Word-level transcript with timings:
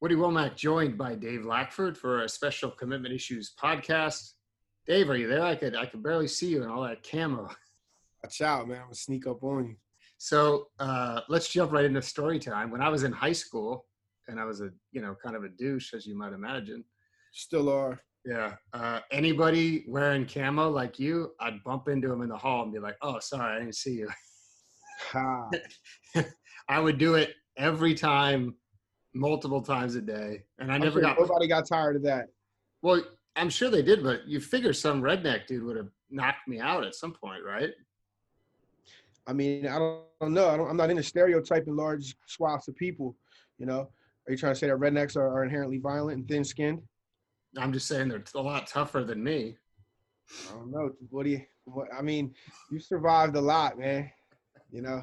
Woody 0.00 0.14
Wommack 0.14 0.56
joined 0.56 0.96
by 0.96 1.14
Dave 1.14 1.44
Lackford 1.44 1.98
for 1.98 2.22
a 2.22 2.28
special 2.28 2.70
Commitment 2.70 3.14
Issues 3.14 3.52
podcast. 3.62 4.30
Dave, 4.86 5.10
are 5.10 5.16
you 5.16 5.28
there? 5.28 5.42
I 5.42 5.54
could 5.54 5.76
I 5.76 5.84
could 5.84 6.02
barely 6.02 6.26
see 6.26 6.48
you 6.48 6.62
in 6.62 6.70
all 6.70 6.84
that 6.84 7.02
camo. 7.02 7.50
Watch 8.24 8.40
out, 8.40 8.66
man. 8.66 8.78
I'm 8.78 8.84
gonna 8.84 8.94
sneak 8.94 9.26
up 9.26 9.42
on 9.42 9.68
you. 9.68 9.76
So 10.16 10.68
uh, 10.78 11.20
let's 11.28 11.50
jump 11.50 11.72
right 11.72 11.84
into 11.84 12.00
story 12.00 12.38
time. 12.38 12.70
When 12.70 12.80
I 12.80 12.88
was 12.88 13.02
in 13.02 13.12
high 13.12 13.32
school, 13.32 13.84
and 14.28 14.40
I 14.40 14.44
was 14.44 14.62
a 14.62 14.70
you 14.90 15.02
know 15.02 15.14
kind 15.22 15.36
of 15.36 15.44
a 15.44 15.50
douche, 15.50 15.92
as 15.92 16.06
you 16.06 16.16
might 16.16 16.32
imagine. 16.32 16.82
Still 17.32 17.68
are. 17.68 18.00
Yeah. 18.24 18.54
Uh, 18.72 19.00
anybody 19.12 19.84
wearing 19.86 20.24
camo 20.24 20.70
like 20.70 20.98
you, 20.98 21.32
I'd 21.40 21.62
bump 21.62 21.88
into 21.88 22.10
him 22.10 22.22
in 22.22 22.30
the 22.30 22.38
hall 22.38 22.62
and 22.62 22.72
be 22.72 22.78
like, 22.78 22.96
"Oh, 23.02 23.18
sorry, 23.20 23.56
I 23.56 23.58
didn't 23.58 23.74
see 23.74 23.96
you." 23.96 24.08
I 26.68 26.80
would 26.80 26.96
do 26.96 27.16
it 27.16 27.34
every 27.58 27.94
time, 27.94 28.54
multiple 29.14 29.60
times 29.62 29.94
a 29.94 30.00
day, 30.00 30.44
and 30.58 30.70
I 30.70 30.76
I'm 30.76 30.80
never 30.80 30.94
sure 30.94 31.02
got. 31.02 31.18
nobody 31.18 31.46
got 31.48 31.66
tired 31.66 31.96
of 31.96 32.02
that. 32.02 32.28
Well, 32.82 33.02
I'm 33.36 33.50
sure 33.50 33.70
they 33.70 33.82
did, 33.82 34.02
but 34.02 34.26
you 34.26 34.40
figure 34.40 34.72
some 34.72 35.02
redneck 35.02 35.46
dude 35.46 35.64
would 35.64 35.76
have 35.76 35.88
knocked 36.10 36.48
me 36.48 36.60
out 36.60 36.84
at 36.84 36.94
some 36.94 37.12
point, 37.12 37.42
right? 37.44 37.70
I 39.26 39.32
mean, 39.32 39.66
I 39.66 39.78
don't, 39.78 40.00
I 40.20 40.24
don't 40.24 40.34
know. 40.34 40.48
I 40.48 40.56
don't, 40.56 40.68
I'm 40.68 40.76
not 40.76 40.90
into 40.90 41.02
stereotyping 41.02 41.76
large 41.76 42.16
swaths 42.26 42.68
of 42.68 42.76
people. 42.76 43.16
You 43.58 43.66
know, 43.66 43.90
are 44.26 44.32
you 44.32 44.36
trying 44.36 44.54
to 44.54 44.58
say 44.58 44.66
that 44.68 44.78
rednecks 44.78 45.16
are, 45.16 45.28
are 45.28 45.44
inherently 45.44 45.78
violent 45.78 46.18
and 46.18 46.28
thin-skinned? 46.28 46.82
I'm 47.56 47.72
just 47.72 47.86
saying 47.86 48.08
they're 48.08 48.24
a 48.34 48.40
lot 48.40 48.66
tougher 48.66 49.04
than 49.04 49.22
me. 49.22 49.56
I 50.48 50.54
don't 50.54 50.70
know. 50.70 50.90
What 51.10 51.24
do 51.24 51.30
you? 51.30 51.42
What, 51.64 51.88
I 51.96 52.02
mean, 52.02 52.34
you 52.70 52.78
survived 52.80 53.36
a 53.36 53.40
lot, 53.40 53.78
man. 53.78 54.10
You 54.72 54.82
know. 54.82 55.02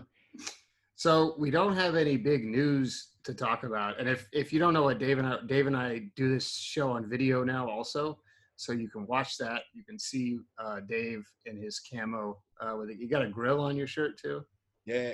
So 0.95 1.36
we 1.38 1.52
don't 1.52 1.76
have 1.76 1.95
any 1.95 2.17
big 2.17 2.45
news 2.45 3.10
to 3.28 3.33
talk 3.33 3.64
about, 3.64 4.00
and 4.00 4.09
if 4.09 4.28
if 4.33 4.52
you 4.52 4.59
don't 4.59 4.73
know 4.73 4.83
what 4.83 5.00
Dave 5.00 5.20
and 5.20 5.28
I, 5.28 5.38
Dave 5.45 5.67
and 5.67 5.78
I 5.78 6.09
do 6.16 6.33
this 6.33 6.52
show 6.52 6.92
on 6.92 7.09
video 7.09 7.44
now 7.44 7.70
also, 7.70 8.20
so 8.58 8.73
you 8.73 8.89
can 8.89 9.06
watch 9.08 9.38
that. 9.38 9.61
You 9.73 9.83
can 9.83 10.00
see 10.00 10.39
uh, 10.59 10.80
Dave 10.88 11.23
in 11.45 11.55
his 11.55 11.80
camo. 11.80 12.38
Uh, 12.59 12.75
with 12.75 12.89
it. 12.89 12.98
You 12.98 13.08
got 13.08 13.22
a 13.22 13.30
grill 13.30 13.59
on 13.59 13.75
your 13.75 13.86
shirt 13.86 14.17
too. 14.17 14.44
Yeah. 14.86 15.14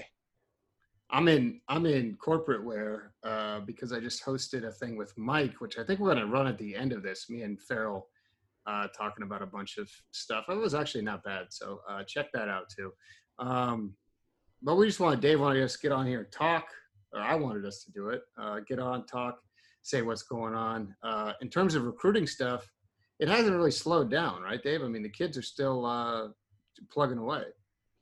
I'm 1.09 1.27
in 1.27 1.59
I'm 1.67 1.85
in 1.85 2.15
corporate 2.15 2.63
wear 2.63 3.13
uh, 3.23 3.59
because 3.61 3.91
I 3.91 3.99
just 3.99 4.23
hosted 4.23 4.65
a 4.65 4.71
thing 4.71 4.95
with 4.95 5.13
Mike, 5.17 5.59
which 5.59 5.77
I 5.77 5.83
think 5.83 5.99
we're 5.99 6.13
gonna 6.13 6.25
run 6.25 6.47
at 6.47 6.57
the 6.57 6.73
end 6.75 6.93
of 6.93 7.03
this. 7.03 7.29
Me 7.29 7.41
and 7.41 7.61
Farrell 7.61 8.07
uh, 8.65 8.87
talking 8.97 9.23
about 9.23 9.41
a 9.41 9.45
bunch 9.45 9.77
of 9.77 9.89
stuff. 10.11 10.45
It 10.47 10.55
was 10.55 10.73
actually 10.73 11.03
not 11.03 11.23
bad, 11.23 11.47
so 11.49 11.81
uh, 11.89 12.03
check 12.03 12.31
that 12.33 12.47
out 12.47 12.69
too. 12.69 12.93
Um, 13.39 13.93
but 14.61 14.75
we 14.75 14.87
just 14.87 15.01
wanted 15.01 15.19
Dave 15.19 15.41
wanted 15.41 15.63
us 15.63 15.73
to 15.73 15.79
get 15.79 15.91
on 15.91 16.07
here 16.07 16.21
and 16.21 16.31
talk, 16.31 16.67
or 17.13 17.21
I 17.21 17.35
wanted 17.35 17.65
us 17.65 17.83
to 17.83 17.91
do 17.91 18.09
it. 18.09 18.21
Uh, 18.37 18.59
get 18.67 18.79
on, 18.79 19.05
talk, 19.05 19.39
say 19.81 20.01
what's 20.01 20.23
going 20.23 20.55
on 20.55 20.95
uh, 21.03 21.33
in 21.41 21.49
terms 21.49 21.75
of 21.75 21.83
recruiting 21.83 22.27
stuff. 22.27 22.67
It 23.19 23.27
hasn't 23.27 23.55
really 23.55 23.71
slowed 23.71 24.09
down, 24.09 24.41
right, 24.41 24.61
Dave? 24.61 24.81
I 24.81 24.87
mean, 24.87 25.03
the 25.03 25.09
kids 25.09 25.37
are 25.37 25.43
still 25.43 25.85
uh, 25.85 26.29
plugging 26.91 27.19
away. 27.19 27.43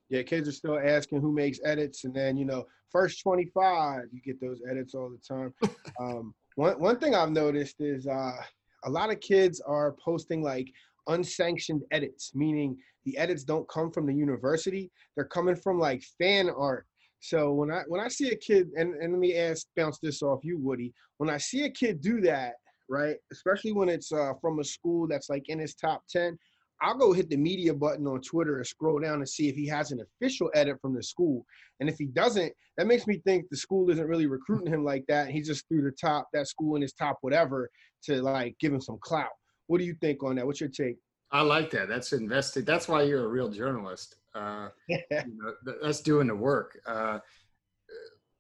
Yeah, 0.10 0.24
kids 0.24 0.48
are 0.48 0.54
still 0.54 0.80
asking 0.80 1.22
who 1.22 1.32
makes 1.32 1.60
edits, 1.64 2.04
and 2.04 2.14
then 2.14 2.38
you 2.38 2.46
know, 2.46 2.66
first 2.90 3.22
25, 3.22 4.04
you 4.12 4.22
get 4.22 4.42
those 4.42 4.60
edits 4.70 4.94
all 4.94 5.10
the 5.10 5.18
time. 5.18 5.54
um, 6.00 6.34
one 6.56 6.80
one 6.80 7.00
thing 7.00 7.16
I've 7.16 7.32
noticed 7.32 7.76
is 7.80 8.08
uh, 8.08 8.42
a 8.86 8.90
lot 8.90 9.12
of 9.12 9.20
kids 9.20 9.62
are 9.62 9.96
posting 10.04 10.44
like 10.44 10.70
unsanctioned 11.08 11.84
edits, 11.92 12.32
meaning 12.36 12.78
the 13.06 13.18
edits 13.18 13.44
don't 13.44 13.68
come 13.70 13.92
from 13.92 14.06
the 14.06 14.14
university; 14.14 14.92
they're 15.16 15.26
coming 15.26 15.56
from 15.56 15.80
like 15.80 16.04
fan 16.20 16.50
art. 16.50 16.86
So 17.22 17.54
when 17.54 17.72
I 17.72 17.84
when 17.88 18.02
I 18.02 18.08
see 18.08 18.30
a 18.30 18.36
kid, 18.36 18.70
and, 18.76 18.96
and 18.96 19.14
let 19.14 19.20
me 19.20 19.38
ask 19.38 19.68
bounce 19.78 20.00
this 20.00 20.22
off 20.24 20.40
you, 20.44 20.58
Woody. 20.58 20.92
When 21.18 21.30
I 21.30 21.38
see 21.38 21.64
a 21.64 21.70
kid 21.70 22.02
do 22.02 22.20
that, 22.22 22.54
right, 22.90 23.16
especially 23.32 23.74
when 23.74 23.90
it's 23.90 24.12
uh, 24.12 24.34
from 24.42 24.60
a 24.60 24.64
school 24.64 25.08
that's 25.08 25.30
like 25.30 25.48
in 25.48 25.60
his 25.60 25.76
top 25.76 26.02
10, 26.10 26.38
I'll 26.82 26.98
go 26.98 27.14
hit 27.14 27.30
the 27.30 27.38
media 27.38 27.76
button 27.76 28.08
on 28.08 28.22
Twitter 28.22 28.58
and 28.58 28.66
scroll 28.66 29.00
down 29.00 29.20
and 29.20 29.30
see 29.30 29.48
if 29.48 29.56
he 29.56 29.68
has 29.68 29.92
an 29.92 30.02
official 30.02 30.50
edit 30.56 30.78
from 30.82 30.96
the 30.96 31.04
school. 31.04 31.46
And 31.80 31.88
if 31.88 31.96
he 32.00 32.08
doesn't, 32.08 32.52
that 32.78 32.88
makes 32.88 33.06
me 33.06 33.22
think 33.24 33.46
the 33.50 33.58
school 33.58 33.92
isn't 33.92 34.08
really 34.08 34.26
recruiting 34.26 34.74
him 34.74 34.84
like 34.84 35.06
that. 35.08 35.30
He 35.30 35.42
just 35.42 35.68
threw 35.68 35.84
the 35.84 35.92
top 35.92 36.28
that 36.34 36.48
school 36.48 36.76
in 36.76 36.82
his 36.82 36.94
top 36.94 37.20
whatever 37.22 37.70
to 38.06 38.20
like 38.24 38.56
give 38.60 38.74
him 38.74 38.82
some 38.82 38.98
clout. 39.00 39.30
What 39.68 39.78
do 39.78 39.84
you 39.84 39.96
think 40.02 40.24
on 40.24 40.38
that? 40.38 40.48
What's 40.48 40.60
your 40.60 40.70
take? 40.70 40.98
I 41.32 41.42
like 41.42 41.70
that. 41.72 41.88
That's 41.88 42.14
invested. 42.14 42.66
That's 42.66 42.88
why 42.88 43.04
you're 43.04 43.26
a 43.26 43.30
real 43.30 43.50
journalist. 43.50 44.16
Uh, 44.34 44.70
you 44.88 44.98
know, 45.10 45.54
th- 45.66 45.78
that's 45.82 46.02
doing 46.02 46.28
the 46.28 46.36
work. 46.36 46.80
Uh, 46.86 47.20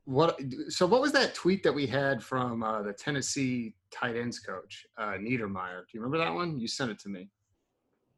what? 0.05 0.39
So, 0.69 0.85
what 0.85 1.01
was 1.01 1.11
that 1.11 1.35
tweet 1.35 1.63
that 1.63 1.73
we 1.73 1.85
had 1.85 2.23
from 2.23 2.63
uh, 2.63 2.81
the 2.81 2.93
Tennessee 2.93 3.75
tight 3.91 4.15
ends 4.15 4.39
coach, 4.39 4.85
uh, 4.97 5.13
Niedermeyer? 5.13 5.79
Do 5.81 5.91
you 5.93 6.01
remember 6.01 6.17
that 6.17 6.33
one? 6.33 6.59
You 6.59 6.67
sent 6.67 6.91
it 6.91 6.99
to 6.99 7.09
me. 7.09 7.29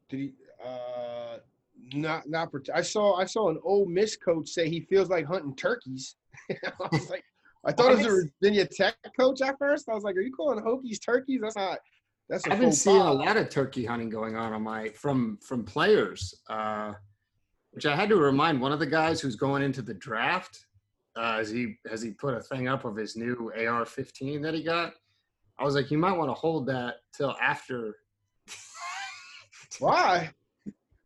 Did 0.09 0.19
he? 0.19 0.33
Uh, 0.63 1.37
not 1.93 2.29
not. 2.29 2.51
part- 2.51 2.69
I 2.73 2.81
saw 2.81 3.15
I 3.15 3.25
saw 3.25 3.49
an 3.49 3.59
Ole 3.63 3.85
Miss 3.85 4.15
coach 4.15 4.49
say 4.49 4.69
he 4.69 4.81
feels 4.81 5.09
like 5.09 5.25
hunting 5.25 5.55
turkeys. 5.55 6.15
I 6.51 6.87
was 6.91 7.09
like, 7.09 7.23
I 7.65 7.71
thought 7.71 7.91
it 7.91 7.97
was 7.97 8.07
a 8.07 8.29
Virginia 8.41 8.67
Tech 8.67 8.95
coach 9.17 9.41
at 9.41 9.57
first. 9.57 9.87
I 9.89 9.93
was 9.93 10.03
like, 10.03 10.15
are 10.15 10.21
you 10.21 10.33
calling 10.33 10.63
Hokies 10.63 11.03
turkeys? 11.03 11.41
That's 11.41 11.55
not. 11.55 11.79
That's 12.29 12.47
a 12.47 12.53
I've 12.53 12.59
been 12.59 12.71
seeing 12.71 12.97
a 12.97 13.13
lot 13.13 13.37
of 13.37 13.49
turkey 13.49 13.85
hunting 13.85 14.09
going 14.09 14.35
on 14.35 14.53
on 14.53 14.63
my 14.63 14.89
from 14.89 15.37
from 15.45 15.63
players, 15.63 16.33
uh, 16.49 16.93
which 17.73 17.85
I 17.85 17.95
had 17.95 18.09
to 18.09 18.17
remind 18.17 18.61
one 18.61 18.71
of 18.71 18.79
the 18.79 18.85
guys 18.85 19.19
who's 19.19 19.35
going 19.35 19.63
into 19.63 19.81
the 19.81 19.93
draft. 19.93 20.65
Uh, 21.15 21.37
as 21.39 21.51
he 21.51 21.75
has 21.87 22.01
he 22.01 22.09
put 22.09 22.33
a 22.33 22.41
thing 22.41 22.67
up 22.67 22.85
of 22.85 22.95
his 22.95 23.15
new 23.15 23.51
AR-15 23.55 24.41
that 24.41 24.55
he 24.55 24.63
got. 24.63 24.93
I 25.59 25.63
was 25.63 25.75
like, 25.75 25.91
you 25.91 25.97
might 25.99 26.17
want 26.17 26.29
to 26.29 26.33
hold 26.33 26.65
that 26.67 26.95
till 27.15 27.35
after 27.39 27.97
Why? 29.79 30.31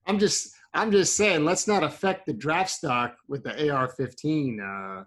I'm 0.05 0.19
just 0.19 0.53
I'm 0.73 0.91
just 0.91 1.15
saying 1.15 1.43
let's 1.43 1.67
not 1.67 1.83
affect 1.83 2.25
the 2.25 2.33
draft 2.33 2.69
stock 2.69 3.17
with 3.27 3.43
the 3.43 3.69
AR-15. 3.69 5.01
Uh, 5.01 5.03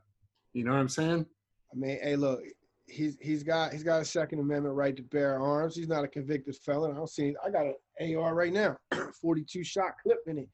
you 0.53 0.65
know 0.65 0.73
what 0.73 0.79
I'm 0.79 0.89
saying? 0.89 1.27
I 1.73 1.77
mean, 1.77 1.99
hey, 2.03 2.17
look, 2.17 2.41
he's 2.87 3.17
he's 3.21 3.43
got 3.43 3.73
he's 3.73 3.85
got 3.85 4.03
a 4.03 4.05
Second 4.05 4.41
Amendment 4.41 4.75
right 4.75 4.97
to 4.97 5.03
bear 5.03 5.39
arms. 5.41 5.77
He's 5.77 5.89
not 5.89 6.05
a 6.05 6.09
convicted 6.09 6.57
felon. 6.57 6.93
I 6.93 6.97
don't 6.97 7.09
see. 7.09 7.35
I 7.45 7.51
got 7.51 7.67
an 7.67 8.17
AR 8.17 8.35
right 8.35 8.53
now, 8.53 8.77
42 9.21 9.65
shot 9.65 9.93
clip 10.03 10.19
in 10.27 10.39
it. 10.39 10.49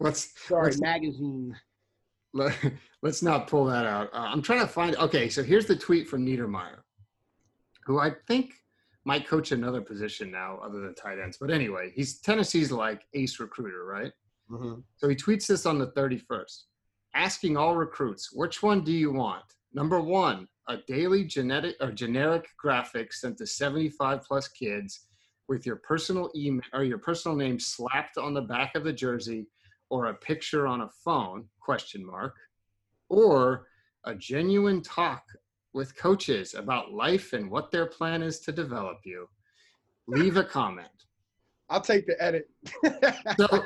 Let's 0.00 0.32
Sorry, 0.46 0.66
Let's- 0.66 0.80
magazine. 0.80 1.56
let, 2.32 2.56
let's 3.02 3.22
not 3.22 3.46
pull 3.46 3.64
that 3.66 3.86
out. 3.86 4.12
Uh, 4.12 4.18
I'm 4.18 4.42
trying 4.42 4.60
to 4.60 4.66
find. 4.66 4.96
Okay, 4.96 5.28
so 5.28 5.42
here's 5.42 5.66
the 5.66 5.76
tweet 5.76 6.08
from 6.08 6.26
Niedermeyer, 6.26 6.80
who 7.86 7.98
I 8.00 8.10
think 8.26 8.54
might 9.04 9.28
coach 9.28 9.52
another 9.52 9.80
position 9.80 10.30
now 10.30 10.58
other 10.64 10.80
than 10.80 10.94
tight 10.94 11.18
ends. 11.18 11.36
But 11.40 11.50
anyway, 11.50 11.92
he's 11.94 12.20
Tennessee's 12.20 12.72
like 12.72 13.02
ace 13.14 13.38
recruiter, 13.38 13.84
right? 13.84 14.12
Mhm. 14.50 14.82
So 14.96 15.08
he 15.08 15.14
tweets 15.14 15.46
this 15.46 15.64
on 15.66 15.78
the 15.78 15.92
31st, 15.92 16.64
asking 17.14 17.56
all 17.56 17.76
recruits, 17.76 18.32
which 18.32 18.62
one 18.62 18.82
do 18.82 18.92
you 18.92 19.12
want? 19.12 19.44
Number 19.72 20.00
one, 20.00 20.48
a 20.68 20.78
daily 20.88 21.24
genetic 21.24 21.76
or 21.80 21.92
generic 21.92 22.48
graphic 22.58 23.12
sent 23.12 23.36
to 23.38 23.46
75 23.46 24.22
plus 24.22 24.48
kids 24.48 25.06
with 25.48 25.66
your 25.66 25.76
personal 25.76 26.30
email 26.34 26.62
or 26.72 26.84
your 26.84 26.98
personal 26.98 27.36
name 27.36 27.58
slapped 27.60 28.16
on 28.16 28.32
the 28.34 28.40
back 28.42 28.74
of 28.74 28.84
the 28.84 28.92
jersey 28.92 29.46
or 29.90 30.06
a 30.06 30.14
picture 30.14 30.66
on 30.66 30.82
a 30.82 30.88
phone 31.04 31.44
question 31.60 32.04
mark 32.04 32.34
or 33.08 33.66
a 34.04 34.14
genuine 34.14 34.82
talk 34.82 35.22
with 35.72 35.96
coaches 35.96 36.54
about 36.54 36.92
life 36.92 37.32
and 37.32 37.50
what 37.50 37.70
their 37.70 37.86
plan 37.86 38.22
is 38.22 38.40
to 38.40 38.52
develop 38.52 38.98
you 39.04 39.28
leave 40.06 40.36
a 40.36 40.44
comment 40.44 40.88
I'll 41.70 41.80
take 41.80 42.06
the 42.06 42.22
edit. 42.22 42.48
so 43.38 43.64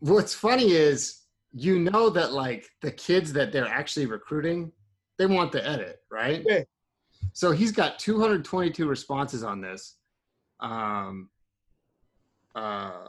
what's 0.00 0.34
funny 0.34 0.72
is 0.72 1.22
you 1.52 1.78
know 1.78 2.10
that 2.10 2.32
like 2.32 2.66
the 2.82 2.90
kids 2.90 3.32
that 3.32 3.52
they're 3.52 3.66
actually 3.68 4.06
recruiting 4.06 4.72
they 5.18 5.26
want 5.26 5.52
the 5.52 5.66
edit 5.66 5.98
right 6.10 6.42
Yeah. 6.46 6.62
so 7.32 7.52
he's 7.52 7.72
got 7.72 7.98
222 7.98 8.86
responses 8.86 9.42
on 9.44 9.60
this 9.60 9.96
um 10.60 11.28
uh 12.54 13.08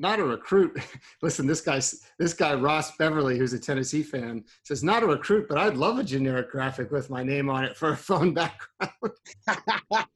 not 0.00 0.18
a 0.18 0.24
recruit 0.24 0.76
listen 1.22 1.46
this 1.46 1.60
guy, 1.60 1.80
this 2.18 2.34
guy 2.34 2.54
ross 2.54 2.96
beverly 2.96 3.38
who's 3.38 3.52
a 3.52 3.58
tennessee 3.58 4.02
fan 4.02 4.44
says 4.64 4.82
not 4.82 5.02
a 5.02 5.06
recruit 5.06 5.46
but 5.48 5.58
i'd 5.58 5.76
love 5.76 5.98
a 5.98 6.04
generic 6.04 6.50
graphic 6.50 6.90
with 6.90 7.10
my 7.10 7.22
name 7.22 7.48
on 7.48 7.64
it 7.64 7.76
for 7.76 7.90
a 7.90 7.96
phone 7.96 8.34
background 8.34 8.92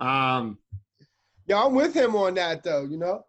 um 0.00 0.58
yeah, 1.48 1.64
I'm 1.64 1.74
with 1.74 1.94
him 1.94 2.14
on 2.14 2.34
that 2.34 2.62
though. 2.62 2.84
You 2.84 2.98
know. 2.98 3.24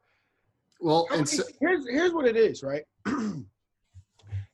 well 0.82 1.08
How 1.10 1.16
and 1.16 1.26
many- 1.26 1.38
so, 1.38 1.44
here's 1.62 1.88
here's 1.90 2.14
what 2.14 2.28
it 2.28 2.36
is, 2.36 2.64
right? 2.64 2.84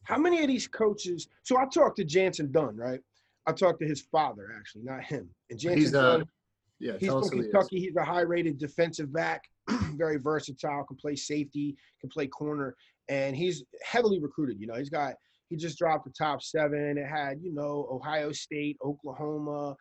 How 0.03 0.19
many 0.19 0.43
of 0.43 0.47
these 0.47 0.67
coaches? 0.67 1.27
So 1.41 1.57
I 1.57 1.65
talked 1.65 1.97
to 1.97 2.05
Jantzen 2.05 2.51
Dunn, 2.51 2.77
right? 2.77 2.99
I 3.47 3.53
talked 3.53 3.79
to 3.79 3.87
his 3.87 4.01
father, 4.01 4.53
actually, 4.55 4.83
not 4.83 5.03
him. 5.03 5.27
And 5.49 5.59
Jantzen 5.59 5.77
he's 5.77 5.95
uh 5.95 6.17
Dunn, 6.17 6.25
yeah 6.79 6.93
he's 6.99 7.09
from. 7.09 7.27
Kentucky. 7.27 7.79
He's 7.79 7.95
a 7.95 8.05
high-rated 8.05 8.59
defensive 8.59 9.11
back, 9.11 9.43
very 9.95 10.17
versatile, 10.17 10.83
can 10.83 10.97
play 10.97 11.15
safety, 11.15 11.75
can 11.99 12.09
play 12.09 12.27
corner, 12.27 12.75
and 13.09 13.35
he's 13.35 13.63
heavily 13.83 14.19
recruited. 14.19 14.59
You 14.59 14.67
know, 14.67 14.75
he's 14.75 14.89
got 14.89 15.13
he 15.49 15.55
just 15.55 15.77
dropped 15.77 16.05
the 16.05 16.11
top 16.11 16.41
seven. 16.41 16.97
It 16.97 17.07
had, 17.07 17.39
you 17.41 17.53
know, 17.53 17.87
Ohio 17.91 18.31
State, 18.31 18.77
Oklahoma, 18.83 19.75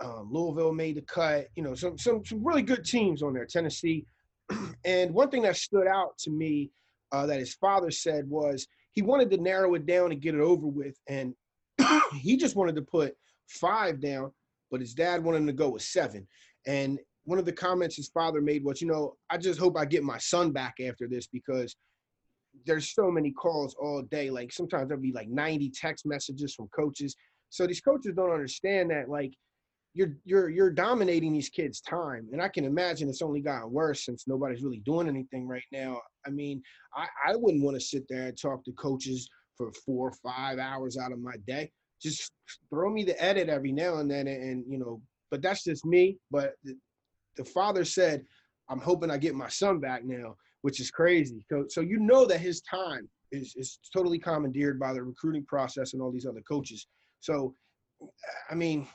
um, 0.00 0.28
Louisville 0.30 0.72
made 0.72 0.96
the 0.96 1.02
cut. 1.02 1.48
You 1.56 1.62
know, 1.62 1.74
some 1.74 1.98
some 1.98 2.24
some 2.24 2.44
really 2.44 2.62
good 2.62 2.84
teams 2.84 3.22
on 3.22 3.34
there. 3.34 3.46
Tennessee, 3.46 4.06
and 4.84 5.12
one 5.12 5.30
thing 5.30 5.42
that 5.42 5.56
stood 5.56 5.86
out 5.86 6.16
to 6.18 6.30
me 6.30 6.70
uh, 7.12 7.26
that 7.26 7.38
his 7.38 7.54
father 7.54 7.90
said 7.90 8.28
was 8.28 8.66
he 8.92 9.02
wanted 9.02 9.30
to 9.30 9.38
narrow 9.38 9.74
it 9.74 9.86
down 9.86 10.12
and 10.12 10.20
get 10.20 10.34
it 10.34 10.40
over 10.40 10.66
with, 10.66 10.96
and 11.08 11.34
he 12.20 12.36
just 12.36 12.56
wanted 12.56 12.76
to 12.76 12.82
put 12.82 13.14
five 13.48 14.00
down, 14.00 14.32
but 14.70 14.80
his 14.80 14.94
dad 14.94 15.22
wanted 15.22 15.38
him 15.38 15.46
to 15.46 15.52
go 15.52 15.70
with 15.70 15.82
seven. 15.82 16.26
And 16.66 16.98
one 17.28 17.38
of 17.38 17.44
the 17.44 17.52
comments 17.52 17.94
his 17.94 18.08
father 18.08 18.40
made 18.40 18.64
was, 18.64 18.80
you 18.80 18.86
know, 18.86 19.14
I 19.28 19.36
just 19.36 19.60
hope 19.60 19.76
I 19.76 19.84
get 19.84 20.02
my 20.02 20.16
son 20.16 20.50
back 20.50 20.76
after 20.82 21.06
this 21.06 21.26
because 21.26 21.76
there's 22.64 22.94
so 22.94 23.10
many 23.10 23.32
calls 23.32 23.76
all 23.78 24.00
day. 24.00 24.30
Like 24.30 24.50
sometimes 24.50 24.88
there'll 24.88 25.02
be 25.02 25.12
like 25.12 25.28
90 25.28 25.70
text 25.78 26.06
messages 26.06 26.54
from 26.54 26.68
coaches. 26.68 27.14
So 27.50 27.66
these 27.66 27.82
coaches 27.82 28.14
don't 28.16 28.32
understand 28.32 28.90
that 28.92 29.10
like 29.10 29.34
you're 29.92 30.14
you're 30.24 30.48
you're 30.48 30.70
dominating 30.70 31.34
these 31.34 31.50
kids' 31.50 31.82
time. 31.82 32.26
And 32.32 32.40
I 32.40 32.48
can 32.48 32.64
imagine 32.64 33.10
it's 33.10 33.20
only 33.20 33.42
gotten 33.42 33.70
worse 33.70 34.06
since 34.06 34.24
nobody's 34.26 34.62
really 34.62 34.80
doing 34.86 35.06
anything 35.06 35.46
right 35.46 35.68
now. 35.70 36.00
I 36.26 36.30
mean, 36.30 36.62
I, 36.96 37.08
I 37.26 37.36
wouldn't 37.36 37.62
want 37.62 37.76
to 37.76 37.86
sit 37.86 38.04
there 38.08 38.28
and 38.28 38.40
talk 38.40 38.64
to 38.64 38.72
coaches 38.72 39.28
for 39.54 39.70
four 39.84 40.08
or 40.08 40.32
five 40.32 40.58
hours 40.58 40.96
out 40.96 41.12
of 41.12 41.18
my 41.20 41.36
day. 41.46 41.70
Just 42.00 42.32
throw 42.70 42.90
me 42.90 43.04
the 43.04 43.22
edit 43.22 43.50
every 43.50 43.72
now 43.72 43.96
and 43.96 44.10
then 44.10 44.28
and, 44.28 44.42
and 44.42 44.64
you 44.66 44.78
know, 44.78 45.02
but 45.30 45.42
that's 45.42 45.64
just 45.64 45.84
me. 45.84 46.16
But 46.30 46.54
the, 47.38 47.44
the 47.44 47.50
father 47.50 47.84
said, 47.84 48.24
I'm 48.68 48.80
hoping 48.80 49.10
I 49.10 49.16
get 49.16 49.34
my 49.34 49.48
son 49.48 49.80
back 49.80 50.04
now 50.04 50.36
which 50.62 50.80
is 50.80 50.90
crazy. 50.90 51.44
So, 51.50 51.64
so 51.68 51.80
you 51.80 51.98
know 51.98 52.26
that 52.26 52.40
his 52.40 52.60
time 52.62 53.08
is, 53.32 53.54
is 53.56 53.78
totally 53.94 54.18
commandeered 54.18 54.78
by 54.78 54.92
the 54.92 55.02
recruiting 55.02 55.44
process 55.44 55.92
and 55.92 56.02
all 56.02 56.10
these 56.10 56.26
other 56.26 56.42
coaches. 56.48 56.86
So, 57.20 57.54
I 58.50 58.54
mean, 58.54 58.86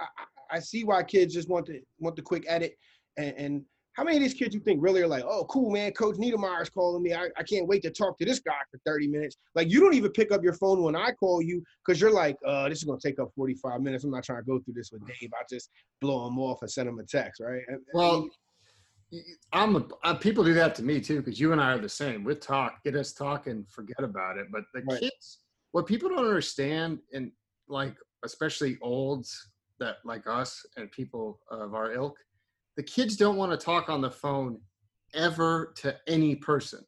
I, 0.00 0.06
I 0.50 0.58
see 0.58 0.84
why 0.84 1.02
kids 1.02 1.34
just 1.34 1.48
want 1.48 1.66
to 1.66 1.80
want 1.98 2.16
the 2.16 2.22
quick 2.22 2.44
edit. 2.46 2.76
And, 3.16 3.34
and 3.36 3.62
how 3.94 4.04
many 4.04 4.16
of 4.16 4.22
these 4.22 4.34
kids 4.34 4.54
you 4.54 4.60
think 4.60 4.82
really 4.82 5.02
are 5.02 5.06
like, 5.06 5.24
oh, 5.26 5.44
cool, 5.46 5.70
man, 5.70 5.92
Coach 5.92 6.16
Niedermeyer's 6.16 6.70
calling 6.70 7.02
me. 7.02 7.12
I, 7.12 7.28
I 7.36 7.42
can't 7.42 7.66
wait 7.66 7.82
to 7.82 7.90
talk 7.90 8.18
to 8.18 8.24
this 8.24 8.40
guy 8.40 8.52
for 8.70 8.80
30 8.86 9.08
minutes. 9.08 9.36
Like, 9.54 9.70
you 9.70 9.80
don't 9.80 9.94
even 9.94 10.10
pick 10.12 10.32
up 10.32 10.42
your 10.42 10.54
phone 10.54 10.82
when 10.82 10.96
I 10.96 11.10
call 11.12 11.42
you 11.42 11.62
because 11.84 12.00
you're 12.00 12.12
like, 12.12 12.36
uh, 12.46 12.68
this 12.68 12.78
is 12.78 12.84
going 12.84 12.98
to 12.98 13.06
take 13.06 13.18
up 13.18 13.28
45 13.36 13.82
minutes. 13.82 14.04
I'm 14.04 14.10
not 14.10 14.24
trying 14.24 14.40
to 14.40 14.46
go 14.46 14.60
through 14.60 14.74
this 14.74 14.92
with 14.92 15.06
Dave. 15.06 15.30
I 15.34 15.44
just 15.50 15.70
blow 16.00 16.26
him 16.26 16.38
off 16.38 16.62
and 16.62 16.70
send 16.70 16.88
him 16.88 16.98
a 16.98 17.04
text, 17.04 17.42
right? 17.42 17.62
Well, 17.92 18.24
I 18.24 18.28
I'm 19.52 19.76
a, 19.76 19.84
uh, 20.04 20.14
people 20.14 20.42
do 20.44 20.54
that 20.54 20.74
to 20.76 20.82
me 20.82 21.00
too 21.00 21.20
because 21.20 21.38
you 21.38 21.52
and 21.52 21.60
I 21.60 21.72
are 21.72 21.78
the 21.78 21.88
same. 21.88 22.24
We 22.24 22.34
talk, 22.34 22.82
get 22.82 22.96
us 22.96 23.12
talking, 23.12 23.66
forget 23.68 24.02
about 24.02 24.38
it. 24.38 24.46
But 24.50 24.62
the 24.72 24.82
right. 24.82 25.00
kids, 25.00 25.40
what 25.72 25.86
people 25.86 26.08
don't 26.08 26.26
understand, 26.26 26.98
and 27.12 27.30
like 27.68 27.96
especially 28.24 28.78
olds 28.80 29.50
that 29.80 29.96
like 30.04 30.26
us 30.26 30.64
and 30.76 30.90
people 30.92 31.40
of 31.50 31.74
our 31.74 31.92
ilk, 31.92 32.16
the 32.76 32.82
kids 32.82 33.16
don't 33.16 33.36
want 33.36 33.52
to 33.52 33.62
talk 33.62 33.88
on 33.88 34.00
the 34.00 34.10
phone 34.10 34.58
ever 35.14 35.72
to 35.76 35.96
any 36.06 36.34
person. 36.34 36.80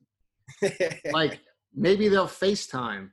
like 1.12 1.40
maybe 1.74 2.08
they'll 2.08 2.26
FaceTime. 2.26 3.10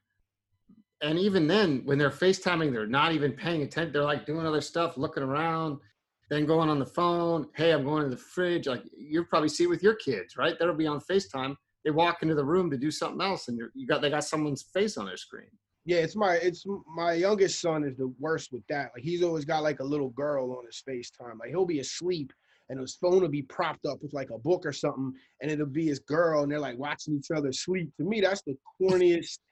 And 1.04 1.18
even 1.18 1.48
then, 1.48 1.82
when 1.86 1.98
they're 1.98 2.12
FaceTiming, 2.12 2.72
they're 2.72 2.86
not 2.86 3.12
even 3.12 3.32
paying 3.32 3.64
attention. 3.64 3.92
They're 3.92 4.04
like 4.04 4.26
doing 4.26 4.46
other 4.46 4.62
stuff, 4.62 4.98
looking 4.98 5.24
around 5.24 5.80
then 6.32 6.46
going 6.46 6.70
on 6.70 6.80
the 6.80 6.86
phone, 6.86 7.46
hey, 7.56 7.72
I'm 7.72 7.84
going 7.84 8.04
to 8.04 8.10
the 8.10 8.16
fridge. 8.16 8.66
Like 8.66 8.84
you 8.98 9.26
probably 9.26 9.50
see 9.50 9.68
with 9.68 9.84
your 9.84 9.96
kids, 9.96 10.38
right? 10.38 10.56
That'll 10.58 10.74
be 10.74 10.88
on 10.88 11.02
FaceTime. 11.02 11.56
They 11.84 11.92
walk 11.92 12.24
into 12.24 12.36
the 12.36 12.46
room 12.46 12.72
to 12.72 12.78
do 12.78 12.90
something 12.90 13.20
else, 13.22 13.50
and 13.50 13.60
you 13.76 13.86
got 13.86 14.02
they 14.02 14.10
got 14.10 14.24
someone's 14.24 14.64
face 14.74 14.96
on 14.98 15.08
their 15.08 15.18
screen. 15.18 15.50
Yeah, 15.84 15.98
it's 15.98 16.16
my 16.16 16.36
it's 16.36 16.64
my 16.96 17.14
youngest 17.14 17.60
son 17.60 17.84
is 17.84 17.98
the 17.98 18.14
worst 18.18 18.54
with 18.54 18.66
that. 18.70 18.92
Like 18.96 19.04
he's 19.04 19.24
always 19.24 19.44
got 19.44 19.62
like 19.62 19.82
a 19.82 19.84
little 19.84 20.12
girl 20.12 20.58
on 20.58 20.66
his 20.66 20.82
FaceTime. 20.88 21.38
Like 21.38 21.50
he'll 21.50 21.66
be 21.66 21.80
asleep 21.80 22.32
and 22.72 22.80
his 22.80 22.96
phone 22.96 23.22
will 23.22 23.28
be 23.28 23.44
propped 23.44 23.86
up 23.86 24.00
with 24.02 24.14
like 24.14 24.30
a 24.32 24.40
book 24.40 24.66
or 24.66 24.72
something, 24.72 25.14
and 25.42 25.52
it'll 25.52 25.68
be 25.68 25.88
his 25.88 26.00
girl, 26.00 26.42
and 26.42 26.52
they're 26.52 26.60
like 26.60 26.80
watching 26.80 27.14
each 27.16 27.30
other 27.30 27.52
sleep. 27.52 27.92
To 27.98 28.04
me, 28.04 28.22
that's 28.22 28.42
the 28.42 28.56
corniest 28.82 29.38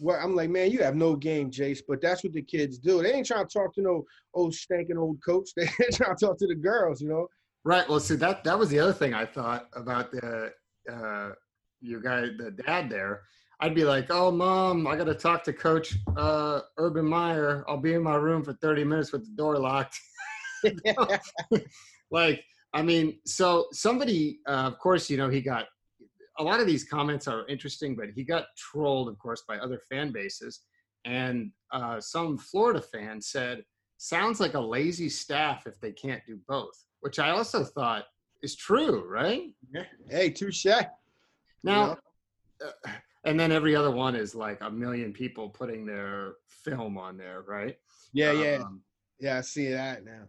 well, 0.00 0.20
I'm 0.22 0.34
like, 0.34 0.50
man, 0.50 0.70
you 0.70 0.82
have 0.82 0.94
no 0.94 1.16
game, 1.16 1.50
Jace. 1.50 1.80
But 1.86 2.00
that's 2.00 2.22
what 2.22 2.32
the 2.32 2.42
kids 2.42 2.78
do. 2.78 3.02
They 3.02 3.12
ain't 3.12 3.26
trying 3.26 3.46
to 3.46 3.58
talk 3.58 3.74
to 3.74 3.82
no 3.82 4.04
old 4.34 4.54
stinking 4.54 4.98
old 4.98 5.18
coach. 5.24 5.50
They 5.56 5.66
trying 5.92 6.16
to 6.16 6.26
talk 6.26 6.38
to 6.38 6.46
the 6.46 6.54
girls, 6.54 7.00
you 7.00 7.08
know. 7.08 7.26
Right. 7.64 7.88
Well, 7.88 8.00
see 8.00 8.16
that 8.16 8.44
that 8.44 8.58
was 8.58 8.70
the 8.70 8.78
other 8.78 8.92
thing 8.92 9.14
I 9.14 9.26
thought 9.26 9.68
about 9.74 10.12
the 10.12 10.52
uh, 10.90 11.30
your 11.80 12.00
guy, 12.00 12.20
the 12.38 12.54
dad 12.64 12.88
there. 12.88 13.22
I'd 13.60 13.74
be 13.74 13.84
like, 13.84 14.06
oh, 14.10 14.30
mom, 14.30 14.86
I 14.86 14.94
got 14.94 15.04
to 15.04 15.14
talk 15.14 15.42
to 15.44 15.52
Coach 15.52 15.96
uh, 16.16 16.60
Urban 16.76 17.04
Meyer. 17.04 17.64
I'll 17.66 17.76
be 17.76 17.94
in 17.94 18.02
my 18.04 18.14
room 18.14 18.44
for 18.44 18.52
30 18.52 18.84
minutes 18.84 19.12
with 19.12 19.24
the 19.24 19.32
door 19.32 19.58
locked. 19.58 19.98
like, 22.12 22.44
I 22.78 22.82
mean, 22.82 23.18
so 23.26 23.66
somebody, 23.72 24.38
uh, 24.46 24.70
of 24.70 24.78
course, 24.78 25.10
you 25.10 25.16
know, 25.16 25.28
he 25.28 25.40
got 25.40 25.66
a 26.38 26.44
lot 26.44 26.60
of 26.60 26.66
these 26.68 26.84
comments 26.84 27.26
are 27.26 27.44
interesting, 27.48 27.96
but 27.96 28.10
he 28.14 28.22
got 28.22 28.44
trolled, 28.56 29.08
of 29.08 29.18
course, 29.18 29.42
by 29.48 29.58
other 29.58 29.80
fan 29.90 30.12
bases. 30.12 30.60
And 31.04 31.50
uh, 31.72 32.00
some 32.00 32.38
Florida 32.38 32.80
fan 32.80 33.20
said, 33.20 33.64
sounds 33.96 34.38
like 34.38 34.54
a 34.54 34.60
lazy 34.60 35.08
staff 35.08 35.66
if 35.66 35.80
they 35.80 35.90
can't 35.90 36.22
do 36.24 36.38
both, 36.46 36.84
which 37.00 37.18
I 37.18 37.30
also 37.30 37.64
thought 37.64 38.04
is 38.44 38.54
true, 38.54 39.04
right? 39.08 39.52
Yeah. 39.74 39.82
Hey, 40.08 40.30
touche. 40.30 40.66
Now, 41.64 41.98
uh, 42.64 42.90
and 43.24 43.40
then 43.40 43.50
every 43.50 43.74
other 43.74 43.90
one 43.90 44.14
is 44.14 44.36
like 44.36 44.60
a 44.60 44.70
million 44.70 45.12
people 45.12 45.48
putting 45.48 45.84
their 45.84 46.34
film 46.46 46.96
on 46.96 47.16
there, 47.16 47.42
right? 47.42 47.76
Yeah, 48.12 48.30
yeah. 48.30 48.58
Um, 48.64 48.82
yeah, 49.18 49.38
I 49.38 49.40
see 49.40 49.68
that 49.70 50.04
now. 50.04 50.28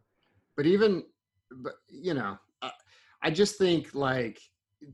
But 0.57 0.65
even, 0.65 1.03
but 1.63 1.73
you 1.89 2.13
know, 2.13 2.37
I, 2.61 2.71
I 3.23 3.31
just 3.31 3.57
think 3.57 3.93
like 3.93 4.39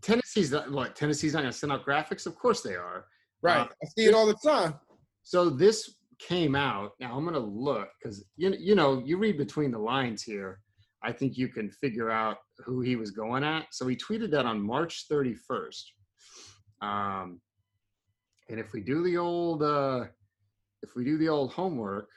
Tennessee's 0.01 0.53
what? 0.69 0.95
Tennessee's 0.95 1.33
not 1.33 1.41
going 1.41 1.51
to 1.51 1.57
send 1.57 1.71
out 1.71 1.85
graphics? 1.85 2.25
Of 2.25 2.35
course 2.35 2.61
they 2.61 2.75
are. 2.75 3.05
Right. 3.41 3.61
Uh, 3.61 3.67
I 3.83 3.85
see 3.97 4.05
it 4.05 4.15
all 4.15 4.25
the 4.25 4.37
time. 4.43 4.75
So 5.23 5.49
this 5.49 5.95
came 6.19 6.55
out. 6.55 6.91
Now 6.99 7.15
I'm 7.15 7.23
going 7.23 7.33
to 7.33 7.39
look 7.39 7.89
because 8.01 8.25
you 8.37 8.55
you 8.57 8.75
know 8.75 9.01
you 9.05 9.17
read 9.17 9.37
between 9.37 9.71
the 9.71 9.79
lines 9.79 10.23
here. 10.23 10.59
I 11.03 11.11
think 11.11 11.37
you 11.37 11.49
can 11.49 11.69
figure 11.69 12.09
out 12.09 12.37
who 12.65 12.81
he 12.81 12.95
was 12.95 13.11
going 13.11 13.43
at. 13.43 13.67
So 13.71 13.85
he 13.87 13.95
tweeted 13.95 14.31
that 14.31 14.47
on 14.47 14.59
March 14.59 15.05
31st. 15.11 15.83
Um, 16.81 17.39
and 18.49 18.59
if 18.59 18.73
we 18.73 18.81
do 18.81 19.03
the 19.03 19.17
old, 19.17 19.61
uh, 19.61 20.05
if 20.81 20.95
we 20.95 21.03
do 21.03 21.17
the 21.17 21.29
old 21.29 21.53
homework, 21.53 22.09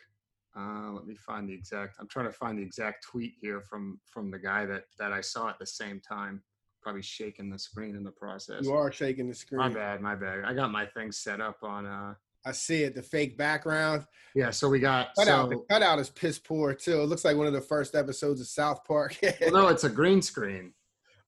uh, 0.59 0.93
let 0.93 1.07
me 1.07 1.15
find 1.15 1.49
the 1.49 1.53
exact. 1.53 1.97
I'm 2.01 2.09
trying 2.09 2.27
to 2.27 2.33
find 2.33 2.59
the 2.59 2.63
exact 2.63 3.05
tweet 3.05 3.35
here 3.41 3.61
from 3.61 4.01
from 4.05 4.31
the 4.31 4.39
guy 4.39 4.67
that 4.67 4.85
that 4.99 5.13
I 5.13 5.21
saw 5.21 5.49
at 5.49 5.59
the 5.59 5.67
same 5.67 6.01
time 6.01 6.43
probably 6.83 7.03
shaking 7.03 7.51
the 7.51 7.59
screen 7.59 7.97
in 7.97 8.05
the 8.05 8.11
process. 8.11 8.65
You 8.65 8.73
are 8.73 8.91
shaking 8.91 9.29
the 9.29 9.35
screen. 9.35 9.59
My 9.59 9.69
bad, 9.69 10.01
my 10.01 10.15
bad. 10.15 10.45
I 10.45 10.55
got 10.55 10.71
my 10.71 10.87
thing 10.87 11.13
set 11.13 11.41
up 11.41 11.59
on 11.63 11.87
uh 11.87 12.15
I 12.47 12.53
see 12.53 12.85
it, 12.85 12.95
the 12.95 13.03
fake 13.03 13.37
background. 13.37 14.07
Yeah, 14.35 14.51
so 14.51 14.69
we 14.69 14.79
got 14.79 15.09
cut 15.17 15.27
so, 15.27 15.35
out. 15.35 15.51
The 15.51 15.63
cutout 15.69 15.99
is 15.99 16.09
piss 16.09 16.39
poor 16.39 16.73
too. 16.73 17.03
It 17.03 17.07
looks 17.07 17.25
like 17.25 17.37
one 17.37 17.47
of 17.47 17.53
the 17.53 17.61
first 17.61 17.95
episodes 17.95 18.41
of 18.41 18.47
South 18.47 18.85
Park. 18.85 19.17
well, 19.41 19.53
no, 19.53 19.69
it's 19.69 19.85
a 19.85 19.91
green 19.91 20.23
screen. 20.23 20.73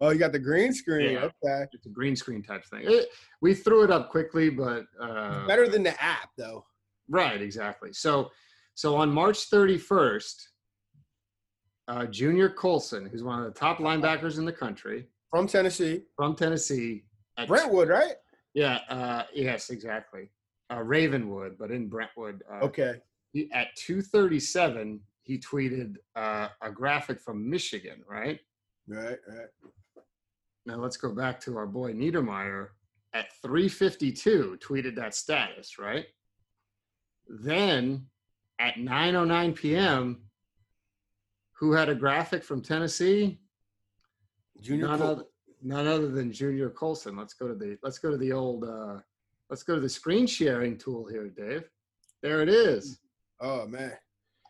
Oh, 0.01 0.11
you 0.11 0.19
got 0.19 0.33
the 0.33 0.39
green 0.39 0.73
screen. 0.73 1.13
Yeah, 1.13 1.29
okay, 1.45 1.67
it's 1.73 1.85
a 1.85 1.91
green 1.91 2.17
screen 2.17 2.43
type 2.43 2.65
thing. 2.65 2.85
It, 2.85 3.09
we 3.43 3.55
threw 3.55 3.85
it 3.85 3.91
up 3.91 4.09
quickly, 4.09 4.49
but 4.49 4.87
uh, 4.99 5.47
better 5.47 5.69
than 5.69 5.83
the 5.83 6.01
app 6.03 6.31
though. 6.39 6.65
Right, 7.09 7.43
exactly. 7.43 7.93
So, 7.93 8.31
so 8.81 8.97
on 8.97 9.11
March 9.11 9.51
31st, 9.51 10.37
uh, 11.89 12.07
Junior 12.07 12.49
Colson, 12.49 13.05
who's 13.05 13.23
one 13.23 13.39
of 13.39 13.45
the 13.45 13.61
top 13.61 13.77
linebackers 13.77 14.39
in 14.39 14.47
the 14.47 14.53
country, 14.53 15.07
from 15.29 15.47
Tennessee. 15.47 16.05
From 16.17 16.35
Tennessee. 16.35 17.05
Brentwood, 17.47 17.91
right? 17.91 18.15
Yeah. 18.55 18.79
Uh, 18.89 19.25
yes, 19.35 19.69
exactly. 19.69 20.31
Uh, 20.73 20.83
Ravenwood, 20.83 21.59
but 21.59 21.71
in 21.71 21.89
Brentwood. 21.89 22.43
Uh, 22.51 22.65
okay. 22.65 22.95
He, 23.35 23.51
at 23.53 23.69
2:37, 23.77 25.01
he 25.25 25.39
tweeted 25.39 25.97
uh, 26.17 26.49
a 26.63 26.71
graphic 26.71 27.21
from 27.21 27.51
Michigan, 27.51 28.03
right? 28.09 28.41
Right. 28.89 29.19
Right. 29.29 30.05
Now 30.65 30.77
let's 30.77 30.97
go 30.97 31.15
back 31.15 31.39
to 31.43 31.59
our 31.59 31.67
boy 31.67 31.93
Niedermeyer. 31.93 32.69
At 33.13 33.27
3:52, 33.45 34.59
tweeted 34.59 34.97
that 34.97 35.15
status, 35.15 35.79
right? 35.79 36.07
Then 37.29 38.07
at 38.61 38.77
9:09 38.77 39.55
p.m., 39.57 40.21
who 41.53 41.73
had 41.73 41.89
a 41.89 41.95
graphic 41.95 42.45
from 42.45 42.63
Tennessee? 42.63 43.41
Junior 44.61 44.89
none, 44.89 44.99
Col- 44.99 45.11
other, 45.11 45.25
none 45.63 45.87
other 45.87 46.09
than 46.09 46.31
Junior 46.31 46.71
Colson. 46.71 47.17
Let's 47.17 47.35
go 47.35 47.49
to 47.49 47.55
the 47.55 47.79
let's 47.83 47.99
go 47.99 48.11
to 48.11 48.19
the 48.19 48.33
old 48.33 48.65
uh, 48.65 48.99
let's 49.49 49.63
go 49.63 49.75
to 49.75 49.81
the 49.81 49.89
screen 49.89 50.27
sharing 50.27 50.77
tool 50.77 51.07
here, 51.07 51.29
Dave. 51.29 51.69
There 52.23 52.43
it 52.43 52.49
is. 52.49 53.01
Oh 53.41 53.67
man, 53.67 53.93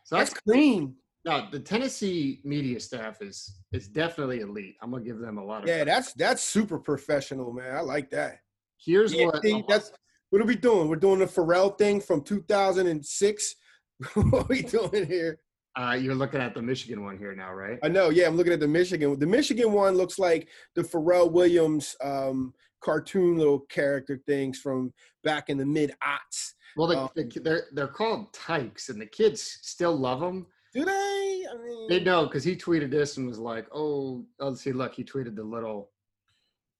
so 0.03 0.17
that's, 0.17 0.31
that's 0.31 0.41
clean. 0.41 0.95
Now 1.23 1.49
the 1.49 1.59
Tennessee 1.59 2.41
media 2.43 2.79
staff 2.79 3.21
is 3.21 3.61
is 3.71 3.87
definitely 3.87 4.41
elite. 4.41 4.75
I'm 4.81 4.91
gonna 4.91 5.03
give 5.03 5.19
them 5.19 5.37
a 5.37 5.43
lot 5.43 5.63
of 5.63 5.69
yeah. 5.69 5.77
Credit. 5.77 5.91
That's 5.91 6.13
that's 6.13 6.43
super 6.43 6.77
professional, 6.77 7.53
man. 7.53 7.75
I 7.75 7.81
like 7.81 8.09
that. 8.11 8.39
Here's 8.77 9.13
yeah, 9.13 9.27
what 9.27 9.41
see, 9.41 9.63
that's 9.69 9.91
What 10.31 10.41
are 10.41 10.45
we 10.45 10.55
doing? 10.55 10.89
We're 10.89 10.95
doing 10.97 11.19
the 11.19 11.25
Pharrell 11.25 11.77
thing 11.77 12.01
from 12.01 12.21
2006. 12.21 13.55
what 14.13 14.43
are 14.43 14.47
we 14.49 14.61
doing 14.61 15.05
here? 15.05 15.39
Uh, 15.75 15.97
you're 15.99 16.15
looking 16.15 16.41
at 16.41 16.53
the 16.53 16.61
Michigan 16.61 17.03
one 17.03 17.17
here 17.17 17.33
now, 17.33 17.53
right? 17.53 17.79
I 17.81 17.87
know. 17.87 18.09
Yeah, 18.09 18.27
I'm 18.27 18.35
looking 18.35 18.53
at 18.53 18.59
the 18.59 18.67
Michigan. 18.67 19.17
The 19.17 19.25
Michigan 19.25 19.71
one 19.71 19.95
looks 19.95 20.19
like 20.19 20.49
the 20.75 20.81
Pharrell 20.81 21.31
Williams 21.31 21.95
um, 22.03 22.53
cartoon 22.83 23.37
little 23.37 23.59
character 23.69 24.21
things 24.25 24.59
from 24.59 24.91
back 25.23 25.49
in 25.49 25.57
the 25.57 25.65
mid 25.65 25.93
aughts. 26.03 26.53
Well, 26.75 26.87
the, 26.87 26.99
um, 26.99 27.09
the, 27.15 27.39
they're 27.41 27.67
they're 27.73 27.87
called 27.87 28.33
tykes, 28.33 28.89
and 28.89 28.99
the 28.99 29.05
kids 29.05 29.59
still 29.61 29.95
love 29.95 30.19
them. 30.19 30.47
Do 30.73 30.83
they? 30.83 31.45
I 31.49 31.57
mean, 31.63 31.89
they 31.89 31.99
know 32.01 32.25
because 32.25 32.43
he 32.43 32.55
tweeted 32.55 32.91
this 32.91 33.17
and 33.17 33.27
was 33.27 33.39
like, 33.39 33.67
"Oh, 33.73 34.25
oh, 34.39 34.49
let's 34.49 34.61
see, 34.61 34.73
look." 34.73 34.93
He 34.93 35.03
tweeted 35.03 35.35
the 35.35 35.43
little 35.43 35.91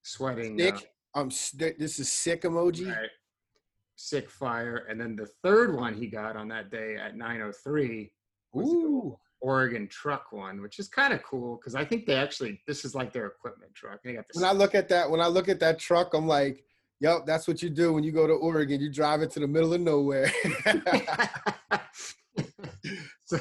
sweating. 0.03 0.57
Sick. 0.57 0.91
Uh, 1.15 1.21
um, 1.21 1.29
this 1.29 1.99
is 1.99 2.11
sick 2.11 2.43
emoji. 2.43 2.87
Right. 2.87 3.09
Sick 4.01 4.29
fire, 4.29 4.85
and 4.89 4.99
then 4.99 5.15
the 5.15 5.27
third 5.43 5.75
one 5.75 5.93
he 5.93 6.07
got 6.07 6.35
on 6.35 6.47
that 6.47 6.71
day 6.71 6.95
at 6.95 7.15
9:03 7.15 8.11
Ooh. 8.57 9.17
Oregon 9.41 9.87
truck 9.87 10.31
one, 10.31 10.61
which 10.61 10.79
is 10.79 10.87
kind 10.87 11.13
of 11.13 11.21
cool 11.23 11.57
because 11.57 11.75
I 11.75 11.85
think 11.85 12.05
they 12.05 12.15
actually 12.15 12.61
this 12.67 12.83
is 12.83 12.95
like 12.95 13.13
their 13.13 13.27
equipment 13.27 13.73
truck. 13.75 13.99
They 14.03 14.13
got 14.13 14.25
when 14.33 14.43
I 14.43 14.53
look 14.53 14.75
at 14.75 14.89
that, 14.89 15.09
when 15.09 15.21
I 15.21 15.27
look 15.27 15.49
at 15.49 15.59
that 15.59 15.77
truck, 15.77 16.15
I'm 16.15 16.27
like, 16.27 16.63
"Yep, 16.99 17.25
that's 17.25 17.47
what 17.47 17.61
you 17.61 17.69
do 17.69 17.93
when 17.93 18.03
you 18.03 18.11
go 18.11 18.25
to 18.25 18.33
Oregon. 18.33 18.81
You 18.81 18.91
drive 18.91 19.21
it 19.21 19.29
to 19.31 19.39
the 19.39 19.47
middle 19.47 19.73
of 19.73 19.81
nowhere." 19.81 20.31
so, 23.25 23.37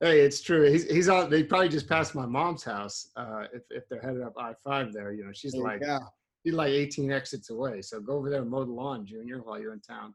hey, 0.00 0.20
it's 0.20 0.42
true. 0.42 0.70
He's 0.70 0.90
he's 0.90 1.08
on. 1.08 1.30
They 1.30 1.42
probably 1.42 1.70
just 1.70 1.88
passed 1.88 2.14
my 2.14 2.26
mom's 2.26 2.64
house. 2.64 3.10
Uh, 3.16 3.46
if 3.52 3.62
if 3.70 3.88
they're 3.88 4.00
headed 4.00 4.22
up 4.22 4.34
I 4.38 4.52
five 4.62 4.92
there, 4.92 5.12
you 5.12 5.24
know, 5.24 5.32
she's 5.32 5.54
like, 5.54 5.82
she's 6.44 6.54
like 6.54 6.70
18 6.70 7.10
exits 7.10 7.50
away. 7.50 7.82
So 7.82 8.00
go 8.00 8.14
over 8.14 8.30
there 8.30 8.42
and 8.42 8.50
mow 8.50 8.64
the 8.64 8.72
lawn, 8.72 9.06
Junior, 9.06 9.38
while 9.42 9.60
you're 9.60 9.72
in 9.72 9.80
town. 9.80 10.14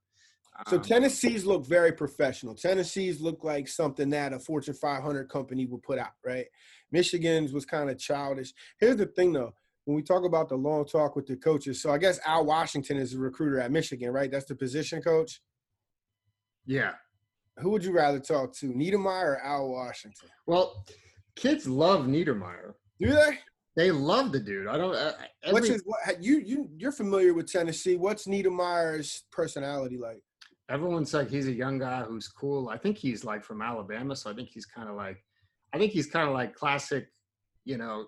So 0.67 0.75
um, 0.75 0.81
Tennessee's 0.81 1.45
look 1.45 1.65
very 1.65 1.91
professional. 1.91 2.53
Tennessee's 2.53 3.21
look 3.21 3.43
like 3.43 3.67
something 3.67 4.09
that 4.09 4.33
a 4.33 4.39
Fortune 4.39 4.73
500 4.73 5.29
company 5.29 5.65
would 5.65 5.83
put 5.83 5.97
out, 5.97 6.11
right? 6.25 6.45
Michigan's 6.91 7.53
was 7.53 7.65
kind 7.65 7.89
of 7.89 7.97
childish. 7.97 8.53
Here's 8.79 8.97
the 8.97 9.05
thing, 9.05 9.31
though. 9.33 9.53
When 9.85 9.95
we 9.95 10.03
talk 10.03 10.25
about 10.25 10.49
the 10.49 10.55
long 10.55 10.85
talk 10.85 11.15
with 11.15 11.25
the 11.25 11.37
coaches, 11.37 11.81
so 11.81 11.91
I 11.91 11.97
guess 11.97 12.19
Al 12.25 12.45
Washington 12.45 12.97
is 12.97 13.13
a 13.13 13.19
recruiter 13.19 13.59
at 13.59 13.71
Michigan, 13.71 14.11
right? 14.11 14.29
That's 14.29 14.45
the 14.45 14.55
position 14.55 15.01
coach. 15.01 15.41
Yeah. 16.65 16.91
Who 17.57 17.71
would 17.71 17.83
you 17.83 17.93
rather 17.93 18.19
talk 18.19 18.53
to, 18.57 18.67
Niedermeyer 18.67 19.23
or 19.23 19.41
Al 19.43 19.69
Washington? 19.69 20.29
Well, 20.45 20.85
kids 21.35 21.67
love 21.67 22.05
Niedermeyer. 22.05 22.73
Do 22.99 23.11
they? 23.11 23.39
They 23.79 23.91
love 23.91 24.33
the 24.33 24.39
dude. 24.39 24.67
I 24.67 24.77
don't. 24.77 24.93
Uh, 24.93 25.13
every, 25.43 25.53
What's 25.53 25.67
his, 25.69 25.83
what, 25.85 26.21
you 26.21 26.39
you 26.39 26.69
you're 26.77 26.91
familiar 26.91 27.33
with 27.33 27.49
Tennessee? 27.49 27.95
What's 27.95 28.27
Niedermeyer's 28.27 29.23
personality 29.31 29.97
like? 29.97 30.21
everyone's 30.69 31.13
like 31.13 31.29
he's 31.29 31.47
a 31.47 31.53
young 31.53 31.79
guy 31.79 32.03
who's 32.03 32.27
cool. 32.27 32.69
I 32.69 32.77
think 32.77 32.97
he's 32.97 33.23
like 33.23 33.43
from 33.43 33.61
Alabama, 33.61 34.15
so 34.15 34.29
I 34.29 34.33
think 34.33 34.49
he's 34.49 34.65
kind 34.65 34.87
of 34.87 34.95
like, 34.95 35.23
I 35.73 35.77
think 35.77 35.91
he's 35.91 36.07
kind 36.07 36.27
of 36.27 36.33
like 36.33 36.53
classic, 36.53 37.07
you 37.65 37.77
know, 37.77 38.05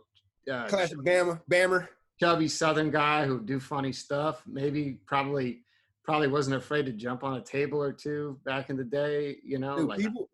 uh, 0.52 0.68
classic 0.68 1.00
Bama, 1.00 1.42
Bammer, 1.52 1.88
chubby 2.20 2.48
Southern 2.48 2.92
guy 2.92 3.26
who 3.26 3.42
do 3.42 3.60
funny 3.60 3.92
stuff. 3.92 4.44
Maybe 4.48 5.00
probably 5.06 5.64
probably 6.04 6.28
wasn't 6.28 6.56
afraid 6.56 6.86
to 6.86 6.92
jump 6.92 7.24
on 7.24 7.38
a 7.38 7.42
table 7.42 7.82
or 7.82 7.92
two 7.94 8.40
back 8.46 8.70
in 8.70 8.78
the 8.78 8.84
day. 8.84 9.38
You 9.44 9.60
know, 9.60 9.78
Dude, 9.78 9.88
like 9.88 10.00
people 10.00 10.30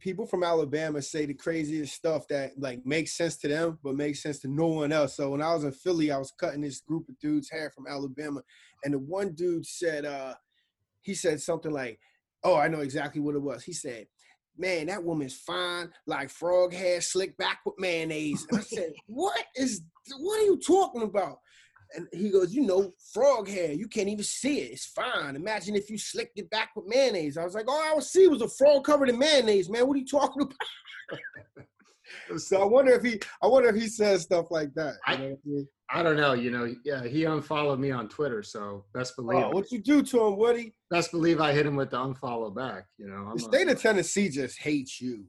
people 0.00 0.26
from 0.26 0.42
Alabama 0.42 1.02
say 1.02 1.26
the 1.26 1.34
craziest 1.34 1.94
stuff 1.94 2.26
that 2.28 2.52
like 2.58 2.84
makes 2.84 3.16
sense 3.16 3.36
to 3.38 3.48
them 3.48 3.78
but 3.82 3.96
makes 3.96 4.22
sense 4.22 4.38
to 4.40 4.48
no 4.48 4.66
one 4.66 4.92
else. 4.92 5.16
So 5.16 5.30
when 5.30 5.42
I 5.42 5.54
was 5.54 5.64
in 5.64 5.72
Philly, 5.72 6.10
I 6.10 6.18
was 6.18 6.32
cutting 6.32 6.60
this 6.60 6.80
group 6.80 7.08
of 7.08 7.18
dudes 7.18 7.50
hair 7.50 7.70
from 7.74 7.86
Alabama, 7.86 8.42
and 8.84 8.94
the 8.94 8.98
one 8.98 9.34
dude 9.34 9.66
said, 9.66 10.04
uh, 10.04 10.34
he 11.02 11.14
said 11.14 11.40
something 11.40 11.72
like, 11.72 11.98
"Oh, 12.44 12.56
I 12.56 12.68
know 12.68 12.80
exactly 12.80 13.20
what 13.20 13.34
it 13.34 13.42
was." 13.42 13.64
He 13.64 13.72
said, 13.72 14.06
"Man, 14.56 14.86
that 14.86 15.02
woman's 15.02 15.36
fine, 15.36 15.90
like 16.06 16.30
frog 16.30 16.72
hair, 16.72 17.00
slicked 17.00 17.38
back 17.38 17.60
with 17.64 17.74
mayonnaise." 17.78 18.46
And 18.50 18.58
I 18.58 18.62
said, 18.62 18.92
"What 19.06 19.44
is? 19.56 19.82
What 20.18 20.40
are 20.40 20.44
you 20.44 20.58
talking 20.58 21.02
about?" 21.02 21.38
And 21.94 22.06
he 22.12 22.30
goes, 22.30 22.54
"You 22.54 22.62
know, 22.62 22.92
frog 23.12 23.48
hair. 23.48 23.72
You 23.72 23.88
can't 23.88 24.08
even 24.08 24.24
see 24.24 24.60
it. 24.60 24.72
It's 24.72 24.86
fine. 24.86 25.36
Imagine 25.36 25.74
if 25.74 25.90
you 25.90 25.98
slicked 25.98 26.38
it 26.38 26.50
back 26.50 26.70
with 26.76 26.86
mayonnaise." 26.86 27.38
I 27.38 27.44
was 27.44 27.54
like, 27.54 27.68
"All 27.68 27.80
I 27.80 27.94
would 27.94 28.04
see 28.04 28.28
was 28.28 28.42
a 28.42 28.48
frog 28.48 28.84
covered 28.84 29.08
in 29.08 29.18
mayonnaise, 29.18 29.70
man. 29.70 29.86
What 29.86 29.96
are 29.96 30.00
you 30.00 30.06
talking 30.06 30.42
about?" 30.42 30.56
so 32.36 32.62
I 32.62 32.64
wonder 32.64 32.92
if 32.92 33.02
he, 33.02 33.20
I 33.42 33.46
wonder 33.46 33.68
if 33.68 33.76
he 33.76 33.88
says 33.88 34.22
stuff 34.22 34.50
like 34.50 34.74
that. 34.74 34.96
I, 35.06 35.14
I, 35.14 35.16
mean? 35.44 35.68
I, 35.90 36.02
don't 36.02 36.16
know. 36.16 36.34
You 36.34 36.50
know, 36.50 36.74
yeah, 36.84 37.04
he 37.04 37.24
unfollowed 37.24 37.78
me 37.78 37.90
on 37.90 38.08
Twitter, 38.08 38.42
so 38.42 38.84
best 38.94 39.14
oh, 39.18 39.22
believe. 39.22 39.44
Oh, 39.44 39.50
what 39.50 39.70
you 39.72 39.78
do 39.78 40.02
to 40.02 40.26
him, 40.26 40.36
Woody? 40.36 40.74
Best 40.90 41.10
believe 41.10 41.40
I 41.40 41.52
hit 41.52 41.66
him 41.66 41.76
with 41.76 41.90
the 41.90 41.98
unfollow 41.98 42.54
back. 42.54 42.84
You 42.98 43.08
know, 43.08 43.28
I'm 43.30 43.36
the 43.36 43.42
state 43.42 43.68
a, 43.68 43.72
of 43.72 43.80
Tennessee 43.80 44.28
just 44.28 44.58
hates 44.58 45.00
you. 45.00 45.24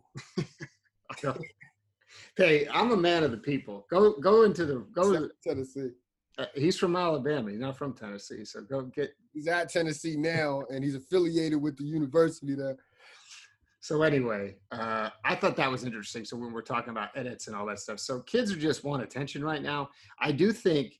hey, 2.38 2.68
I'm 2.72 2.92
a 2.92 2.98
man 2.98 3.24
of 3.24 3.32
the 3.32 3.38
people. 3.38 3.86
Go, 3.90 4.14
go 4.20 4.44
into 4.44 4.66
the 4.66 4.86
go 4.94 5.14
to 5.14 5.30
Tennessee. 5.44 5.92
Uh, 6.40 6.46
he's 6.56 6.78
from 6.78 6.96
Alabama. 6.96 7.52
He's 7.52 7.60
not 7.60 7.78
from 7.78 7.94
Tennessee. 7.94 8.46
So 8.46 8.62
go 8.62 8.84
get. 8.84 9.14
He's 9.34 9.48
at 9.48 9.70
Tennessee 9.70 10.16
now, 10.16 10.64
and 10.70 10.84
he's 10.84 10.96
affiliated 10.96 11.62
with 11.62 11.78
the 11.78 11.84
university 11.84 12.56
there. 12.56 12.78
So 13.82 14.04
anyway, 14.04 14.56
uh, 14.72 15.10
I 15.26 15.36
thought 15.36 15.58
that 15.58 15.70
was 15.70 15.84
interesting. 15.84 16.24
So 16.24 16.38
when 16.38 16.54
we're 16.54 16.62
talking 16.62 16.92
about 16.92 17.10
edits 17.16 17.48
and 17.48 17.56
all 17.56 17.66
that 17.68 17.80
stuff, 17.80 18.00
so 18.00 18.22
kids 18.22 18.52
are 18.54 18.58
just 18.58 18.86
want 18.86 19.04
attention 19.04 19.44
right 19.44 19.62
now. 19.62 19.90
I 20.20 20.32
do 20.32 20.54
think 20.54 21.00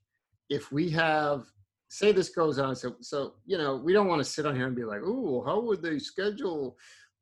if 0.50 0.72
we 0.72 0.90
have, 0.92 1.46
say 1.88 2.12
this 2.12 2.30
goes 2.30 2.60
on, 2.60 2.76
so 2.76 2.96
so 3.00 3.36
you 3.46 3.58
know, 3.58 3.78
we 3.78 3.94
don't 3.94 4.08
want 4.08 4.20
to 4.20 4.30
sit 4.30 4.46
on 4.46 4.56
here 4.56 4.68
and 4.68 4.76
be 4.76 4.84
like, 4.84 5.02
"Ooh, 5.02 5.42
how 5.46 5.62
would 5.62 5.82
they 5.82 6.00
schedule?" 6.00 6.78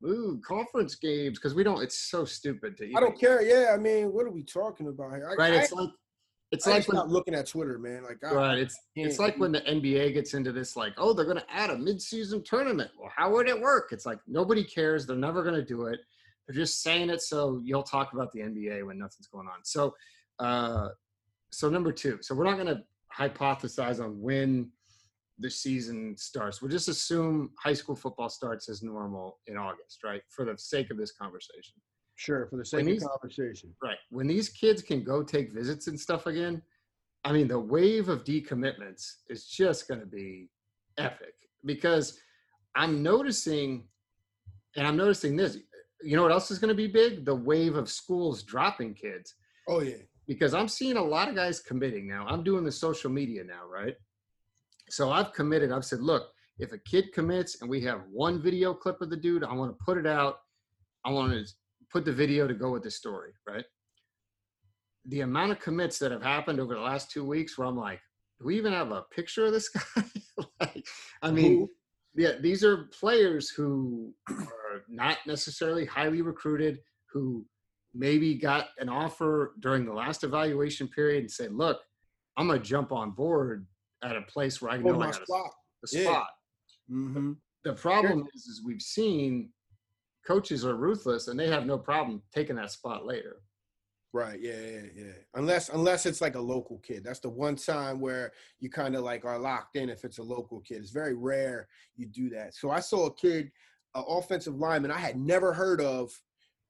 Ooh, 0.06 0.40
conference 0.46 0.94
games 0.96 1.40
because 1.40 1.56
we 1.56 1.64
don't. 1.64 1.82
It's 1.84 1.98
so 2.00 2.26
stupid 2.26 2.78
to. 2.78 2.84
Even, 2.84 2.98
I 2.98 3.00
don't 3.00 3.20
care. 3.20 3.42
Yeah, 3.42 3.74
I 3.74 3.78
mean, 3.78 4.12
what 4.14 4.26
are 4.26 4.32
we 4.32 4.44
talking 4.44 4.88
about 4.88 5.16
here? 5.16 5.30
I, 5.32 5.36
right. 5.36 5.54
It's 5.54 5.74
I, 5.74 5.82
like 5.82 5.90
it's 6.52 6.66
I 6.66 6.72
like 6.72 6.88
when, 6.88 6.96
not 6.96 7.10
looking 7.10 7.36
at 7.36 7.48
Twitter, 7.48 7.78
man. 7.78 8.04
Like, 8.04 8.22
right. 8.24 8.58
It's 8.58 8.78
it's 8.96 9.20
like 9.20 9.38
when 9.38 9.52
the 9.52 9.62
NBA 9.62 10.14
gets 10.14 10.34
into 10.34 10.52
this, 10.52 10.78
like, 10.78 10.94
oh, 10.98 11.14
they're 11.14 11.26
going 11.26 11.38
to 11.38 11.52
add 11.52 11.70
a 11.70 11.76
midseason 11.76 12.44
tournament. 12.44 12.92
Well, 12.98 13.12
how 13.14 13.32
would 13.34 13.50
it 13.50 13.60
work? 13.60 13.90
It's 13.92 14.06
like 14.06 14.20
nobody 14.28 14.64
cares. 14.64 15.06
They're 15.06 15.18
never 15.18 15.44
going 15.44 15.56
to 15.56 15.66
do 15.66 15.88
it. 15.88 16.00
They're 16.48 16.56
just 16.56 16.82
saying 16.82 17.10
it 17.10 17.22
so 17.22 17.62
you'll 17.64 17.84
talk 17.84 18.14
about 18.14 18.32
the 18.32 18.40
NBA 18.40 18.86
when 18.86 18.98
nothing's 18.98 19.28
going 19.28 19.48
on. 19.48 19.64
So, 19.64 19.94
uh, 20.40 20.90
so 21.52 21.70
number 21.70 21.92
two. 21.92 22.20
So 22.22 22.34
we're 22.34 22.46
not 22.46 22.56
going 22.56 22.68
to 22.68 22.82
hypothesize 23.18 24.02
on 24.02 24.22
when 24.22 24.72
the 25.40 25.50
season 25.50 26.16
starts. 26.18 26.62
We'll 26.62 26.72
just 26.72 26.88
assume 26.88 27.52
high 27.60 27.74
school 27.74 27.96
football 27.96 28.30
starts 28.30 28.70
as 28.70 28.82
normal 28.82 29.40
in 29.48 29.58
August, 29.58 30.04
right? 30.04 30.22
For 30.30 30.46
the 30.46 30.58
sake 30.58 30.92
of 30.92 30.98
this 30.98 31.12
conversation. 31.12 31.76
Sure, 32.18 32.48
for 32.48 32.58
the 32.58 32.66
sake 32.66 32.84
these, 32.84 33.04
of 33.04 33.12
conversation. 33.12 33.74
Right. 33.82 33.98
When 34.10 34.28
these 34.28 34.50
kids 34.50 34.82
can 34.82 35.04
go 35.04 35.24
take 35.24 35.54
visits 35.54 35.86
and 35.88 36.00
stuff 36.00 36.26
again, 36.26 36.64
I 37.24 37.32
mean, 37.32 37.48
the 37.48 37.60
wave 37.60 38.10
of 38.10 38.24
decommitments 38.24 39.18
is 39.30 39.48
just 39.48 39.88
going 39.88 40.00
to 40.00 40.08
be 40.08 40.50
epic 40.98 41.36
because 41.64 42.20
I'm 42.76 43.04
noticing, 43.04 43.86
and 44.76 44.88
I'm 44.88 44.98
noticing 44.98 45.36
this. 45.36 45.60
You 46.02 46.16
know 46.16 46.24
what 46.24 46.32
else 46.32 46.50
is 46.50 46.58
going 46.58 46.70
to 46.70 46.76
be 46.76 46.88
big? 46.88 47.24
The 47.24 47.36
wave 47.36 47.76
of 47.76 47.88
schools 47.88 48.42
dropping 48.42 48.96
kids. 48.96 49.36
Oh 49.68 49.82
yeah. 49.82 49.98
Because 50.28 50.56
I'm 50.56 50.68
seeing 50.68 50.98
a 50.98 51.04
lot 51.04 51.30
of 51.30 51.36
guys 51.36 51.60
committing 51.60 52.08
now. 52.08 52.26
I'm 52.28 52.44
doing 52.44 52.64
the 52.64 52.72
social 52.72 53.12
media 53.12 53.44
now, 53.44 53.62
right? 53.72 53.96
So 54.90 55.12
I've 55.12 55.34
committed. 55.34 55.72
I've 55.72 55.86
said, 55.86 56.02
look, 56.02 56.30
if 56.58 56.72
a 56.72 56.78
kid 56.80 57.14
commits 57.14 57.62
and 57.62 57.70
we 57.70 57.82
have 57.82 58.02
one 58.12 58.42
video 58.42 58.74
clip 58.74 59.02
of 59.02 59.12
the 59.12 59.18
dude, 59.18 59.44
I 59.44 59.54
want 59.54 59.72
to 59.72 59.86
put 59.86 59.98
it 59.98 60.08
out. 60.08 60.40
I 61.06 61.12
want 61.12 61.32
to 61.32 61.54
put 61.92 62.06
the 62.06 62.14
video 62.14 62.48
to 62.48 62.54
go 62.54 62.72
with 62.72 62.84
the 62.84 62.92
story, 62.92 63.32
right? 63.48 63.66
The 65.06 65.22
amount 65.22 65.52
of 65.52 65.60
commits 65.60 66.00
that 66.00 66.12
have 66.12 66.24
happened 66.24 66.60
over 66.60 66.74
the 66.76 66.82
last 66.82 67.12
two 67.12 67.26
weeks 67.26 67.58
where 67.58 67.68
I'm 67.68 67.78
like, 67.78 68.02
do 68.40 68.46
we 68.46 68.58
even 68.58 68.74
have 68.74 68.92
a 68.92 69.04
picture 69.12 69.46
of 69.46 69.54
this 69.54 69.70
guy? 69.96 70.04
like, 70.60 70.86
I 71.22 71.32
mean, 71.32 71.68
yeah, 72.16 72.34
these 72.40 72.64
are 72.64 72.90
players 73.00 73.50
who 73.50 74.14
are 74.30 74.84
not 74.90 75.18
necessarily 75.26 75.86
highly 75.86 76.22
recruited, 76.22 76.80
who 77.12 77.46
maybe 77.94 78.36
got 78.36 78.68
an 78.80 78.90
offer 78.90 79.54
during 79.60 79.86
the 79.86 79.94
last 79.94 80.24
evaluation 80.24 80.88
period 80.88 81.22
and 81.22 81.32
said, 81.32 81.54
look, 81.54 81.80
I'm 82.36 82.48
going 82.48 82.60
to 82.62 82.66
jump 82.66 82.92
on 82.92 83.12
board 83.12 83.66
at 84.04 84.16
a 84.16 84.22
place 84.24 84.62
where 84.62 84.72
I 84.72 84.78
know 84.78 85.02
I 85.02 85.12
got 85.12 85.16
spot. 85.16 85.52
a, 85.84 85.86
a 85.86 85.88
spot. 85.88 86.28
Yeah. 86.90 86.96
Mm-hmm. 86.96 87.32
The 87.64 87.74
problem 87.74 88.28
is, 88.34 88.44
is 88.44 88.64
we've 88.64 88.82
seen 88.82 89.50
coaches 90.28 90.66
are 90.66 90.76
ruthless 90.76 91.30
and 91.30 91.40
they 91.40 91.48
have 91.48 91.66
no 91.66 91.78
problem 91.78 92.22
taking 92.34 92.58
that 92.58 92.72
spot 92.72 93.06
later. 93.06 93.38
Right. 94.14 94.40
Yeah, 94.42 94.60
yeah, 94.60 94.82
yeah. 94.96 95.12
Unless 95.36 95.70
unless 95.70 96.06
it's 96.06 96.22
like 96.22 96.36
a 96.36 96.42
local 96.42 96.80
kid. 96.80 97.04
That's 97.04 97.20
the 97.20 97.30
one 97.30 97.56
time 97.56 98.00
where 98.00 98.32
you 98.60 98.70
kind 98.70 98.96
of 98.96 99.04
like 99.04 99.26
are 99.26 99.40
locked 99.40 99.76
in 99.76 99.90
if 99.90 100.04
it's 100.04 100.18
a 100.18 100.24
local 100.24 100.62
kid. 100.62 100.78
It's 100.78 100.92
very 100.92 101.14
rare 101.14 101.68
you 101.96 102.08
do 102.08 102.30
that. 102.32 102.56
So 102.56 102.72
I 102.72 102.80
saw 102.80 103.08
a 103.08 103.14
kid, 103.14 103.52
an 103.96 104.04
offensive 104.08 104.56
lineman 104.56 104.92
I 104.92 104.98
had 104.98 105.18
never 105.18 105.54
heard 105.54 105.82
of 105.82 106.12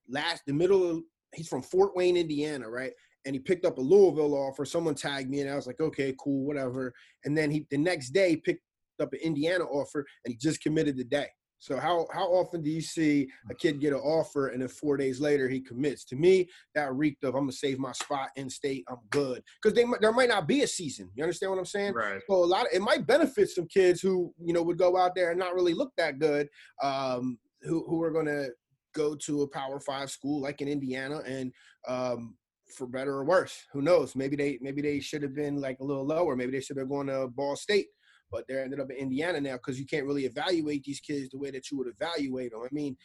last 0.10 0.44
the 0.46 0.54
middle 0.54 0.90
of 0.90 1.04
he's 1.34 1.48
from 1.48 1.62
Fort 1.62 1.96
Wayne, 1.96 2.18
Indiana, 2.18 2.70
right? 2.70 2.92
And 3.26 3.36
he 3.36 3.40
picked 3.40 3.66
up 3.66 3.78
a 3.78 3.82
Louisville 3.82 4.36
offer. 4.36 4.66
Someone 4.66 4.96
tagged 4.96 5.30
me 5.30 5.42
and 5.42 5.50
I 5.50 5.56
was 5.56 5.68
like, 5.68 5.80
okay, 5.80 6.16
cool, 6.20 6.46
whatever. 6.46 6.94
And 7.24 7.38
then 7.38 7.52
he 7.52 7.66
the 7.70 7.78
next 7.78 8.10
day 8.10 8.36
picked 8.36 8.64
up 9.00 9.14
an 9.14 9.20
Indiana 9.20 9.64
offer 9.66 10.06
and 10.26 10.34
he 10.34 10.38
just 10.38 10.62
committed 10.62 10.98
today. 10.98 11.28
So 11.60 11.78
how 11.78 12.08
how 12.14 12.28
often 12.28 12.62
do 12.62 12.70
you 12.70 12.82
see 12.82 13.28
a 13.50 13.56
kid 13.56 13.80
get 13.80 13.94
an 13.94 14.00
offer 14.00 14.48
and 14.50 14.62
then 14.62 14.70
four 14.70 14.98
days 14.98 15.20
later 15.20 15.50
he 15.50 15.60
commits? 15.60 16.06
To 16.06 16.16
me, 16.16 16.48
that 16.76 16.94
reeked 16.94 17.24
of 17.24 17.36
I'm 17.36 17.42
gonna 17.42 17.52
save 17.52 17.80
my 17.80 17.92
spot 17.94 18.30
in 18.36 18.50
state. 18.50 18.86
I'm 18.90 18.98
good 19.10 19.44
because 19.62 19.76
they 19.76 19.86
there 20.02 20.12
might 20.12 20.30
not 20.30 20.48
be 20.48 20.62
a 20.62 20.68
season. 20.68 21.10
You 21.16 21.24
understand 21.24 21.52
what 21.52 21.60
I'm 21.60 21.66
saying? 21.66 21.94
Right. 21.94 22.22
So 22.30 22.36
a 22.36 22.46
lot 22.46 22.68
of, 22.68 22.68
it 22.74 22.82
might 22.82 23.08
benefit 23.08 23.50
some 23.50 23.68
kids 23.68 24.02
who 24.02 24.34
you 24.44 24.54
know 24.54 24.62
would 24.62 24.78
go 24.78 24.98
out 24.98 25.16
there 25.16 25.32
and 25.32 25.40
not 25.40 25.56
really 25.56 25.74
look 25.74 25.92
that 25.98 26.20
good, 26.20 26.48
um, 26.84 27.40
who 27.64 27.84
who 27.88 28.02
are 28.04 28.12
gonna 28.12 28.48
go 28.94 29.16
to 29.16 29.42
a 29.42 29.48
Power 29.48 29.80
Five 29.80 30.12
school 30.12 30.42
like 30.42 30.62
in 30.62 30.68
Indiana 30.68 31.22
and 31.26 31.52
um, 31.88 32.36
for 32.76 32.88
better 32.88 33.14
or 33.14 33.26
worse, 33.26 33.66
who 33.74 33.82
knows? 33.82 34.16
Maybe 34.16 34.36
they 34.36 34.60
maybe 34.62 34.82
they 34.82 35.00
should 35.00 35.24
have 35.24 35.36
been 35.36 35.60
like 35.60 35.80
a 35.80 35.84
little 35.84 36.06
lower. 36.06 36.36
Maybe 36.36 36.52
they 36.52 36.62
should 36.62 36.78
have 36.78 36.90
gone 36.90 37.08
to 37.08 37.28
Ball 37.28 37.56
State 37.56 37.88
but 38.32 38.48
they 38.48 38.60
ended 38.60 38.80
up 38.80 38.90
in 38.92 38.98
Indiana 38.98 39.40
now 39.40 39.54
because 39.54 39.80
you 39.80 39.86
can't 39.86 40.06
really 40.06 40.26
evaluate 40.26 40.84
these 40.84 41.00
kids 41.00 41.30
the 41.30 41.38
way 41.38 41.52
that 41.52 41.72
you 41.72 41.78
would 41.78 41.88
evaluate 41.88 42.52
them. 42.52 42.62
I 42.62 42.68
mean, 42.72 42.98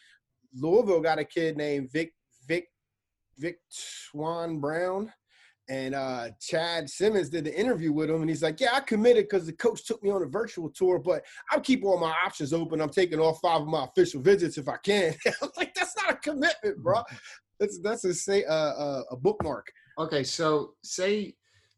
Louisville 0.53 1.01
got 1.01 1.19
a 1.19 1.25
kid 1.25 1.57
named 1.57 1.91
Vic 1.91 2.13
Vic 2.47 2.67
Vic 3.37 3.57
Swan 3.69 4.59
Brown. 4.59 5.11
And 5.69 5.95
uh, 5.95 6.27
Chad 6.41 6.89
Simmons 6.89 7.29
did 7.29 7.45
the 7.45 7.57
interview 7.57 7.93
with 7.93 8.09
him, 8.09 8.19
and 8.19 8.29
he's 8.29 8.43
like, 8.43 8.59
"Yeah, 8.59 8.71
I 8.73 8.81
committed 8.81 9.29
because 9.29 9.45
the 9.45 9.53
coach 9.53 9.85
took 9.85 10.03
me 10.03 10.11
on 10.11 10.21
a 10.21 10.25
virtual 10.25 10.69
tour, 10.69 10.99
but 10.99 11.23
I'm 11.51 11.61
keeping 11.61 11.87
all 11.87 11.97
my 11.97 12.13
options 12.25 12.51
open. 12.51 12.81
I'm 12.81 12.89
taking 12.89 13.17
all 13.17 13.35
five 13.35 13.61
of 13.61 13.67
my 13.67 13.85
official 13.85 14.21
visits 14.21 14.57
if 14.57 14.67
I 14.67 14.75
can." 14.83 15.15
I 15.25 15.31
was 15.39 15.51
like, 15.55 15.73
"That's 15.73 15.95
not 15.95 16.11
a 16.11 16.17
commitment, 16.17 16.79
bro. 16.79 17.01
That's 17.61 17.79
that's 17.79 18.03
a 18.03 18.13
say 18.13 18.43
uh, 18.43 18.53
uh, 18.53 19.03
a 19.11 19.15
bookmark." 19.15 19.71
Okay, 19.99 20.25
so 20.25 20.73
say 20.83 21.33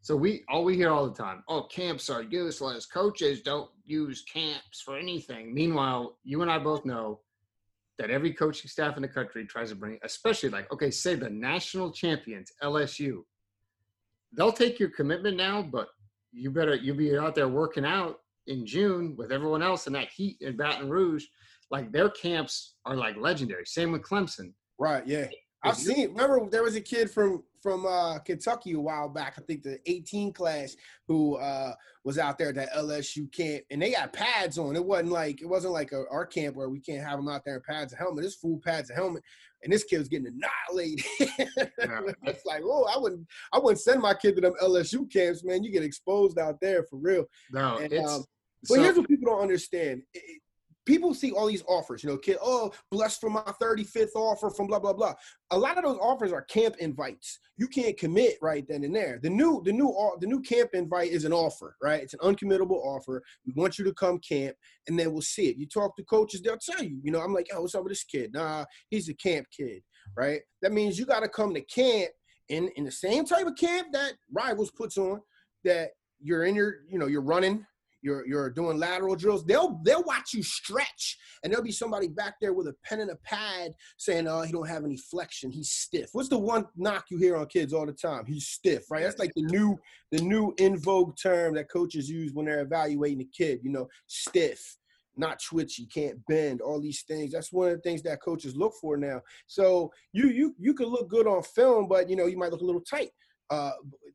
so 0.05 0.15
we 0.15 0.43
all 0.49 0.63
we 0.63 0.75
hear 0.75 0.91
all 0.91 1.09
the 1.09 1.15
time, 1.15 1.43
oh, 1.47 1.63
camps 1.63 2.11
are 2.11 2.21
useless. 2.21 2.85
Coaches 2.85 3.41
don't 3.41 3.71
use 3.85 4.23
camps 4.31 4.79
for 4.79 4.99
anything. 4.99 5.51
Meanwhile, 5.51 6.19
you 6.23 6.43
and 6.43 6.51
I 6.51 6.59
both 6.59 6.85
know 6.85 7.21
that 7.97 8.11
every 8.11 8.31
coaching 8.31 8.69
staff 8.69 8.97
in 8.97 9.01
the 9.01 9.07
country 9.07 9.47
tries 9.47 9.69
to 9.69 9.75
bring, 9.75 9.97
especially 10.03 10.49
like, 10.49 10.71
okay, 10.71 10.91
say 10.91 11.15
the 11.15 11.31
national 11.31 11.91
champions, 11.91 12.51
LSU. 12.61 13.23
They'll 14.37 14.51
take 14.51 14.79
your 14.79 14.89
commitment 14.89 15.37
now, 15.37 15.63
but 15.63 15.87
you 16.31 16.51
better 16.51 16.75
you'll 16.75 16.97
be 16.97 17.17
out 17.17 17.33
there 17.33 17.49
working 17.49 17.83
out 17.83 18.19
in 18.45 18.63
June 18.63 19.15
with 19.17 19.31
everyone 19.31 19.63
else 19.63 19.87
in 19.87 19.93
that 19.93 20.09
heat 20.15 20.37
in 20.39 20.55
Baton 20.55 20.87
Rouge. 20.87 21.25
Like 21.71 21.91
their 21.91 22.11
camps 22.11 22.75
are 22.85 22.95
like 22.95 23.17
legendary. 23.17 23.65
Same 23.65 23.91
with 23.91 24.03
Clemson. 24.03 24.53
Right. 24.77 25.07
Yeah. 25.07 25.29
I've 25.63 25.77
seen. 25.77 26.09
Remember, 26.09 26.47
there 26.47 26.61
was 26.61 26.75
a 26.75 26.81
kid 26.81 27.09
from 27.09 27.41
from 27.65 27.83
uh, 27.87 28.19
Kentucky 28.19 28.73
a 28.73 28.79
while 28.79 29.09
back. 29.09 29.33
I 29.39 29.41
think 29.41 29.63
the 29.63 29.79
18 29.87 30.33
class 30.33 30.75
who 31.07 31.37
uh, 31.37 31.73
was 32.03 32.19
out 32.19 32.37
there 32.37 32.49
at 32.49 32.55
that 32.55 32.71
LSU 32.73 33.31
camp, 33.31 33.63
and 33.71 33.81
they 33.81 33.93
got 33.93 34.13
pads 34.13 34.59
on. 34.59 34.75
It 34.75 34.85
wasn't 34.85 35.09
like 35.09 35.41
it 35.41 35.47
wasn't 35.47 35.73
like 35.73 35.91
a, 35.91 36.03
our 36.11 36.27
camp 36.27 36.55
where 36.55 36.69
we 36.69 36.79
can't 36.79 37.03
have 37.03 37.17
them 37.17 37.27
out 37.27 37.41
there 37.43 37.55
in 37.55 37.61
pads 37.67 37.91
and 37.91 37.99
helmet. 37.99 38.23
This 38.23 38.35
full 38.35 38.61
pads 38.63 38.91
and 38.91 38.99
helmet, 38.99 39.23
and 39.63 39.73
this 39.73 39.83
kid 39.83 39.97
was 39.97 40.09
getting 40.09 40.27
annihilated. 40.27 41.03
Yeah. 41.79 42.01
it's 42.23 42.45
like, 42.45 42.61
oh, 42.63 42.85
I 42.93 42.99
wouldn't, 42.99 43.27
I 43.53 43.59
wouldn't 43.59 43.79
send 43.79 44.01
my 44.01 44.13
kid 44.13 44.35
to 44.35 44.41
them 44.41 44.53
LSU 44.61 45.11
camps, 45.11 45.43
man. 45.43 45.63
You 45.63 45.71
get 45.71 45.83
exposed 45.83 46.37
out 46.37 46.59
there 46.61 46.83
for 46.83 46.97
real. 46.97 47.25
No, 47.51 47.77
and, 47.77 47.91
it's. 47.91 48.11
Um, 48.11 48.25
but 48.67 48.75
so, 48.75 48.81
here's 48.81 48.97
what 48.97 49.07
people 49.07 49.31
don't 49.31 49.41
understand. 49.41 50.03
It, 50.13 50.41
people 50.85 51.13
see 51.13 51.31
all 51.31 51.47
these 51.47 51.63
offers, 51.67 52.03
you 52.03 52.09
know, 52.09 52.17
kid, 52.17 52.37
oh, 52.41 52.71
blessed 52.91 53.19
for 53.19 53.29
my 53.29 53.41
35th 53.61 54.15
offer 54.15 54.49
from 54.49 54.67
blah, 54.67 54.79
blah, 54.79 54.93
blah. 54.93 55.13
A 55.51 55.57
lot 55.57 55.77
of 55.77 55.83
those 55.83 55.97
offers 56.01 56.31
are 56.31 56.43
camp 56.43 56.75
invites. 56.79 57.39
You 57.57 57.67
can't 57.67 57.97
commit 57.97 58.37
right 58.41 58.65
then 58.67 58.83
and 58.83 58.95
there. 58.95 59.19
The 59.21 59.29
new, 59.29 59.61
the 59.65 59.73
new, 59.73 59.89
uh, 59.89 60.17
the 60.19 60.27
new 60.27 60.41
camp 60.41 60.71
invite 60.73 61.11
is 61.11 61.25
an 61.25 61.33
offer, 61.33 61.75
right? 61.81 62.01
It's 62.01 62.13
an 62.13 62.19
uncommittable 62.19 62.83
offer. 62.83 63.23
We 63.45 63.53
want 63.55 63.77
you 63.77 63.85
to 63.85 63.93
come 63.93 64.19
camp 64.19 64.55
and 64.87 64.97
then 64.97 65.11
we'll 65.11 65.21
see 65.21 65.47
it. 65.47 65.57
You 65.57 65.67
talk 65.67 65.95
to 65.97 66.03
coaches, 66.03 66.41
they'll 66.41 66.57
tell 66.57 66.83
you, 66.83 66.99
you 67.03 67.11
know, 67.11 67.21
I'm 67.21 67.33
like, 67.33 67.47
oh, 67.53 67.61
what's 67.61 67.75
up 67.75 67.83
with 67.83 67.91
this 67.91 68.03
kid? 68.03 68.33
Nah, 68.33 68.65
he's 68.89 69.09
a 69.09 69.13
camp 69.15 69.47
kid, 69.55 69.81
right? 70.15 70.41
That 70.61 70.73
means 70.73 70.99
you 70.99 71.05
got 71.05 71.21
to 71.21 71.29
come 71.29 71.53
to 71.53 71.61
camp 71.61 72.11
in, 72.49 72.69
in 72.75 72.83
the 72.83 72.91
same 72.91 73.25
type 73.25 73.47
of 73.47 73.55
camp 73.55 73.87
that 73.93 74.13
Rivals 74.31 74.71
puts 74.71 74.97
on 74.97 75.21
that 75.63 75.91
you're 76.21 76.45
in 76.45 76.55
your, 76.55 76.75
you 76.89 76.99
know, 76.99 77.07
you're 77.07 77.21
running 77.21 77.65
you're 78.05 78.25
you're 78.27 78.51
doing 78.51 78.77
lateral 78.77 79.15
drills, 79.15 79.43
they'll 79.43 79.81
they'll 79.83 80.03
watch 80.03 80.33
you 80.33 80.43
stretch, 80.43 81.17
and 81.43 81.51
there'll 81.51 81.65
be 81.65 81.71
somebody 81.71 82.07
back 82.07 82.35
there 82.39 82.53
with 82.53 82.67
a 82.67 82.75
pen 82.85 82.99
and 82.99 83.09
a 83.09 83.15
pad 83.17 83.73
saying, 83.97 84.27
"Oh, 84.27 84.43
he 84.43 84.51
don't 84.51 84.69
have 84.69 84.85
any 84.85 84.97
flexion. 84.97 85.51
He's 85.51 85.71
stiff." 85.71 86.09
What's 86.13 86.29
the 86.29 86.37
one 86.37 86.67
knock 86.75 87.05
you 87.09 87.17
hear 87.17 87.35
on 87.35 87.47
kids 87.47 87.73
all 87.73 87.87
the 87.87 87.93
time? 87.93 88.25
He's 88.27 88.47
stiff, 88.47 88.91
right? 88.91 89.03
That's 89.03 89.19
like 89.19 89.33
the 89.35 89.41
new 89.41 89.77
the 90.11 90.21
new 90.21 90.53
in 90.59 90.77
vogue 90.77 91.17
term 91.21 91.55
that 91.55 91.71
coaches 91.71 92.07
use 92.07 92.31
when 92.33 92.45
they're 92.45 92.61
evaluating 92.61 93.21
a 93.21 93.37
kid. 93.37 93.59
You 93.63 93.71
know, 93.71 93.87
stiff 94.05 94.77
not 95.17 95.41
twitchy, 95.41 95.85
can't 95.85 96.23
bend, 96.25 96.59
all 96.59 96.81
these 96.81 97.03
things. 97.03 97.31
That's 97.31 97.51
one 97.51 97.69
of 97.69 97.75
the 97.75 97.81
things 97.81 98.01
that 98.03 98.21
coaches 98.21 98.53
look 98.53 98.73
for 98.81 98.97
now. 98.97 99.21
So 99.47 99.91
you 100.13 100.29
you 100.29 100.55
you 100.59 100.73
can 100.73 100.87
look 100.87 101.09
good 101.09 101.27
on 101.27 101.41
film, 101.41 101.87
but 101.87 102.09
you 102.09 102.15
know 102.15 102.27
you 102.27 102.37
might 102.37 102.51
look 102.51 102.61
a 102.61 102.65
little 102.65 102.81
tight 102.81 103.11
uh, 103.49 103.71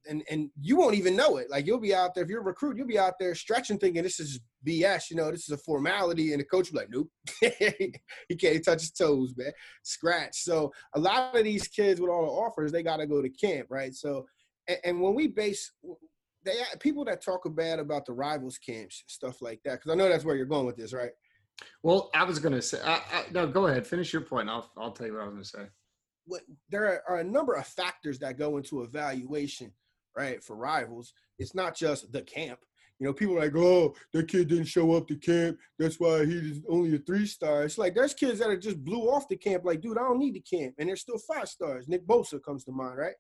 and 0.09 0.23
and 0.31 0.51
you 0.61 0.77
won't 0.77 0.95
even 0.95 1.17
know 1.17 1.37
it. 1.37 1.51
Like 1.51 1.67
you'll 1.67 1.81
be 1.81 1.95
out 1.95 2.15
there 2.15 2.25
if 2.25 2.31
you're 2.31 2.41
a 2.41 2.45
recruit, 2.45 2.77
you'll 2.77 2.87
be 2.87 2.99
out 2.99 3.15
there 3.21 3.35
stretching, 3.35 3.79
thinking 3.79 4.03
this 4.03 4.19
is 4.19 4.41
BS. 4.67 5.11
You 5.11 5.17
know, 5.17 5.31
this 5.31 5.45
is 5.45 5.51
a 5.51 5.59
formality, 5.59 6.33
and 6.33 6.41
the 6.41 6.45
coach 6.45 6.71
will 6.71 6.81
be 6.81 6.85
like, 6.85 6.91
"Nope, 6.91 7.11
he 8.29 8.37
can't 8.37 8.65
touch 8.65 8.81
his 8.81 8.91
toes, 8.91 9.35
man. 9.37 9.53
Scratch." 9.83 10.43
So 10.43 10.73
a 10.95 11.01
lot 11.01 11.37
of 11.37 11.45
these 11.45 11.69
kids 11.69 12.01
with 12.01 12.11
all 12.11 12.25
the 12.25 12.33
offers, 12.33 12.73
they 12.73 12.83
got 12.83 12.99
to 12.99 13.07
go 13.07 13.23
to 13.23 13.29
camp, 13.29 13.69
right? 13.71 13.95
So, 13.95 14.27
and, 14.69 14.79
and 14.85 15.01
when 15.01 15.15
we 15.15 15.29
base, 15.29 15.73
they 16.45 16.55
people 16.81 17.05
that 17.05 17.23
talk 17.23 17.43
bad 17.55 17.79
about 17.79 18.07
the 18.07 18.13
rivals 18.13 18.59
camps, 18.59 19.05
stuff 19.07 19.43
like 19.43 19.61
that, 19.65 19.81
because 19.81 19.93
I 19.93 19.95
know 19.95 20.09
that's 20.09 20.25
where 20.25 20.37
you're 20.37 20.47
going 20.47 20.67
with 20.67 20.77
this, 20.77 20.93
right? 20.93 21.13
Well, 21.83 22.11
I 22.15 22.25
was 22.25 22.39
gonna 22.39 22.63
say, 22.63 22.81
I, 22.83 22.95
I, 22.95 23.25
no, 23.33 23.47
go 23.47 23.67
ahead, 23.67 23.87
finish 23.87 24.13
your 24.13 24.23
point. 24.23 24.49
I'll 24.49 24.71
I'll 24.79 24.93
tell 24.93 25.07
you 25.07 25.13
what 25.13 25.23
I 25.23 25.27
was 25.27 25.35
gonna 25.35 25.45
say 25.45 25.71
what 26.31 26.43
there 26.71 27.03
are 27.09 27.19
a 27.19 27.25
number 27.25 27.55
of 27.55 27.67
factors 27.67 28.19
that 28.21 28.39
go 28.39 28.57
into 28.57 28.83
evaluation, 28.83 29.73
right? 30.17 30.43
For 30.43 30.57
rivals, 30.57 31.13
it's 31.39 31.55
not 31.55 31.77
just 31.77 32.13
the 32.13 32.23
camp. 32.23 32.61
You 32.99 33.07
know, 33.07 33.15
people 33.15 33.37
are 33.37 33.41
like, 33.41 33.57
oh, 33.57 33.95
that 34.13 34.29
kid 34.29 34.49
didn't 34.49 34.67
show 34.67 34.93
up 34.93 35.09
to 35.09 35.17
camp. 35.17 35.59
That's 35.79 35.99
why 35.99 36.27
he's 36.27 36.61
only 36.69 36.95
a 36.95 36.99
three 36.99 37.27
star. 37.27 37.65
It's 37.65 37.79
like 37.79 37.95
there's 37.95 38.15
kids 38.15 38.39
that 38.39 38.51
are 38.51 38.59
just 38.59 38.85
blew 38.85 39.11
off 39.11 39.27
the 39.29 39.37
camp. 39.37 39.65
Like, 39.65 39.81
dude, 39.81 39.99
I 39.99 40.03
don't 40.03 40.19
need 40.19 40.35
the 40.35 40.41
camp, 40.41 40.75
and 40.79 40.89
they're 40.89 40.97
still 40.97 41.19
five 41.19 41.49
stars. 41.49 41.89
Nick 41.89 42.07
Bosa 42.07 42.43
comes 42.43 42.65
to 42.65 42.73
mind, 42.73 42.99
right? 42.99 43.15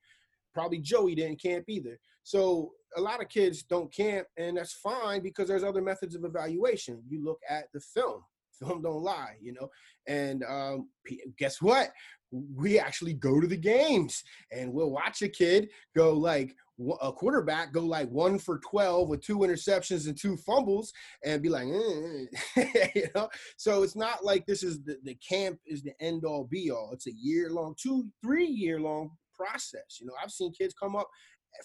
Probably 0.54 0.78
Joey 0.78 1.14
didn't 1.14 1.42
camp 1.42 1.64
either. 1.68 1.98
So 2.22 2.72
a 2.96 3.00
lot 3.00 3.22
of 3.22 3.28
kids 3.28 3.62
don't 3.62 3.92
camp, 3.92 4.26
and 4.36 4.56
that's 4.56 4.74
fine 4.74 5.22
because 5.22 5.48
there's 5.48 5.64
other 5.64 5.82
methods 5.82 6.14
of 6.14 6.24
evaluation. 6.24 7.02
You 7.08 7.24
look 7.24 7.40
at 7.48 7.64
the 7.72 7.80
film. 7.80 8.22
Film 8.58 8.82
don't 8.82 9.02
lie, 9.02 9.36
you 9.40 9.54
know. 9.54 9.70
And 10.06 10.44
um, 10.44 10.90
guess 11.38 11.62
what? 11.62 11.90
We 12.32 12.78
actually 12.78 13.14
go 13.14 13.40
to 13.40 13.46
the 13.46 13.56
games 13.56 14.22
and 14.52 14.72
we'll 14.72 14.90
watch 14.90 15.22
a 15.22 15.28
kid 15.28 15.68
go 15.96 16.12
like 16.12 16.54
a 17.02 17.12
quarterback 17.12 17.72
go 17.72 17.80
like 17.80 18.08
one 18.08 18.38
for 18.38 18.58
12 18.58 19.08
with 19.08 19.20
two 19.20 19.38
interceptions 19.38 20.06
and 20.06 20.18
two 20.18 20.36
fumbles 20.36 20.92
and 21.24 21.42
be 21.42 21.48
like 21.48 21.66
eh. 21.66 22.64
you 22.94 23.06
know? 23.14 23.28
So 23.58 23.82
it's 23.82 23.96
not 23.96 24.24
like 24.24 24.46
this 24.46 24.62
is 24.62 24.82
the, 24.82 24.96
the 25.04 25.16
camp 25.16 25.58
is 25.66 25.82
the 25.82 25.92
end 26.00 26.24
all 26.24 26.44
be 26.44 26.70
all 26.70 26.90
it's 26.92 27.06
a 27.06 27.12
year 27.12 27.50
long 27.50 27.74
two 27.80 28.06
three 28.22 28.46
year 28.46 28.80
long 28.80 29.10
process 29.34 29.98
you 30.00 30.06
know? 30.06 30.14
I've 30.22 30.30
seen 30.30 30.52
kids 30.52 30.74
come 30.80 30.96
up 30.96 31.08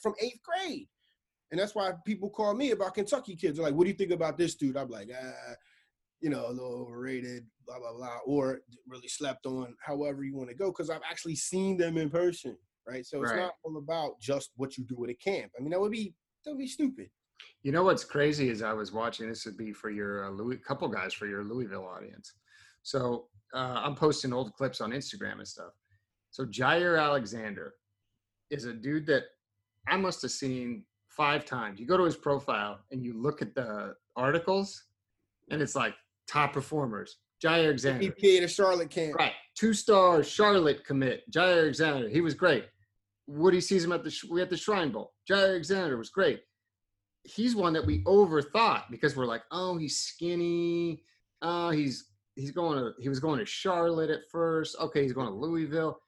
from 0.02 0.16
eighth 0.22 0.40
grade 0.44 0.88
and 1.52 1.60
that's 1.60 1.76
why 1.76 1.92
people 2.06 2.30
call 2.30 2.54
me 2.54 2.72
about 2.72 2.96
kentucky 2.96 3.36
kids. 3.36 3.58
They're 3.58 3.66
like 3.66 3.76
what 3.76 3.84
do 3.86 3.92
you 3.92 3.98
think 3.98 4.12
about 4.12 4.38
this 4.38 4.56
dude? 4.56 4.78
I'm 4.78 4.90
like 4.90 5.10
ah 5.18 5.54
you 6.22 6.32
know, 6.32 6.48
a 6.48 6.52
little 6.52 6.82
overrated, 6.82 7.46
blah 7.66 7.80
blah 7.80 7.94
blah, 7.94 8.18
or 8.26 8.62
really 8.88 9.08
slept 9.08 9.46
on, 9.46 9.76
however 9.82 10.24
you 10.24 10.36
want 10.36 10.50
to 10.50 10.56
go, 10.56 10.72
because 10.72 10.90
I've 10.90 11.02
actually 11.10 11.36
seen 11.36 11.78
them 11.78 11.98
in 11.98 12.10
person, 12.10 12.58
right? 12.88 13.06
So 13.06 13.22
it's 13.22 13.32
right. 13.32 13.42
not 13.42 13.54
all 13.64 13.78
about 13.78 14.20
just 14.22 14.52
what 14.56 14.78
you 14.78 14.84
do 14.86 15.04
at 15.04 15.10
a 15.10 15.16
camp. 15.16 15.52
I 15.58 15.62
mean, 15.62 15.72
that 15.72 15.80
would 15.80 15.92
be 15.92 16.14
that 16.44 16.52
would 16.52 16.60
be 16.60 16.68
stupid. 16.68 17.10
You 17.64 17.72
know 17.72 17.84
what's 17.84 18.04
crazy 18.04 18.50
is 18.50 18.62
I 18.62 18.74
was 18.74 18.92
watching. 18.92 19.28
This 19.28 19.46
would 19.46 19.58
be 19.58 19.74
for 19.74 19.90
your 19.90 20.26
uh, 20.26 20.30
Louis, 20.30 20.58
couple 20.58 20.88
guys 20.88 21.14
for 21.14 21.26
your 21.26 21.44
Louisville 21.44 21.88
audience. 21.88 22.34
So 22.84 23.26
uh, 23.54 23.82
I'm 23.84 23.96
posting 23.96 24.34
old 24.34 24.54
clips 24.54 24.82
on 24.82 24.92
Instagram 24.92 25.40
and 25.40 25.48
stuff. 25.48 25.72
So 26.30 26.46
Jaire 26.46 27.02
Alexander 27.02 27.74
is 28.52 28.66
a 28.66 28.74
dude 28.74 29.08
that 29.08 29.24
I 29.88 29.98
must 29.98 30.22
have 30.22 30.32
seen 30.32 30.86
five 31.10 31.46
times. 31.46 31.80
You 31.80 31.88
go 31.88 31.98
to 31.98 32.04
his 32.04 32.18
profile 32.18 32.80
and 32.92 33.04
you 33.04 33.20
look 33.20 33.42
at 33.42 33.56
the 33.56 33.96
articles, 34.16 34.84
and 35.50 35.62
it's 35.62 35.76
like 35.76 35.96
top 36.28 36.54
performers. 36.54 37.18
Jaire 37.44 37.66
Alexander. 37.66 38.08
EPA 38.08 38.40
to 38.40 38.48
Charlotte 38.48 38.90
camp. 38.90 39.16
Right. 39.16 39.34
Two 39.56 39.74
stars, 39.74 40.28
Charlotte 40.28 40.86
commit. 40.86 41.30
Jaire 41.32 41.64
Alexander. 41.64 42.10
He 42.10 42.22
was 42.22 42.34
great. 42.34 42.66
Woody 43.28 43.62
sees 43.62 43.84
him 43.84 43.92
at 43.92 44.04
the 44.04 44.16
we 44.30 44.42
at 44.42 44.50
the 44.50 44.58
Shrine 44.58 44.92
Bowl. 44.92 45.14
Jaire 45.30 45.50
Alexander 45.50 45.98
was 45.98 46.10
great. 46.10 46.42
He's 47.24 47.56
one 47.56 47.74
that 47.74 47.86
we 47.86 48.04
overthought 48.04 48.84
because 48.92 49.16
we're 49.16 49.26
like, 49.26 49.42
oh, 49.52 49.78
he's 49.78 49.98
skinny. 49.98 51.04
Oh, 51.42 51.72
he's 51.72 52.12
he's 52.36 52.52
going 52.52 52.78
to 52.78 52.94
he 53.00 53.10
was 53.10 53.20
going 53.20 53.40
to 53.40 53.46
Charlotte 53.46 54.10
at 54.10 54.30
first. 54.32 54.76
Okay, 54.80 55.04
he's 55.04 55.14
going 55.14 55.28
to 55.28 55.34
Louisville. 55.34 56.00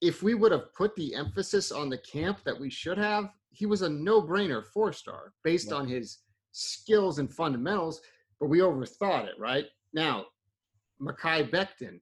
If 0.00 0.22
we 0.22 0.34
would 0.34 0.52
have 0.52 0.72
put 0.74 0.94
the 0.96 1.14
emphasis 1.14 1.72
on 1.72 1.88
the 1.90 1.98
camp 1.98 2.38
that 2.44 2.58
we 2.58 2.70
should 2.70 2.98
have, 2.98 3.30
he 3.50 3.66
was 3.66 3.82
a 3.82 3.88
no-brainer 3.88 4.64
four 4.64 4.92
star 4.92 5.32
based 5.44 5.72
on 5.72 5.86
his 5.86 6.18
skills 6.52 7.18
and 7.18 7.30
fundamentals, 7.30 8.00
but 8.40 8.48
we 8.48 8.60
overthought 8.60 9.26
it, 9.26 9.34
right? 9.38 9.66
Now, 9.92 10.26
Mekhi 11.00 11.50
Becton, 11.50 12.00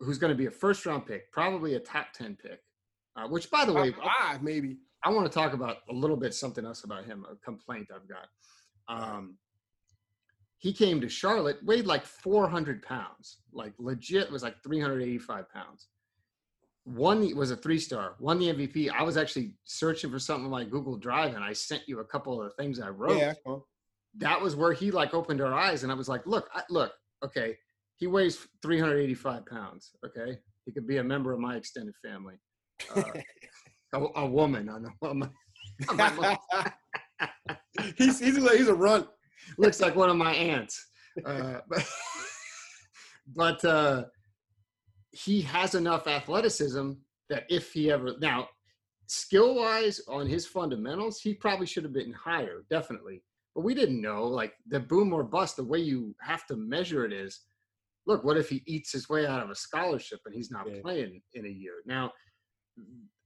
who's 0.00 0.18
going 0.18 0.32
to 0.32 0.36
be 0.36 0.46
a 0.46 0.50
first 0.50 0.84
round 0.86 1.06
pick, 1.06 1.30
probably 1.32 1.74
a 1.74 1.80
top 1.80 2.12
10 2.12 2.36
pick, 2.42 2.60
uh, 3.16 3.28
which, 3.28 3.50
by 3.50 3.64
the 3.64 3.72
way, 3.72 3.92
five 3.92 4.42
maybe. 4.42 4.78
I 5.04 5.10
want 5.10 5.30
to 5.30 5.32
talk 5.32 5.52
about 5.52 5.78
a 5.90 5.92
little 5.92 6.16
bit 6.16 6.32
something 6.32 6.64
else 6.64 6.84
about 6.84 7.04
him, 7.04 7.26
a 7.30 7.34
complaint 7.36 7.88
I've 7.92 8.08
got. 8.08 8.28
Um, 8.88 9.36
he 10.58 10.72
came 10.72 11.00
to 11.00 11.08
Charlotte, 11.08 11.58
weighed 11.64 11.86
like 11.86 12.06
400 12.06 12.82
pounds, 12.82 13.38
like 13.52 13.72
legit 13.78 14.30
was 14.30 14.44
like 14.44 14.62
385 14.62 15.50
pounds. 15.50 15.88
One 16.84 17.34
was 17.36 17.50
a 17.50 17.56
three 17.56 17.78
star, 17.78 18.14
won 18.20 18.38
the 18.38 18.46
MVP. 18.46 18.90
I 18.90 19.02
was 19.02 19.16
actually 19.16 19.54
searching 19.64 20.10
for 20.10 20.20
something 20.20 20.50
like 20.50 20.70
Google 20.70 20.96
Drive, 20.96 21.34
and 21.34 21.42
I 21.44 21.52
sent 21.52 21.82
you 21.86 21.98
a 22.00 22.04
couple 22.04 22.40
of 22.40 22.48
the 22.48 22.62
things 22.62 22.78
I 22.80 22.90
wrote. 22.90 23.18
Yeah, 23.18 23.34
cool. 23.44 23.66
That 24.18 24.40
was 24.40 24.56
where 24.56 24.72
he 24.72 24.90
like 24.90 25.14
opened 25.14 25.40
our 25.40 25.54
eyes, 25.54 25.82
and 25.82 25.92
I 25.92 25.94
was 25.94 26.08
like, 26.08 26.26
look, 26.26 26.48
I, 26.54 26.62
look, 26.68 26.92
okay, 27.24 27.56
he 27.96 28.06
weighs 28.06 28.46
385 28.62 29.46
pounds. 29.46 29.92
Okay, 30.04 30.38
he 30.66 30.72
could 30.72 30.86
be 30.86 30.98
a 30.98 31.04
member 31.04 31.32
of 31.32 31.40
my 31.40 31.56
extended 31.56 31.94
family. 32.04 32.34
Uh, 32.94 33.02
a, 33.94 34.06
a, 34.16 34.26
woman 34.26 34.68
on 34.68 34.82
the. 34.82 35.30
he's 37.96 38.18
he's 38.18 38.36
a, 38.36 38.56
he's 38.56 38.68
a 38.68 38.74
runt 38.74 39.06
looks 39.58 39.80
like 39.80 39.96
one 39.96 40.10
of 40.10 40.16
my 40.16 40.32
aunts. 40.32 40.86
Uh, 41.24 41.58
but 41.68 41.88
but 43.34 43.64
uh, 43.64 44.04
he 45.10 45.40
has 45.42 45.74
enough 45.74 46.06
athleticism 46.06 46.92
that 47.28 47.44
if 47.48 47.72
he 47.72 47.90
ever 47.90 48.14
now 48.20 48.48
skill 49.06 49.54
wise 49.54 50.00
on 50.08 50.26
his 50.26 50.46
fundamentals, 50.46 51.20
he 51.20 51.34
probably 51.34 51.66
should 51.66 51.84
have 51.84 51.92
been 51.92 52.12
higher, 52.12 52.64
definitely. 52.70 53.22
But 53.54 53.62
we 53.62 53.74
didn't 53.74 54.00
know 54.00 54.24
like 54.24 54.54
the 54.66 54.80
boom 54.80 55.12
or 55.12 55.22
bust. 55.22 55.56
The 55.56 55.64
way 55.64 55.78
you 55.78 56.14
have 56.20 56.46
to 56.46 56.56
measure 56.56 57.04
it 57.04 57.12
is, 57.12 57.40
look, 58.06 58.24
what 58.24 58.36
if 58.36 58.48
he 58.48 58.62
eats 58.66 58.92
his 58.92 59.08
way 59.08 59.26
out 59.26 59.42
of 59.42 59.50
a 59.50 59.54
scholarship 59.54 60.20
and 60.24 60.34
he's 60.34 60.50
not 60.50 60.66
yeah. 60.68 60.80
playing 60.82 61.20
in 61.34 61.46
a 61.46 61.50
year 61.50 61.74
now? 61.84 62.12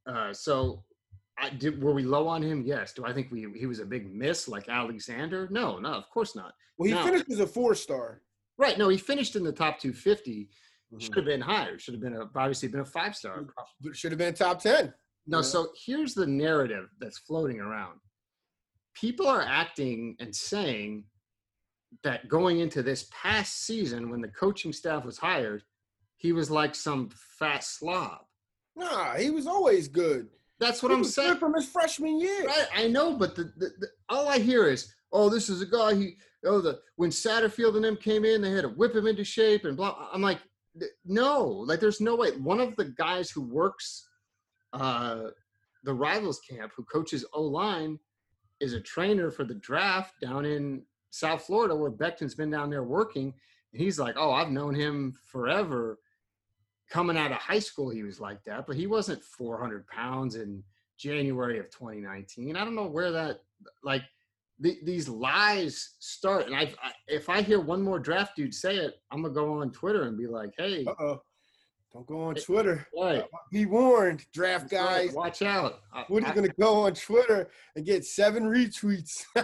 Uh, 0.06 0.32
so 0.32 0.82
I, 1.38 1.50
did, 1.50 1.82
were 1.82 1.92
we 1.92 2.02
low 2.02 2.26
on 2.28 2.42
him? 2.42 2.62
Yes. 2.64 2.92
Do 2.92 3.04
I 3.04 3.12
think 3.12 3.30
we 3.30 3.46
he 3.56 3.66
was 3.66 3.80
a 3.80 3.86
big 3.86 4.12
miss 4.12 4.48
like 4.48 4.68
Alexander? 4.68 5.48
No, 5.50 5.78
no, 5.78 5.92
of 5.92 6.08
course 6.10 6.34
not. 6.34 6.52
Well, 6.78 6.88
he 6.88 6.94
now, 6.94 7.04
finished 7.04 7.30
as 7.30 7.40
a 7.40 7.46
four 7.46 7.74
star. 7.74 8.22
Right. 8.58 8.78
No, 8.78 8.88
he 8.88 8.96
finished 8.96 9.36
in 9.36 9.44
the 9.44 9.52
top 9.52 9.78
250. 9.78 10.48
Mm-hmm. 10.92 10.98
Should 10.98 11.16
have 11.16 11.24
been 11.24 11.40
higher. 11.40 11.78
Should 11.78 11.94
have 11.94 12.02
been 12.02 12.14
a, 12.14 12.22
obviously 12.34 12.68
been 12.68 12.80
a 12.80 12.84
five 12.84 13.14
star. 13.14 13.46
Should 13.92 14.12
have 14.12 14.18
been 14.18 14.32
a 14.32 14.36
top 14.36 14.60
10. 14.62 14.92
No, 15.26 15.38
yeah. 15.38 15.42
so 15.42 15.68
here's 15.84 16.14
the 16.14 16.26
narrative 16.26 16.86
that's 17.00 17.18
floating 17.18 17.60
around. 17.60 17.98
People 18.98 19.26
are 19.26 19.42
acting 19.42 20.16
and 20.20 20.34
saying 20.34 21.04
that 22.02 22.28
going 22.28 22.60
into 22.60 22.82
this 22.82 23.08
past 23.10 23.64
season 23.64 24.10
when 24.10 24.20
the 24.20 24.28
coaching 24.28 24.72
staff 24.72 25.04
was 25.04 25.18
hired, 25.18 25.62
he 26.16 26.32
was 26.32 26.50
like 26.50 26.74
some 26.74 27.10
fat 27.38 27.62
slob. 27.62 28.20
Nah, 28.74 29.14
he 29.14 29.30
was 29.30 29.46
always 29.46 29.88
good. 29.88 30.28
That's 30.58 30.82
what 30.82 30.90
he 30.90 30.96
I'm 30.96 31.04
saying. 31.04 31.36
From 31.36 31.54
his 31.54 31.68
freshman 31.68 32.18
year, 32.18 32.46
right? 32.46 32.66
I 32.74 32.88
know, 32.88 33.14
but 33.14 33.34
the, 33.34 33.44
the, 33.56 33.70
the, 33.78 33.88
all 34.08 34.28
I 34.28 34.38
hear 34.38 34.66
is, 34.66 34.94
"Oh, 35.12 35.28
this 35.28 35.48
is 35.50 35.60
a 35.60 35.66
guy. 35.66 35.94
He 35.94 36.16
oh 36.46 36.60
the 36.60 36.80
when 36.96 37.10
Satterfield 37.10 37.76
and 37.76 37.84
them 37.84 37.96
came 37.96 38.24
in, 38.24 38.40
they 38.40 38.52
had 38.52 38.62
to 38.62 38.68
whip 38.68 38.94
him 38.94 39.06
into 39.06 39.24
shape 39.24 39.66
and 39.66 39.76
blah." 39.76 40.08
I'm 40.12 40.22
like, 40.22 40.38
no, 41.04 41.42
like 41.44 41.80
there's 41.80 42.00
no 42.00 42.16
way. 42.16 42.30
One 42.32 42.60
of 42.60 42.74
the 42.76 42.86
guys 42.86 43.30
who 43.30 43.42
works 43.42 44.08
uh, 44.72 45.28
the 45.84 45.94
rivals 45.94 46.40
camp, 46.40 46.72
who 46.76 46.84
coaches 46.84 47.24
O 47.32 47.42
line, 47.42 47.98
is 48.60 48.72
a 48.72 48.80
trainer 48.80 49.30
for 49.30 49.44
the 49.44 49.54
draft 49.54 50.14
down 50.20 50.44
in 50.44 50.82
South 51.10 51.42
Florida, 51.42 51.74
where 51.74 51.90
Becton's 51.90 52.34
been 52.34 52.50
down 52.50 52.70
there 52.70 52.84
working. 52.84 53.32
And 53.72 53.82
he's 53.82 53.98
like, 53.98 54.16
"Oh, 54.18 54.32
I've 54.32 54.50
known 54.50 54.74
him 54.74 55.14
forever." 55.30 55.98
coming 56.90 57.16
out 57.16 57.32
of 57.32 57.38
high 57.38 57.58
school, 57.58 57.90
he 57.90 58.02
was 58.02 58.20
like 58.20 58.42
that, 58.44 58.66
but 58.66 58.76
he 58.76 58.86
wasn't 58.86 59.22
400 59.22 59.86
pounds 59.86 60.36
in 60.36 60.62
January 60.98 61.58
of 61.58 61.70
2019. 61.70 62.56
I 62.56 62.64
don't 62.64 62.74
know 62.74 62.86
where 62.86 63.10
that, 63.12 63.40
like, 63.82 64.02
the, 64.58 64.78
these 64.84 65.08
lies 65.08 65.96
start. 65.98 66.46
And 66.46 66.54
I, 66.54 66.72
if 67.08 67.28
I 67.28 67.42
hear 67.42 67.60
one 67.60 67.82
more 67.82 67.98
draft 67.98 68.36
dude 68.36 68.54
say 68.54 68.76
it, 68.76 68.94
I'm 69.10 69.22
gonna 69.22 69.34
go 69.34 69.60
on 69.60 69.70
Twitter 69.70 70.04
and 70.04 70.16
be 70.16 70.26
like, 70.26 70.54
"Hey, 70.56 70.86
uh-oh. 70.86 71.20
Don't 71.96 72.06
go 72.06 72.20
on 72.24 72.34
Twitter. 72.34 72.86
Right. 72.94 73.24
Be 73.50 73.64
warned, 73.64 74.26
draft 74.32 74.70
guys. 74.70 75.12
Watch 75.14 75.40
out. 75.40 75.80
Woody's 76.10 76.32
gonna 76.32 76.48
go 76.60 76.82
on 76.82 76.92
Twitter 76.92 77.48
and 77.74 77.86
get 77.86 78.04
seven 78.04 78.44
retweets. 78.44 79.24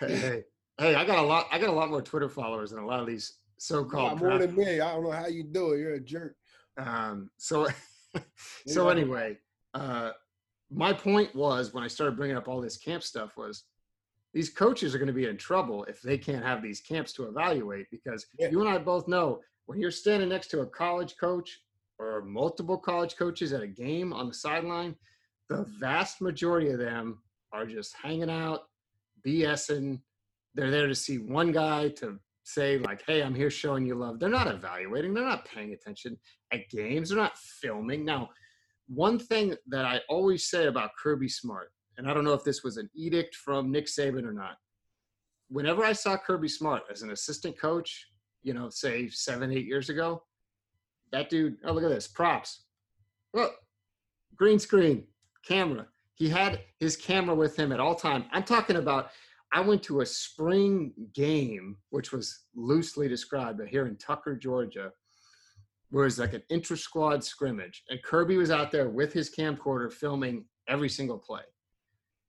hey, 0.00 0.16
hey, 0.16 0.44
hey, 0.78 0.94
I 0.94 1.04
got 1.04 1.18
a 1.18 1.22
lot. 1.22 1.46
I 1.52 1.58
got 1.58 1.68
a 1.68 1.72
lot 1.72 1.90
more 1.90 2.00
Twitter 2.00 2.28
followers 2.28 2.70
than 2.70 2.82
a 2.82 2.86
lot 2.86 3.00
of 3.00 3.06
these 3.06 3.38
so-called 3.58 4.20
more 4.20 4.38
than 4.38 4.56
me. 4.56 4.80
I 4.80 4.92
don't 4.92 5.04
know 5.04 5.10
how 5.10 5.26
you 5.26 5.44
do 5.44 5.72
it. 5.72 5.80
You're 5.80 5.94
a 5.94 6.00
jerk. 6.00 6.36
Um, 6.78 7.28
so, 7.36 7.68
so 8.66 8.88
anyway, 8.88 9.36
uh, 9.74 10.12
my 10.70 10.94
point 10.94 11.34
was 11.34 11.74
when 11.74 11.84
I 11.84 11.88
started 11.88 12.16
bringing 12.16 12.36
up 12.36 12.48
all 12.48 12.62
this 12.62 12.78
camp 12.78 13.02
stuff 13.02 13.36
was 13.36 13.64
these 14.32 14.48
coaches 14.48 14.94
are 14.94 14.98
going 14.98 15.08
to 15.08 15.12
be 15.12 15.26
in 15.26 15.36
trouble 15.36 15.84
if 15.84 16.00
they 16.00 16.16
can't 16.16 16.44
have 16.44 16.62
these 16.62 16.80
camps 16.80 17.12
to 17.12 17.24
evaluate 17.28 17.86
because 17.90 18.26
yeah. 18.38 18.48
you 18.48 18.60
and 18.60 18.70
I 18.70 18.78
both 18.78 19.06
know 19.06 19.40
when 19.66 19.80
you're 19.80 19.90
standing 19.90 20.28
next 20.28 20.48
to 20.48 20.60
a 20.60 20.66
college 20.66 21.16
coach 21.18 21.60
or 21.98 22.22
multiple 22.22 22.78
college 22.78 23.16
coaches 23.16 23.52
at 23.52 23.62
a 23.62 23.66
game 23.66 24.12
on 24.12 24.28
the 24.28 24.34
sideline, 24.34 24.96
the 25.48 25.64
vast 25.78 26.20
majority 26.20 26.70
of 26.70 26.78
them 26.78 27.22
are 27.52 27.66
just 27.66 27.94
hanging 28.00 28.30
out, 28.30 28.62
BSing. 29.26 30.00
They're 30.54 30.70
there 30.70 30.86
to 30.86 30.94
see 30.94 31.18
one 31.18 31.52
guy 31.52 31.88
to 31.90 32.18
say 32.44 32.78
like, 32.78 33.02
"Hey, 33.06 33.22
I'm 33.22 33.34
here 33.34 33.50
showing 33.50 33.86
you 33.86 33.94
love." 33.94 34.18
They're 34.18 34.28
not 34.28 34.48
evaluating. 34.48 35.14
They're 35.14 35.24
not 35.24 35.44
paying 35.44 35.72
attention 35.72 36.18
at 36.52 36.68
games. 36.70 37.08
They're 37.08 37.18
not 37.18 37.38
filming. 37.38 38.04
Now, 38.04 38.30
one 38.88 39.18
thing 39.18 39.56
that 39.68 39.84
I 39.84 40.00
always 40.08 40.50
say 40.50 40.66
about 40.66 40.90
Kirby 41.00 41.28
Smart, 41.28 41.72
and 41.96 42.08
I 42.08 42.14
don't 42.14 42.24
know 42.24 42.34
if 42.34 42.44
this 42.44 42.62
was 42.62 42.76
an 42.76 42.90
edict 42.94 43.34
from 43.36 43.70
Nick 43.70 43.86
Saban 43.86 44.24
or 44.24 44.32
not. 44.32 44.56
Whenever 45.48 45.84
I 45.84 45.92
saw 45.92 46.16
Kirby 46.16 46.48
Smart 46.48 46.82
as 46.90 47.02
an 47.02 47.10
assistant 47.10 47.58
coach, 47.58 48.08
you 48.42 48.54
know, 48.54 48.68
say 48.68 49.08
seven, 49.08 49.52
eight 49.52 49.66
years 49.66 49.88
ago, 49.88 50.22
that 51.12 51.30
dude. 51.30 51.56
Oh, 51.64 51.72
look 51.72 51.84
at 51.84 51.90
this 51.90 52.08
props. 52.08 52.64
Look, 53.34 53.54
green 54.36 54.58
screen, 54.58 55.04
camera. 55.46 55.86
He 56.14 56.28
had 56.28 56.60
his 56.78 56.96
camera 56.96 57.34
with 57.34 57.56
him 57.56 57.72
at 57.72 57.80
all 57.80 57.94
time. 57.94 58.24
I'm 58.32 58.44
talking 58.44 58.76
about 58.76 59.10
I 59.52 59.60
went 59.60 59.82
to 59.84 60.00
a 60.00 60.06
spring 60.06 60.92
game, 61.14 61.76
which 61.90 62.12
was 62.12 62.44
loosely 62.54 63.08
described 63.08 63.58
but 63.58 63.68
here 63.68 63.86
in 63.86 63.96
Tucker, 63.96 64.34
Georgia, 64.34 64.92
where 65.90 66.04
it 66.04 66.06
was 66.06 66.18
like 66.18 66.32
an 66.32 66.42
intra 66.48 66.76
squad 66.76 67.22
scrimmage. 67.22 67.82
And 67.90 68.02
Kirby 68.02 68.38
was 68.38 68.50
out 68.50 68.70
there 68.70 68.88
with 68.88 69.12
his 69.12 69.34
camcorder 69.34 69.92
filming 69.92 70.46
every 70.68 70.88
single 70.88 71.18
play. 71.18 71.42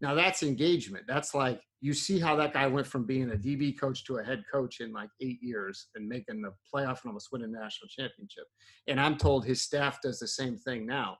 Now 0.01 0.13
that's 0.13 0.43
engagement. 0.43 1.05
That's 1.07 1.33
like 1.33 1.61
you 1.83 1.93
see 1.93 2.17
how 2.17 2.33
that 2.33 2.53
guy 2.53 2.65
went 2.65 2.87
from 2.87 3.05
being 3.05 3.31
a 3.31 3.35
DB 3.35 3.77
coach 3.77 4.05
to 4.05 4.15
a 4.15 4.23
head 4.23 4.45
coach 4.49 4.79
in 4.79 4.93
like 4.93 5.09
eight 5.19 5.43
years 5.43 5.89
and 5.95 6.07
making 6.07 6.41
the 6.41 6.53
playoff 6.73 7.01
and 7.03 7.07
almost 7.07 7.27
winning 7.33 7.53
a 7.53 7.59
national 7.59 7.89
championship. 7.89 8.45
And 8.87 9.01
I'm 9.01 9.17
told 9.17 9.45
his 9.45 9.61
staff 9.61 9.99
does 10.01 10.17
the 10.17 10.27
same 10.29 10.55
thing 10.55 10.85
now. 10.85 11.17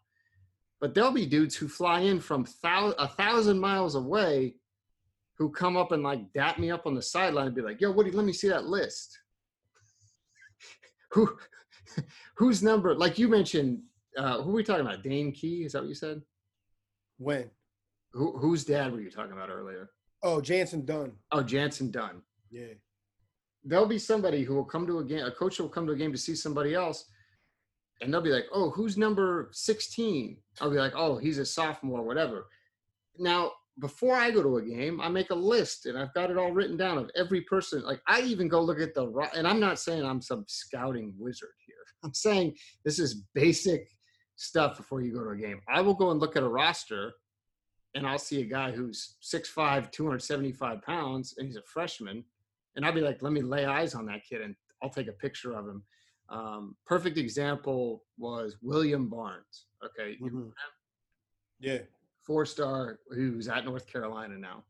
But 0.80 0.94
there'll 0.94 1.12
be 1.12 1.26
dudes 1.26 1.54
who 1.54 1.68
fly 1.68 2.00
in 2.00 2.22
from 2.22 2.48
thou- 2.62 2.96
a 2.98 3.10
thousand 3.10 3.60
miles 3.60 3.96
away 3.96 4.56
who 5.38 5.50
come 5.50 5.76
up 5.76 5.92
and 5.92 6.02
like 6.02 6.32
dap 6.32 6.58
me 6.58 6.72
up 6.72 6.88
on 6.88 6.96
the 6.96 7.02
sideline 7.02 7.48
and 7.48 7.56
be 7.56 7.62
like, 7.62 7.82
"Yo, 7.82 7.92
Woody, 7.92 8.12
let 8.12 8.26
me 8.26 8.32
see 8.32 8.48
that 8.48 8.64
list." 8.64 9.20
who, 11.12 11.30
whose 12.38 12.64
number? 12.64 12.96
Like 12.96 13.20
you 13.20 13.28
mentioned, 13.28 13.82
uh, 14.18 14.42
who 14.42 14.52
are 14.52 14.56
we 14.56 14.64
talking 14.64 14.86
about? 14.86 15.04
Dane 15.04 15.34
Key? 15.34 15.66
Is 15.66 15.74
that 15.74 15.82
what 15.82 15.90
you 15.90 15.96
said? 15.96 16.22
When? 17.18 17.52
Who, 18.14 18.38
whose 18.38 18.64
dad 18.64 18.94
were 18.94 19.02
you 19.02 19.12
talking 19.12 19.34
about 19.34 19.50
earlier? 19.50 19.90
Oh, 20.24 20.40
Jantzen 20.40 20.86
Dunn. 20.86 21.14
Oh, 21.32 21.44
Jantzen 21.44 21.92
Dunn. 21.92 22.22
Yeah. 22.50 22.74
There'll 23.64 23.86
be 23.86 24.00
somebody 24.00 24.44
who 24.44 24.56
will 24.56 24.66
come 24.66 24.88
to 24.88 25.00
a 25.00 25.04
game. 25.04 25.26
A 25.26 25.32
coach 25.32 25.60
will 25.60 25.70
come 25.70 25.86
to 25.88 25.94
a 25.94 25.98
game 25.98 26.12
to 26.12 26.18
see 26.18 26.36
somebody 26.36 26.74
else, 26.74 27.06
and 28.02 28.14
they'll 28.14 28.22
be 28.22 28.30
like, 28.30 28.46
"Oh, 28.52 28.70
who's 28.72 28.98
number 28.98 29.50
16?" 29.54 30.38
I'll 30.60 30.72
be 30.72 30.78
like, 30.78 30.94
"Oh, 30.96 31.18
he's 31.18 31.38
a 31.38 31.46
sophomore, 31.46 32.04
whatever." 32.04 32.48
Now, 33.18 33.52
before 33.80 34.16
I 34.16 34.32
go 34.32 34.44
to 34.44 34.58
a 34.58 34.62
game, 34.62 35.02
I 35.02 35.10
make 35.10 35.32
a 35.32 35.36
list 35.36 35.86
and 35.86 35.98
I've 35.98 36.14
got 36.14 36.30
it 36.30 36.38
all 36.38 36.52
written 36.52 36.78
down 36.78 36.98
of 36.98 37.10
every 37.16 37.42
person. 37.42 37.84
Like 37.84 38.02
I 38.08 38.22
even 38.22 38.48
go 38.48 38.62
look 38.62 38.80
at 38.80 38.94
the 38.94 39.08
and 39.36 39.48
I'm 39.48 39.60
not 39.60 39.80
saying 39.80 40.04
I'm 40.04 40.22
some 40.22 40.46
scouting 40.48 41.14
wizard 41.18 41.50
here. 41.66 41.76
I'm 42.04 42.14
saying 42.14 42.56
this 42.86 43.00
is 43.00 43.24
basic 43.34 43.88
stuff 44.36 44.78
before 44.78 45.02
you 45.02 45.14
go 45.14 45.24
to 45.24 45.32
a 45.32 45.38
game. 45.38 45.60
I 45.74 45.82
will 45.82 45.96
go 45.96 46.12
and 46.12 46.20
look 46.20 46.36
at 46.36 46.44
a 46.44 46.50
roster 46.50 47.14
and 47.96 48.08
I'll 48.08 48.18
see 48.20 48.42
a 48.42 48.46
guy 48.46 48.72
who's 48.72 49.16
6'5, 49.22 49.92
275 49.92 50.82
pounds, 50.82 51.36
and 51.38 51.48
he's 51.48 51.58
a 51.58 51.62
freshman. 51.64 52.24
And 52.76 52.86
I'll 52.86 52.94
be 52.94 53.02
like, 53.02 53.22
let 53.22 53.34
me 53.34 53.42
lay 53.42 53.66
eyes 53.66 53.94
on 53.94 54.06
that 54.08 54.26
kid 54.28 54.42
and 54.42 54.56
I'll 54.82 54.90
take 54.90 55.08
a 55.08 55.14
picture 55.14 55.54
of 55.54 55.68
him. 55.68 55.84
Um, 56.30 56.76
perfect 56.88 57.18
example 57.18 58.04
was 58.18 58.58
William 58.62 59.08
Barnes. 59.10 59.66
Okay. 59.86 60.18
Mm-hmm. 60.22 60.50
Yeah 61.60 61.80
four 62.24 62.46
star 62.46 63.00
who's 63.10 63.48
at 63.48 63.66
North 63.66 63.86
Carolina 63.86 64.38
now. 64.38 64.64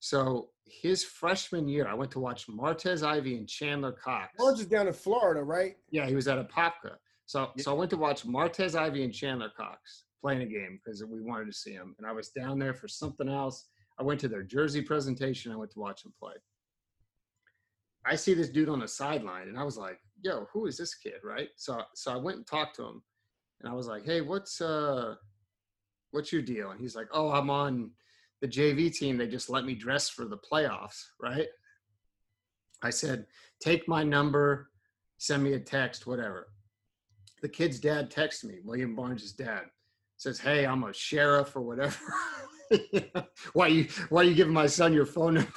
So 0.00 0.48
his 0.66 1.04
freshman 1.04 1.68
year, 1.68 1.86
I 1.86 1.94
went 1.94 2.10
to 2.12 2.20
watch 2.20 2.46
Martez 2.48 3.06
Ivey 3.06 3.36
and 3.36 3.48
Chandler 3.48 3.92
Cox. 3.92 4.32
Orange 4.38 4.60
is 4.60 4.66
down 4.66 4.86
in 4.86 4.92
Florida, 4.92 5.42
right? 5.42 5.76
Yeah, 5.90 6.06
he 6.06 6.14
was 6.14 6.28
at 6.28 6.38
Apopka. 6.38 6.96
So 7.26 7.50
Yeah. 7.56 7.62
so 7.64 7.72
I 7.72 7.74
went 7.74 7.90
to 7.90 7.96
watch 7.96 8.24
Martez 8.26 8.74
Ivey 8.78 9.04
and 9.04 9.12
Chandler 9.12 9.50
Cox 9.56 10.04
playing 10.22 10.42
a 10.42 10.46
game 10.46 10.80
because 10.82 11.04
we 11.04 11.20
wanted 11.20 11.46
to 11.46 11.52
see 11.52 11.72
him. 11.72 11.94
And 11.98 12.06
I 12.06 12.12
was 12.12 12.28
down 12.28 12.58
there 12.58 12.72
for 12.72 12.88
something 12.88 13.28
else. 13.28 13.66
I 13.98 14.04
went 14.04 14.20
to 14.20 14.28
their 14.28 14.44
jersey 14.44 14.80
presentation. 14.80 15.52
I 15.52 15.56
went 15.56 15.72
to 15.72 15.80
watch 15.80 16.04
him 16.04 16.14
play. 16.18 16.34
I 18.06 18.16
see 18.16 18.34
this 18.34 18.48
dude 18.48 18.68
on 18.68 18.80
the 18.80 18.88
sideline, 18.88 19.48
and 19.48 19.58
I 19.58 19.64
was 19.64 19.76
like, 19.76 20.00
"Yo, 20.22 20.46
who 20.52 20.66
is 20.66 20.76
this 20.76 20.94
kid?" 20.94 21.20
Right? 21.22 21.50
So 21.56 21.82
so 21.94 22.12
I 22.12 22.16
went 22.16 22.38
and 22.38 22.46
talked 22.46 22.76
to 22.76 22.84
him, 22.84 23.02
and 23.60 23.70
I 23.70 23.74
was 23.74 23.86
like, 23.86 24.04
"Hey, 24.04 24.20
what's 24.20 24.60
uh, 24.60 25.14
what's 26.10 26.32
your 26.32 26.42
deal?" 26.42 26.70
And 26.70 26.80
he's 26.80 26.96
like, 26.96 27.08
"Oh, 27.12 27.30
I'm 27.30 27.50
on 27.50 27.92
the 28.40 28.48
JV 28.48 28.92
team. 28.92 29.16
They 29.16 29.28
just 29.28 29.50
let 29.50 29.64
me 29.64 29.74
dress 29.74 30.08
for 30.08 30.24
the 30.24 30.38
playoffs." 30.38 31.04
Right? 31.20 31.48
I 32.82 32.90
said, 32.90 33.26
"Take 33.60 33.86
my 33.86 34.02
number, 34.02 34.70
send 35.18 35.44
me 35.44 35.52
a 35.52 35.60
text, 35.60 36.06
whatever." 36.06 36.48
The 37.40 37.48
kid's 37.48 37.78
dad 37.78 38.10
texts 38.10 38.44
me, 38.44 38.60
William 38.64 38.94
Barnes' 38.94 39.32
dad, 39.32 39.64
says, 40.22 40.38
"Hey, 40.38 40.64
I'm 40.64 40.84
a 40.84 40.92
sheriff 40.92 41.54
or 41.56 41.62
whatever." 41.62 41.96
why 43.52 43.66
you 43.66 43.88
why 44.08 44.22
you 44.22 44.34
giving 44.34 44.54
my 44.54 44.66
son 44.66 44.92
your 44.92 45.06
phone 45.06 45.34
number? 45.34 45.52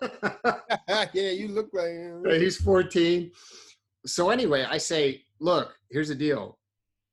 yeah, 1.12 1.30
you 1.30 1.48
look 1.48 1.70
like 1.72 1.90
Right, 1.96 2.40
He's 2.40 2.56
14. 2.56 3.30
So 4.04 4.30
anyway, 4.30 4.66
I 4.68 4.78
say, 4.78 5.22
look, 5.40 5.74
here's 5.90 6.08
the 6.08 6.14
deal. 6.14 6.58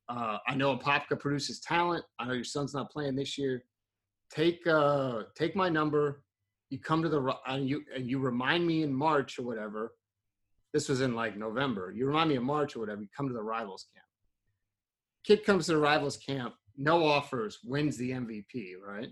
Uh, 0.08 0.38
I 0.46 0.54
know 0.54 0.76
Apopka 0.76 1.18
produces 1.18 1.60
talent. 1.60 2.04
I 2.18 2.26
know 2.26 2.34
your 2.34 2.44
son's 2.44 2.74
not 2.74 2.90
playing 2.90 3.16
this 3.16 3.38
year. 3.38 3.64
Take 4.30 4.66
uh, 4.66 5.22
take 5.34 5.56
my 5.56 5.68
number. 5.68 6.22
You 6.70 6.78
come 6.78 7.02
to 7.02 7.08
the 7.08 7.34
and 7.46 7.68
you 7.68 7.82
and 7.94 8.08
you 8.08 8.18
remind 8.18 8.66
me 8.66 8.82
in 8.82 8.92
March 8.92 9.38
or 9.38 9.42
whatever. 9.42 9.94
This 10.72 10.88
was 10.88 11.00
in 11.00 11.14
like 11.14 11.36
November. 11.36 11.92
You 11.94 12.06
remind 12.06 12.30
me 12.30 12.36
in 12.36 12.44
March 12.44 12.76
or 12.76 12.80
whatever. 12.80 13.00
You 13.00 13.08
come 13.16 13.28
to 13.28 13.34
the 13.34 13.42
rivals 13.42 13.86
camp. 13.94 14.04
Kid 15.24 15.44
comes 15.44 15.66
to 15.66 15.72
the 15.72 15.78
rivals 15.78 16.18
camp, 16.18 16.54
no 16.76 17.06
offers, 17.06 17.58
wins 17.64 17.96
the 17.96 18.10
MVP. 18.12 18.74
Right. 18.86 19.08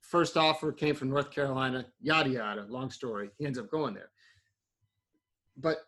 First 0.00 0.36
offer 0.36 0.72
came 0.72 0.94
from 0.94 1.10
North 1.10 1.30
Carolina. 1.30 1.86
Yada 2.00 2.30
yada. 2.30 2.66
Long 2.68 2.90
story. 2.90 3.30
He 3.38 3.46
ends 3.46 3.58
up 3.58 3.70
going 3.70 3.94
there 3.94 4.10
but 5.56 5.78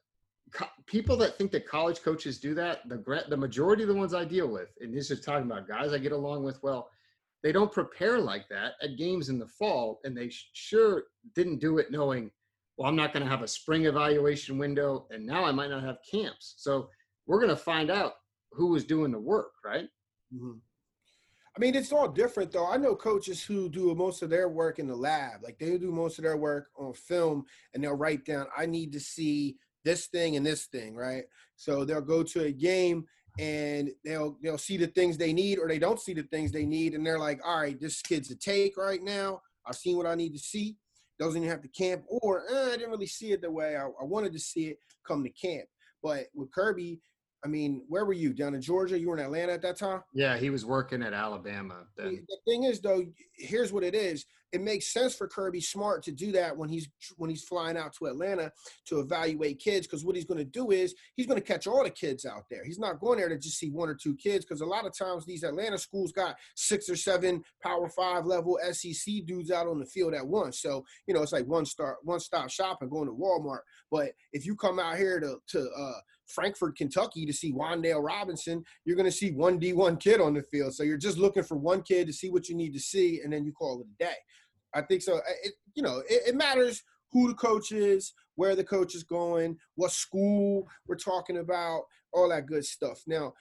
co- 0.52 0.66
people 0.86 1.16
that 1.16 1.36
think 1.36 1.50
that 1.52 1.66
college 1.66 2.02
coaches 2.02 2.38
do 2.38 2.54
that, 2.54 2.88
the 2.88 3.24
the 3.28 3.36
majority 3.36 3.82
of 3.82 3.88
the 3.88 3.94
ones 3.94 4.14
I 4.14 4.24
deal 4.24 4.48
with, 4.48 4.70
and 4.80 4.94
this 4.94 5.10
is 5.10 5.20
talking 5.20 5.50
about 5.50 5.68
guys 5.68 5.92
I 5.92 5.98
get 5.98 6.12
along 6.12 6.44
with 6.44 6.62
well, 6.62 6.88
they 7.42 7.52
don't 7.52 7.72
prepare 7.72 8.18
like 8.18 8.48
that 8.48 8.72
at 8.82 8.96
games 8.96 9.28
in 9.28 9.38
the 9.38 9.48
fall, 9.48 10.00
and 10.04 10.16
they 10.16 10.30
sure 10.52 11.04
didn't 11.34 11.60
do 11.60 11.78
it 11.78 11.90
knowing, 11.90 12.30
well, 12.76 12.88
I'm 12.88 12.96
not 12.96 13.12
going 13.12 13.24
to 13.24 13.30
have 13.30 13.42
a 13.42 13.48
spring 13.48 13.86
evaluation 13.86 14.58
window, 14.58 15.06
and 15.10 15.26
now 15.26 15.44
I 15.44 15.52
might 15.52 15.70
not 15.70 15.84
have 15.84 15.98
camps. 16.10 16.54
So 16.58 16.88
we're 17.26 17.40
going 17.40 17.50
to 17.50 17.56
find 17.56 17.90
out 17.90 18.14
who 18.52 18.68
was 18.68 18.84
doing 18.84 19.10
the 19.10 19.18
work, 19.18 19.52
right? 19.64 19.88
Mhm. 20.34 20.60
I 21.56 21.60
mean, 21.60 21.74
it's 21.76 21.92
all 21.92 22.08
different 22.08 22.50
though. 22.50 22.66
I 22.66 22.76
know 22.76 22.96
coaches 22.96 23.44
who 23.44 23.68
do 23.68 23.94
most 23.94 24.22
of 24.22 24.30
their 24.30 24.48
work 24.48 24.78
in 24.78 24.88
the 24.88 24.96
lab. 24.96 25.42
Like 25.42 25.58
they 25.58 25.78
do 25.78 25.92
most 25.92 26.18
of 26.18 26.24
their 26.24 26.36
work 26.36 26.70
on 26.76 26.92
film 26.94 27.44
and 27.72 27.82
they'll 27.82 27.94
write 27.94 28.24
down, 28.24 28.46
I 28.56 28.66
need 28.66 28.92
to 28.92 29.00
see 29.00 29.56
this 29.84 30.06
thing 30.06 30.36
and 30.36 30.44
this 30.44 30.66
thing, 30.66 30.96
right? 30.96 31.24
So 31.56 31.84
they'll 31.84 32.00
go 32.00 32.24
to 32.24 32.44
a 32.44 32.52
game 32.52 33.06
and 33.38 33.90
they'll 34.04 34.36
they'll 34.42 34.58
see 34.58 34.76
the 34.76 34.86
things 34.88 35.16
they 35.16 35.32
need 35.32 35.58
or 35.58 35.68
they 35.68 35.78
don't 35.78 36.00
see 36.00 36.14
the 36.14 36.22
things 36.24 36.50
they 36.50 36.66
need 36.66 36.94
and 36.94 37.06
they're 37.06 37.18
like, 37.18 37.40
all 37.44 37.60
right, 37.60 37.80
this 37.80 38.02
kid's 38.02 38.30
a 38.32 38.36
take 38.36 38.76
right 38.76 39.02
now. 39.02 39.40
I've 39.66 39.76
seen 39.76 39.96
what 39.96 40.06
I 40.06 40.16
need 40.16 40.32
to 40.32 40.38
see. 40.40 40.76
Doesn't 41.20 41.36
even 41.36 41.48
have 41.50 41.62
to 41.62 41.68
camp 41.68 42.04
or 42.08 42.44
eh, 42.50 42.72
I 42.72 42.76
didn't 42.76 42.90
really 42.90 43.06
see 43.06 43.30
it 43.30 43.42
the 43.42 43.50
way 43.50 43.76
I, 43.76 43.84
I 43.84 44.04
wanted 44.04 44.32
to 44.32 44.40
see 44.40 44.66
it 44.66 44.78
come 45.06 45.22
to 45.22 45.30
camp. 45.30 45.66
But 46.02 46.26
with 46.34 46.50
Kirby, 46.52 47.00
I 47.44 47.48
mean, 47.48 47.82
where 47.88 48.04
were 48.06 48.12
you? 48.14 48.32
Down 48.32 48.54
in 48.54 48.62
Georgia? 48.62 48.98
You 48.98 49.08
were 49.08 49.18
in 49.18 49.24
Atlanta 49.24 49.52
at 49.52 49.62
that 49.62 49.78
time? 49.78 50.00
Yeah, 50.14 50.38
he 50.38 50.48
was 50.50 50.64
working 50.64 51.02
at 51.02 51.12
Alabama 51.12 51.84
The 51.96 52.04
then. 52.04 52.26
the 52.28 52.38
thing 52.50 52.64
is, 52.64 52.80
though, 52.80 53.04
here's 53.36 53.72
what 53.72 53.84
it 53.84 53.94
is. 53.94 54.24
It 54.52 54.60
makes 54.62 54.92
sense 54.92 55.16
for 55.16 55.26
Kirby 55.26 55.60
Smart 55.60 56.04
to 56.04 56.12
do 56.12 56.30
that 56.30 56.56
when 56.56 56.68
he's 56.68 56.88
when 57.16 57.28
he's 57.28 57.42
flying 57.42 57.76
out 57.76 57.92
to 57.94 58.06
Atlanta 58.06 58.52
to 58.86 59.00
evaluate 59.00 59.58
kids, 59.58 59.84
because 59.84 60.04
what 60.04 60.14
he's 60.14 60.24
going 60.24 60.38
to 60.38 60.44
do 60.44 60.70
is 60.70 60.94
he's 61.16 61.26
going 61.26 61.40
to 61.40 61.44
catch 61.44 61.66
all 61.66 61.82
the 61.82 61.90
kids 61.90 62.24
out 62.24 62.44
there. 62.48 62.64
He's 62.64 62.78
not 62.78 63.00
going 63.00 63.18
there 63.18 63.28
to 63.28 63.36
just 63.36 63.58
see 63.58 63.70
one 63.70 63.88
or 63.88 63.96
two 63.96 64.14
kids, 64.14 64.44
because 64.44 64.60
a 64.60 64.66
lot 64.66 64.86
of 64.86 64.96
times 64.96 65.26
these 65.26 65.42
Atlanta 65.42 65.76
schools 65.76 66.12
got 66.12 66.36
six 66.54 66.88
or 66.88 66.94
seven 66.94 67.42
Power 67.64 67.88
Five 67.88 68.26
level 68.26 68.56
SEC 68.70 69.12
dudes 69.26 69.50
out 69.50 69.66
on 69.66 69.80
the 69.80 69.86
field 69.86 70.14
at 70.14 70.24
once. 70.26 70.62
So 70.62 70.84
you 71.08 71.14
know 71.14 71.22
it's 71.22 71.32
like 71.32 71.46
one 71.46 71.66
star 71.66 71.96
one 72.04 72.20
stop 72.20 72.48
shopping 72.48 72.88
going 72.88 73.08
to 73.08 73.12
Walmart. 73.12 73.62
But 73.90 74.12
if 74.32 74.46
you 74.46 74.54
come 74.54 74.78
out 74.78 74.96
here 74.98 75.18
to 75.18 75.38
to 75.48 75.68
uh, 75.76 75.98
Frankfort, 76.26 76.76
Kentucky 76.76 77.26
to 77.26 77.32
see 77.32 77.52
Wan'Dale 77.52 78.02
Robinson, 78.02 78.64
you're 78.84 78.96
going 78.96 79.10
to 79.10 79.16
see 79.16 79.32
one 79.32 79.60
D1 79.60 80.00
kid 80.00 80.20
on 80.20 80.34
the 80.34 80.42
field. 80.42 80.74
So 80.74 80.82
you're 80.82 80.96
just 80.96 81.18
looking 81.18 81.42
for 81.42 81.56
one 81.56 81.82
kid 81.82 82.06
to 82.06 82.12
see 82.12 82.30
what 82.30 82.48
you 82.48 82.56
need 82.56 82.72
to 82.74 82.80
see, 82.80 83.20
and 83.22 83.32
then 83.32 83.44
you 83.44 83.52
call 83.52 83.80
it 83.80 83.86
a 83.86 84.04
day. 84.04 84.16
I 84.74 84.82
think 84.82 85.02
so. 85.02 85.20
It, 85.42 85.54
you 85.74 85.82
know, 85.82 86.02
it, 86.08 86.28
it 86.28 86.34
matters 86.34 86.82
who 87.12 87.28
the 87.28 87.34
coach 87.34 87.72
is, 87.72 88.12
where 88.34 88.56
the 88.56 88.64
coach 88.64 88.94
is 88.94 89.04
going, 89.04 89.56
what 89.76 89.92
school 89.92 90.68
we're 90.86 90.96
talking 90.96 91.38
about, 91.38 91.82
all 92.12 92.28
that 92.28 92.46
good 92.46 92.64
stuff. 92.64 93.00
Now, 93.06 93.32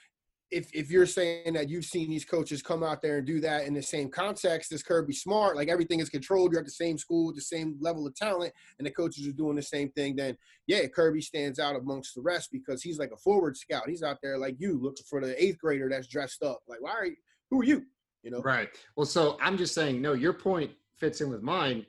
if 0.54 0.70
if 0.72 0.90
you're 0.90 1.06
saying 1.06 1.54
that 1.54 1.68
you've 1.68 1.84
seen 1.84 2.08
these 2.08 2.24
coaches 2.24 2.62
come 2.62 2.84
out 2.84 3.02
there 3.02 3.18
and 3.18 3.26
do 3.26 3.40
that 3.40 3.66
in 3.66 3.74
the 3.74 3.82
same 3.82 4.08
context 4.08 4.72
as 4.72 4.82
Kirby 4.82 5.12
Smart, 5.12 5.56
like 5.56 5.68
everything 5.68 5.98
is 5.98 6.08
controlled, 6.08 6.52
you're 6.52 6.60
at 6.60 6.66
the 6.66 6.70
same 6.70 6.96
school 6.96 7.26
with 7.26 7.34
the 7.34 7.42
same 7.42 7.76
level 7.80 8.06
of 8.06 8.14
talent, 8.14 8.52
and 8.78 8.86
the 8.86 8.90
coaches 8.92 9.26
are 9.26 9.32
doing 9.32 9.56
the 9.56 9.62
same 9.62 9.90
thing, 9.90 10.14
then 10.14 10.36
yeah, 10.68 10.86
Kirby 10.86 11.20
stands 11.20 11.58
out 11.58 11.74
amongst 11.74 12.14
the 12.14 12.22
rest 12.22 12.50
because 12.52 12.82
he's 12.82 12.98
like 12.98 13.10
a 13.12 13.16
forward 13.16 13.56
scout. 13.56 13.88
He's 13.88 14.04
out 14.04 14.18
there 14.22 14.38
like 14.38 14.54
you, 14.58 14.80
looking 14.80 15.04
for 15.10 15.20
the 15.20 15.42
eighth 15.42 15.58
grader 15.58 15.88
that's 15.90 16.06
dressed 16.06 16.42
up. 16.44 16.62
Like, 16.68 16.80
why 16.80 16.92
are 16.92 17.06
you? 17.06 17.16
Who 17.50 17.60
are 17.60 17.64
you? 17.64 17.82
You 18.22 18.30
know? 18.30 18.40
Right. 18.40 18.68
Well, 18.96 19.06
so 19.06 19.36
I'm 19.40 19.58
just 19.58 19.74
saying, 19.74 20.00
no, 20.00 20.12
your 20.12 20.32
point 20.32 20.70
fits 20.96 21.20
in 21.20 21.30
with 21.30 21.42
mine. 21.42 21.84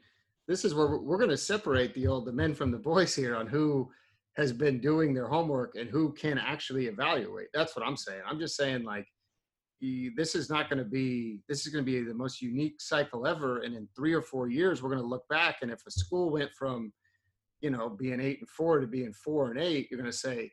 This 0.47 0.65
is 0.65 0.73
where 0.73 0.97
we're 0.97 1.17
going 1.17 1.29
to 1.29 1.37
separate 1.37 1.93
the 1.93 2.07
old 2.07 2.25
the 2.25 2.33
men 2.33 2.53
from 2.53 2.71
the 2.71 2.77
boys 2.77 3.15
here 3.15 3.35
on 3.35 3.47
who 3.47 3.89
has 4.37 4.51
been 4.51 4.79
doing 4.79 5.13
their 5.13 5.27
homework 5.27 5.75
and 5.75 5.89
who 5.89 6.13
can 6.13 6.37
actually 6.37 6.87
evaluate. 6.87 7.47
That's 7.53 7.75
what 7.75 7.85
I'm 7.87 7.95
saying. 7.97 8.21
I'm 8.27 8.39
just 8.39 8.57
saying 8.57 8.83
like 8.83 9.07
this 9.81 10.35
is 10.35 10.49
not 10.49 10.69
going 10.69 10.79
to 10.79 10.89
be 10.89 11.41
this 11.47 11.65
is 11.65 11.71
going 11.71 11.85
to 11.85 11.91
be 11.91 12.01
the 12.01 12.13
most 12.13 12.41
unique 12.41 12.81
cycle 12.81 13.27
ever 13.27 13.59
and 13.61 13.75
in 13.75 13.87
3 13.95 14.13
or 14.13 14.21
4 14.21 14.49
years 14.49 14.81
we're 14.81 14.89
going 14.89 15.01
to 15.01 15.07
look 15.07 15.27
back 15.29 15.57
and 15.61 15.69
if 15.69 15.79
a 15.85 15.91
school 15.91 16.31
went 16.31 16.49
from 16.57 16.91
you 17.61 17.69
know 17.69 17.89
being 17.89 18.19
8 18.19 18.39
and 18.39 18.49
4 18.49 18.79
to 18.79 18.87
being 18.87 19.13
4 19.13 19.51
and 19.51 19.59
8 19.59 19.87
you're 19.91 19.99
going 19.99 20.11
to 20.11 20.17
say 20.17 20.49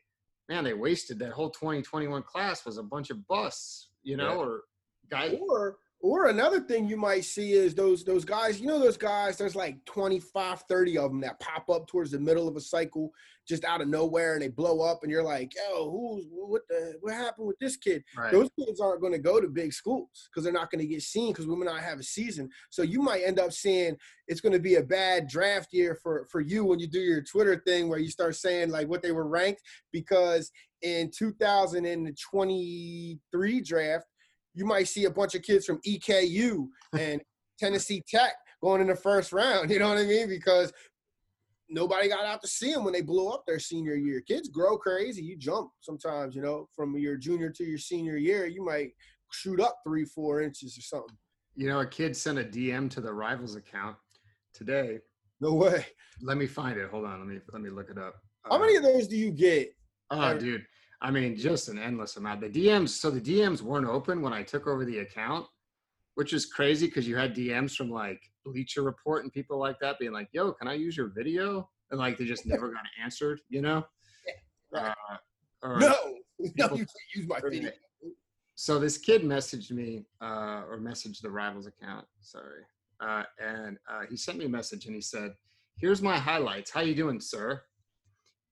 man 0.49 0.63
they 0.63 0.73
wasted 0.73 1.17
that 1.19 1.31
whole 1.31 1.49
2021 1.49 2.21
class 2.23 2.63
was 2.65 2.77
a 2.77 2.83
bunch 2.83 3.09
of 3.09 3.25
busts 3.27 3.89
you 4.03 4.17
know 4.17 4.33
Yeah. 4.33 4.35
or 4.35 4.61
guys 5.09 5.35
Or 5.49 5.77
or 6.03 6.27
another 6.27 6.59
thing 6.59 6.85
you 6.85 6.97
might 6.97 7.23
see 7.23 7.53
is 7.53 7.73
those 7.73 8.03
those 8.03 8.25
guys, 8.25 8.59
you 8.59 8.67
know 8.67 8.77
those 8.77 8.97
guys, 8.97 9.37
there's 9.37 9.55
like 9.55 9.77
25, 9.85 10.63
30 10.67 10.97
of 10.97 11.11
them 11.11 11.21
that 11.21 11.39
pop 11.39 11.69
up 11.69 11.87
towards 11.87 12.11
the 12.11 12.19
middle 12.19 12.49
of 12.49 12.57
a 12.57 12.61
cycle 12.61 13.09
just 13.47 13.63
out 13.63 13.79
of 13.79 13.87
nowhere 13.87 14.33
and 14.33 14.41
they 14.41 14.49
blow 14.49 14.81
up 14.81 15.03
and 15.03 15.11
you're 15.11 15.23
like, 15.23 15.53
yo, 15.55 15.89
who's 15.89 16.25
what 16.29 16.63
the 16.67 16.95
what 16.99 17.13
happened 17.13 17.47
with 17.47 17.57
this 17.59 17.77
kid? 17.77 18.03
right 18.17 18.33
Those 18.33 18.49
kids 18.59 18.81
aren't 18.81 18.99
going 18.99 19.13
to 19.13 19.19
go 19.19 19.39
to 19.39 19.47
big 19.47 19.71
schools 19.71 20.27
because 20.29 20.43
they're 20.43 20.51
not 20.51 20.69
going 20.69 20.81
to 20.81 20.87
get 20.87 21.01
seen 21.01 21.31
because 21.31 21.47
we 21.47 21.55
may 21.55 21.67
not 21.67 21.79
have 21.79 21.99
a 21.99 22.03
season. 22.03 22.49
So 22.69 22.81
you 22.81 23.01
might 23.01 23.23
end 23.23 23.39
up 23.39 23.53
seeing 23.53 23.95
it's 24.27 24.41
going 24.41 24.51
to 24.51 24.59
be 24.59 24.75
a 24.75 24.83
bad 24.83 25.29
draft 25.29 25.69
year 25.71 25.97
for 26.03 26.27
for 26.29 26.41
you 26.41 26.65
when 26.65 26.79
you 26.79 26.87
do 26.87 26.99
your 26.99 27.21
Twitter 27.21 27.63
thing 27.65 27.87
where 27.87 27.99
you 27.99 28.09
start 28.09 28.35
saying 28.35 28.71
like 28.71 28.89
what 28.89 29.01
they 29.01 29.13
were 29.13 29.29
ranked 29.29 29.61
because 29.93 30.51
in 30.81 31.09
2023 31.17 33.61
draft 33.61 34.05
you 34.53 34.65
might 34.65 34.87
see 34.87 35.05
a 35.05 35.09
bunch 35.09 35.35
of 35.35 35.41
kids 35.41 35.65
from 35.65 35.79
EKU 35.87 36.67
and 36.99 37.21
Tennessee 37.59 38.03
Tech 38.07 38.33
going 38.61 38.81
in 38.81 38.87
the 38.87 38.95
first 38.95 39.31
round. 39.33 39.69
You 39.71 39.79
know 39.79 39.89
what 39.89 39.97
I 39.97 40.05
mean? 40.05 40.27
Because 40.29 40.71
nobody 41.69 42.07
got 42.07 42.25
out 42.25 42.41
to 42.41 42.47
see 42.47 42.73
them 42.73 42.83
when 42.83 42.93
they 42.93 43.01
blew 43.01 43.29
up 43.29 43.43
their 43.47 43.59
senior 43.59 43.95
year. 43.95 44.21
Kids 44.21 44.49
grow 44.49 44.77
crazy. 44.77 45.23
You 45.23 45.37
jump 45.37 45.71
sometimes, 45.81 46.35
you 46.35 46.41
know, 46.41 46.67
from 46.75 46.95
your 46.97 47.17
junior 47.17 47.49
to 47.51 47.63
your 47.63 47.77
senior 47.77 48.17
year. 48.17 48.45
You 48.45 48.63
might 48.63 48.91
shoot 49.31 49.59
up 49.59 49.77
three, 49.85 50.05
four 50.05 50.41
inches 50.41 50.77
or 50.77 50.81
something. 50.81 51.17
You 51.55 51.67
know, 51.67 51.79
a 51.81 51.85
kid 51.85 52.15
sent 52.15 52.39
a 52.39 52.43
DM 52.43 52.89
to 52.91 53.01
the 53.01 53.13
rivals 53.13 53.55
account 53.55 53.95
today. 54.53 54.99
No 55.39 55.53
way. 55.53 55.85
Let 56.21 56.37
me 56.37 56.47
find 56.47 56.77
it. 56.79 56.89
Hold 56.89 57.05
on. 57.05 57.19
Let 57.19 57.27
me 57.27 57.39
let 57.51 57.61
me 57.61 57.69
look 57.69 57.89
it 57.89 57.97
up. 57.97 58.15
How 58.43 58.55
Uh, 58.55 58.59
many 58.59 58.75
of 58.75 58.83
those 58.83 59.07
do 59.07 59.17
you 59.17 59.31
get? 59.31 59.71
Oh, 60.09 60.37
dude. 60.37 60.63
I 61.03 61.11
mean, 61.11 61.35
just 61.35 61.67
an 61.67 61.77
endless 61.77 62.15
amount. 62.15 62.41
The 62.41 62.49
DMs, 62.49 62.89
so 62.89 63.11
the 63.11 63.19
DMs 63.21 63.61
weren't 63.61 63.87
open 63.87 64.21
when 64.21 64.31
I 64.33 64.41
took 64.41 64.67
over 64.67 64.85
the 64.85 64.99
account, 64.99 65.45
which 66.15 66.31
is 66.33 66.45
crazy 66.45 66.85
because 66.87 67.05
you 67.07 67.15
had 67.17 67.35
DMs 67.35 67.75
from 67.75 67.91
like 67.91 68.21
Bleacher 68.45 68.83
Report 68.83 69.23
and 69.23 69.31
people 69.31 69.59
like 69.59 69.77
that 69.81 69.99
being 69.99 70.13
like, 70.13 70.29
yo, 70.31 70.53
can 70.53 70.67
I 70.67 70.73
use 70.75 70.95
your 70.95 71.09
video? 71.13 71.69
And 71.91 71.99
like 71.99 72.17
they 72.17 72.25
just 72.25 72.45
never 72.45 72.69
got 72.71 72.83
answered, 73.03 73.41
you 73.49 73.61
know? 73.61 73.85
Right. 74.71 74.91
Uh, 75.11 75.17
or- 75.61 75.79
No, 75.79 75.87
no, 76.39 76.47
you 76.49 76.51
can't 76.57 76.89
use 77.15 77.27
my 77.27 77.39
video. 77.41 77.69
So 78.55 78.79
this 78.79 78.97
kid 78.97 79.21
messaged 79.23 79.69
me, 79.71 80.05
uh, 80.21 80.63
or 80.67 80.79
messaged 80.79 81.21
the 81.21 81.29
rivals 81.29 81.67
account. 81.67 82.05
Sorry. 82.21 82.63
uh, 82.99 83.23
and 83.39 83.77
uh, 83.87 84.01
he 84.09 84.15
sent 84.17 84.37
me 84.39 84.45
a 84.45 84.49
message 84.49 84.85
and 84.87 84.95
he 84.95 85.01
said, 85.01 85.33
"Here's 85.77 86.01
my 86.01 86.17
highlights. 86.17 86.71
How 86.71 86.81
you 86.81 86.95
doing, 86.95 87.19
sir? 87.19 87.61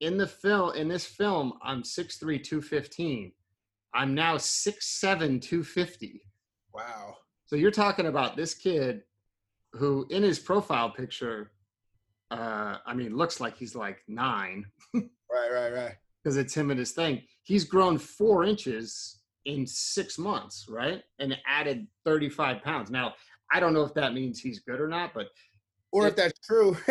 In 0.01 0.17
the 0.17 0.27
film, 0.27 0.75
in 0.75 0.87
this 0.87 1.05
film, 1.05 1.53
I'm 1.63 1.83
6'3", 1.83 2.43
215. 2.43 3.31
I'm 3.93 4.15
now 4.15 4.35
6'7", 4.35 5.41
250. 5.41 6.21
Wow. 6.73 7.15
So 7.45 7.55
you're 7.55 7.69
talking 7.69 8.07
about 8.07 8.35
this 8.35 8.55
kid 8.55 9.01
who, 9.73 10.07
in 10.09 10.23
his 10.23 10.39
profile 10.39 10.89
picture, 10.89 11.51
uh, 12.31 12.77
I 12.85 12.93
mean, 12.95 13.15
looks 13.15 13.39
like 13.39 13.57
he's 13.57 13.75
like 13.75 13.99
nine. 14.07 14.65
right, 14.95 15.51
right, 15.51 15.71
right. 15.71 15.95
Because 16.23 16.37
it's 16.37 16.55
him 16.55 16.71
and 16.71 16.79
his 16.79 16.91
thing. 16.91 17.21
He's 17.43 17.63
grown 17.63 17.97
four 17.99 18.43
inches 18.43 19.21
in 19.45 19.67
six 19.67 20.17
months, 20.17 20.65
right? 20.67 21.03
And 21.19 21.37
added 21.47 21.87
35 22.05 22.63
pounds. 22.63 22.89
Now, 22.89 23.13
I 23.51 23.59
don't 23.59 23.73
know 23.73 23.83
if 23.83 23.93
that 23.95 24.13
means 24.13 24.39
he's 24.39 24.59
good 24.59 24.79
or 24.79 24.87
not, 24.87 25.13
but 25.13 25.27
or 25.91 26.07
if 26.07 26.15
that's 26.15 26.39
true. 26.39 26.77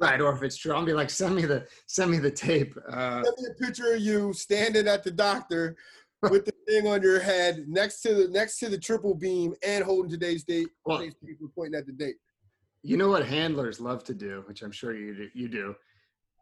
right, 0.00 0.20
or 0.20 0.34
if 0.34 0.42
it's 0.42 0.56
true. 0.56 0.72
I'll 0.72 0.84
be 0.84 0.92
like, 0.92 1.10
send 1.10 1.36
me 1.36 1.44
the 1.44 1.66
send 1.86 2.10
me 2.10 2.18
the 2.18 2.30
tape. 2.30 2.76
Uh, 2.88 3.22
send 3.22 3.36
me 3.38 3.48
a 3.50 3.64
picture 3.64 3.94
of 3.94 4.00
you 4.00 4.32
standing 4.32 4.88
at 4.88 5.04
the 5.04 5.10
doctor 5.10 5.76
with 6.22 6.44
the 6.44 6.52
thing 6.68 6.86
on 6.86 7.02
your 7.02 7.20
head 7.20 7.64
next 7.68 8.00
to 8.02 8.14
the 8.14 8.28
next 8.28 8.58
to 8.60 8.68
the 8.68 8.78
triple 8.78 9.14
beam 9.14 9.54
and 9.62 9.84
holding 9.84 10.10
today's 10.10 10.44
date. 10.44 10.68
Well, 10.84 10.98
today's 10.98 11.14
paper 11.14 11.44
pointing 11.54 11.78
at 11.78 11.86
the 11.86 11.92
date. 11.92 12.16
You 12.82 12.96
know 12.96 13.08
what 13.08 13.26
handlers 13.26 13.80
love 13.80 14.04
to 14.04 14.14
do, 14.14 14.44
which 14.46 14.62
I'm 14.62 14.72
sure 14.72 14.94
you 14.94 15.14
do, 15.14 15.28
you 15.34 15.48
do. 15.48 15.74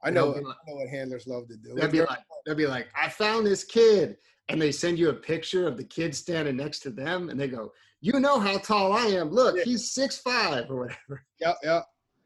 I 0.04 0.10
know, 0.10 0.30
like, 0.30 0.42
I 0.44 0.70
know 0.70 0.76
what 0.76 0.88
handlers 0.88 1.28
love 1.28 1.46
to 1.48 1.56
do. 1.56 1.74
They'll 1.74 1.88
be 1.88 2.00
like, 2.00 2.18
they'll 2.44 2.56
be 2.56 2.66
like, 2.66 2.88
I 3.00 3.08
found 3.08 3.46
this 3.46 3.62
kid, 3.62 4.16
and 4.48 4.60
they 4.60 4.72
send 4.72 4.98
you 4.98 5.10
a 5.10 5.14
picture 5.14 5.68
of 5.68 5.76
the 5.76 5.84
kid 5.84 6.14
standing 6.14 6.56
next 6.56 6.80
to 6.80 6.90
them, 6.90 7.28
and 7.28 7.38
they 7.38 7.46
go, 7.46 7.72
you 8.02 8.18
know 8.18 8.38
how 8.40 8.58
tall 8.58 8.92
I 8.92 9.06
am. 9.06 9.30
Look, 9.30 9.56
yeah. 9.56 9.64
he's 9.64 9.92
six 9.92 10.18
five 10.18 10.68
or 10.68 10.80
whatever. 10.80 11.24
Yeah, 11.40 11.54
yeah. 11.62 11.80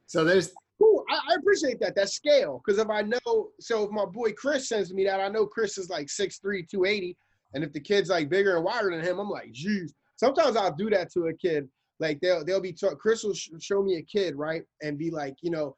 So 0.06 0.24
there's 0.24 0.52
cool. 0.78 1.04
I, 1.08 1.14
I 1.14 1.34
appreciate 1.38 1.78
that. 1.80 1.94
That 1.94 2.08
scale. 2.08 2.62
Because 2.64 2.80
if 2.80 2.88
I 2.88 3.02
know, 3.02 3.50
so 3.60 3.84
if 3.84 3.90
my 3.90 4.06
boy 4.06 4.32
Chris 4.32 4.68
sends 4.68 4.92
me 4.92 5.04
that, 5.04 5.20
I 5.20 5.28
know 5.28 5.46
Chris 5.46 5.78
is 5.78 5.90
like 5.90 6.06
6'3", 6.06 6.68
280. 6.68 7.16
And 7.54 7.62
if 7.62 7.72
the 7.72 7.80
kid's 7.80 8.08
like 8.08 8.28
bigger 8.28 8.56
and 8.56 8.64
wider 8.64 8.90
than 8.90 9.04
him, 9.04 9.18
I'm 9.18 9.30
like, 9.30 9.52
geez. 9.52 9.94
Sometimes 10.16 10.56
I'll 10.56 10.74
do 10.74 10.90
that 10.90 11.12
to 11.12 11.26
a 11.26 11.34
kid. 11.34 11.68
Like 12.00 12.20
they'll 12.20 12.44
they'll 12.44 12.60
be 12.60 12.72
talk, 12.72 12.98
Chris 12.98 13.22
will 13.22 13.34
sh- 13.34 13.50
show 13.60 13.82
me 13.82 13.96
a 13.96 14.02
kid, 14.02 14.34
right, 14.34 14.62
and 14.82 14.98
be 14.98 15.10
like, 15.10 15.34
you 15.42 15.50
know, 15.50 15.76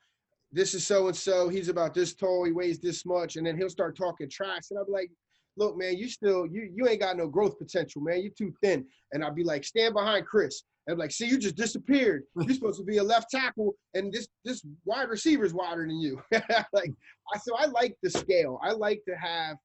this 0.53 0.75
is 0.75 0.87
so 0.87 1.09
and 1.09 1.17
so. 1.17 1.49
He's 1.49 1.69
about 1.69 1.95
this 1.95 2.15
tall. 2.15 2.45
He 2.45 2.53
weighs 2.53 2.79
this 2.79 3.05
much, 3.05 3.37
and 3.37 3.47
then 3.47 3.57
he'll 3.57 3.69
start 3.69 3.97
talking 3.97 4.29
trash, 4.31 4.71
and 4.71 4.79
I'll 4.79 4.87
be 4.87 4.93
like, 4.93 5.11
look, 5.59 5.77
man, 5.77 5.97
you 5.97 6.09
still 6.09 6.47
you 6.47 6.71
you 6.75 6.89
ain't 6.89 7.01
got 7.01 7.17
no 7.17 7.27
growth 7.27 7.59
potential, 7.59 8.01
man. 8.01 8.23
You're 8.23 8.33
too 8.33 8.55
thin. 8.63 8.87
And 9.13 9.25
I'd 9.25 9.35
be 9.35 9.45
like, 9.45 9.65
stand 9.65 9.95
behind 9.95 10.27
Chris. 10.27 10.63
And 10.87 10.95
I'm 10.95 10.99
like, 10.99 11.11
see, 11.11 11.27
you 11.27 11.39
just 11.39 11.57
disappeared. 11.57 12.23
You're 12.37 12.55
supposed 12.55 12.79
to 12.79 12.85
be 12.85 12.97
a 12.97 13.03
left 13.03 13.31
tackle, 13.31 13.75
and 13.95 14.11
this 14.13 14.29
this 14.45 14.65
wide 14.85 15.11
receiver 15.11 15.45
is 15.45 15.53
wider 15.53 15.87
than 15.87 16.01
you. 16.01 16.23
like, 16.73 16.93
I 17.35 17.39
so 17.39 17.55
I 17.57 17.67
like 17.67 17.97
the 18.03 18.09
scale. 18.09 18.59
I 18.63 18.73
like 18.73 19.03
to 19.07 19.15
have 19.15 19.57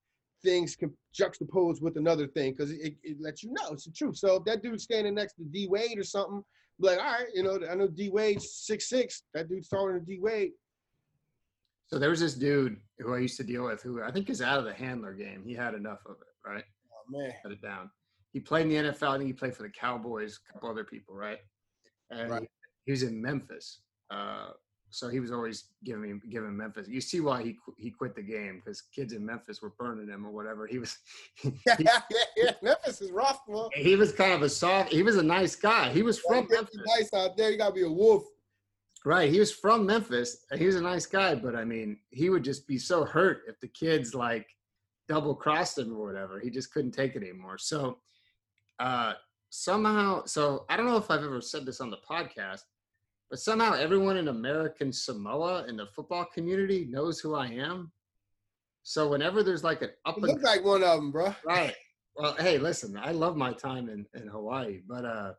things 0.42 0.76
juxtaposed 1.14 1.82
with 1.82 1.96
another 1.96 2.26
thing 2.26 2.52
because 2.52 2.70
it, 2.70 2.94
it 3.02 3.16
lets 3.20 3.42
you 3.42 3.52
know 3.52 3.70
it's 3.70 3.86
the 3.86 3.92
truth. 3.92 4.18
So 4.18 4.36
if 4.36 4.44
that 4.44 4.62
dude's 4.62 4.84
standing 4.84 5.14
next 5.14 5.34
to 5.34 5.44
D 5.44 5.66
Wade 5.66 5.98
or 5.98 6.04
something, 6.04 6.44
like, 6.78 6.98
all 6.98 7.04
right, 7.04 7.26
you 7.32 7.42
know, 7.42 7.58
I 7.70 7.74
know 7.74 7.88
D 7.88 8.10
Wade's 8.10 8.52
six 8.52 8.88
six. 8.88 9.22
That 9.32 9.48
dude's 9.48 9.68
taller 9.68 9.94
than 9.94 10.04
D 10.04 10.18
Wade. 10.20 10.50
So 11.86 11.98
there 11.98 12.10
was 12.10 12.20
this 12.20 12.34
dude 12.34 12.78
who 12.98 13.14
I 13.14 13.18
used 13.18 13.36
to 13.36 13.44
deal 13.44 13.64
with 13.64 13.82
who 13.82 14.02
I 14.02 14.10
think 14.10 14.30
is 14.30 14.42
out 14.42 14.58
of 14.58 14.64
the 14.64 14.72
handler 14.72 15.12
game. 15.12 15.42
He 15.46 15.54
had 15.54 15.74
enough 15.74 16.00
of 16.06 16.16
it, 16.20 16.48
right? 16.48 16.64
Oh 16.92 17.10
man. 17.10 17.32
It 17.44 17.62
down. 17.62 17.90
He 18.32 18.40
played 18.40 18.66
in 18.66 18.84
the 18.84 18.90
NFL. 18.90 19.10
I 19.10 19.18
think 19.18 19.28
he 19.28 19.32
played 19.32 19.54
for 19.54 19.62
the 19.62 19.68
Cowboys, 19.68 20.40
a 20.48 20.52
couple 20.54 20.70
other 20.70 20.84
people, 20.84 21.14
right? 21.14 21.38
And 22.10 22.30
right. 22.30 22.42
He, 22.42 22.48
he, 22.86 22.90
was 22.90 23.02
in 23.02 23.20
Memphis. 23.20 23.80
Uh, 24.10 24.48
so 24.90 25.08
he 25.08 25.18
was 25.18 25.32
always 25.32 25.64
giving 25.84 26.02
me 26.02 26.20
giving 26.30 26.56
Memphis. 26.56 26.86
You 26.88 27.00
see 27.00 27.20
why 27.20 27.42
he 27.42 27.58
he 27.78 27.90
quit 27.90 28.14
the 28.14 28.22
game 28.22 28.62
because 28.64 28.80
kids 28.80 29.12
in 29.12 29.26
Memphis 29.26 29.60
were 29.60 29.72
burning 29.78 30.08
him 30.08 30.24
or 30.24 30.30
whatever. 30.30 30.66
He 30.66 30.78
was. 30.78 30.96
He, 31.42 31.52
yeah, 31.66 32.00
yeah, 32.36 32.52
Memphis 32.62 33.00
is 33.00 33.10
rough, 33.10 33.40
man. 33.48 33.68
He 33.74 33.96
was 33.96 34.12
kind 34.12 34.32
of 34.32 34.42
a 34.42 34.48
soft. 34.48 34.92
He 34.92 35.02
was 35.02 35.16
a 35.16 35.22
nice 35.22 35.56
guy. 35.56 35.90
He 35.90 36.02
was 36.02 36.20
from 36.20 36.46
Memphis. 36.48 36.76
Nice 36.96 37.12
out 37.12 37.36
there. 37.36 37.50
You 37.50 37.58
gotta 37.58 37.74
be 37.74 37.82
a 37.82 37.90
wolf. 37.90 38.24
Right. 39.04 39.30
He 39.30 39.38
was 39.38 39.52
from 39.52 39.84
Memphis. 39.84 40.46
He 40.56 40.64
was 40.64 40.76
a 40.76 40.80
nice 40.80 41.04
guy, 41.04 41.34
but 41.34 41.54
I 41.54 41.64
mean, 41.64 41.98
he 42.08 42.30
would 42.30 42.42
just 42.42 42.66
be 42.66 42.78
so 42.78 43.04
hurt 43.04 43.42
if 43.46 43.60
the 43.60 43.68
kids 43.68 44.14
like 44.14 44.46
double 45.08 45.34
crossed 45.34 45.78
him 45.78 45.94
or 45.94 46.06
whatever. 46.06 46.40
He 46.40 46.48
just 46.48 46.72
couldn't 46.72 46.92
take 46.92 47.14
it 47.14 47.22
anymore. 47.22 47.58
So 47.58 47.98
uh 48.78 49.12
somehow 49.50 50.24
so 50.24 50.64
I 50.68 50.76
don't 50.76 50.86
know 50.86 50.96
if 50.96 51.10
I've 51.10 51.22
ever 51.22 51.40
said 51.42 51.66
this 51.66 51.80
on 51.80 51.90
the 51.90 51.98
podcast, 52.08 52.62
but 53.28 53.38
somehow 53.38 53.74
everyone 53.74 54.16
in 54.16 54.28
American 54.28 54.90
Samoa 54.90 55.66
in 55.68 55.76
the 55.76 55.86
football 55.86 56.24
community 56.24 56.86
knows 56.88 57.20
who 57.20 57.34
I 57.34 57.48
am. 57.48 57.92
So 58.84 59.08
whenever 59.08 59.42
there's 59.42 59.64
like 59.64 59.82
an 59.82 59.90
up 60.06 60.16
you 60.16 60.22
look 60.22 60.42
like 60.42 60.64
one 60.64 60.82
of 60.82 60.96
them, 60.96 61.10
bro. 61.10 61.34
Right. 61.46 61.74
Well, 62.16 62.36
hey, 62.38 62.58
listen, 62.58 62.96
I 62.96 63.10
love 63.12 63.36
my 63.36 63.52
time 63.52 63.88
in, 63.90 64.06
in 64.14 64.28
Hawaii, 64.28 64.80
but 64.88 65.04
uh 65.04 65.32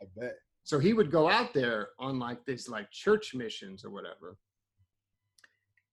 I 0.00 0.06
bet 0.16 0.34
so 0.64 0.78
he 0.78 0.92
would 0.92 1.10
go 1.10 1.28
out 1.28 1.52
there 1.52 1.88
on 1.98 2.18
like 2.18 2.44
these 2.46 2.68
like 2.68 2.90
church 2.90 3.34
missions 3.34 3.84
or 3.84 3.90
whatever. 3.90 4.36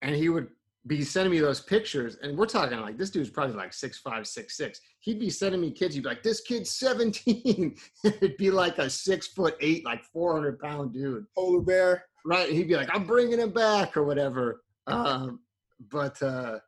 And 0.02 0.16
he 0.16 0.30
would 0.30 0.48
be 0.88 1.04
sending 1.04 1.32
me 1.32 1.40
those 1.40 1.62
pictures. 1.62 2.18
And 2.22 2.38
we're 2.38 2.46
talking 2.46 2.80
like 2.80 2.98
this 2.98 3.10
dude's 3.10 3.30
probably 3.30 3.56
like 3.56 3.74
six 3.74 4.00
five, 4.00 4.28
six 4.28 4.56
six. 4.56 4.80
He'd 5.02 5.20
be 5.20 5.30
sending 5.30 5.62
me 5.62 5.72
kids. 5.72 5.96
He'd 5.96 6.04
be 6.04 6.10
like, 6.10 6.24
this 6.24 6.42
kid's 6.42 6.72
17. 6.72 7.76
It'd 8.04 8.38
be 8.38 8.52
like 8.52 8.78
a 8.78 8.90
six 8.90 9.28
foot 9.28 9.56
eight, 9.60 9.86
like 9.86 10.04
400 10.06 10.60
pound 10.60 10.94
dude. 10.94 11.26
Polar 11.36 11.62
bear. 11.62 12.06
Right. 12.26 12.50
He'd 12.52 12.68
be 12.68 12.76
like, 12.76 12.90
I'm 12.94 13.06
bringing 13.06 13.40
him 13.40 13.52
back 13.52 13.98
or 13.98 14.04
whatever. 14.04 14.62
Um, 14.88 15.40
but 15.92 16.22
uh, 16.22 16.60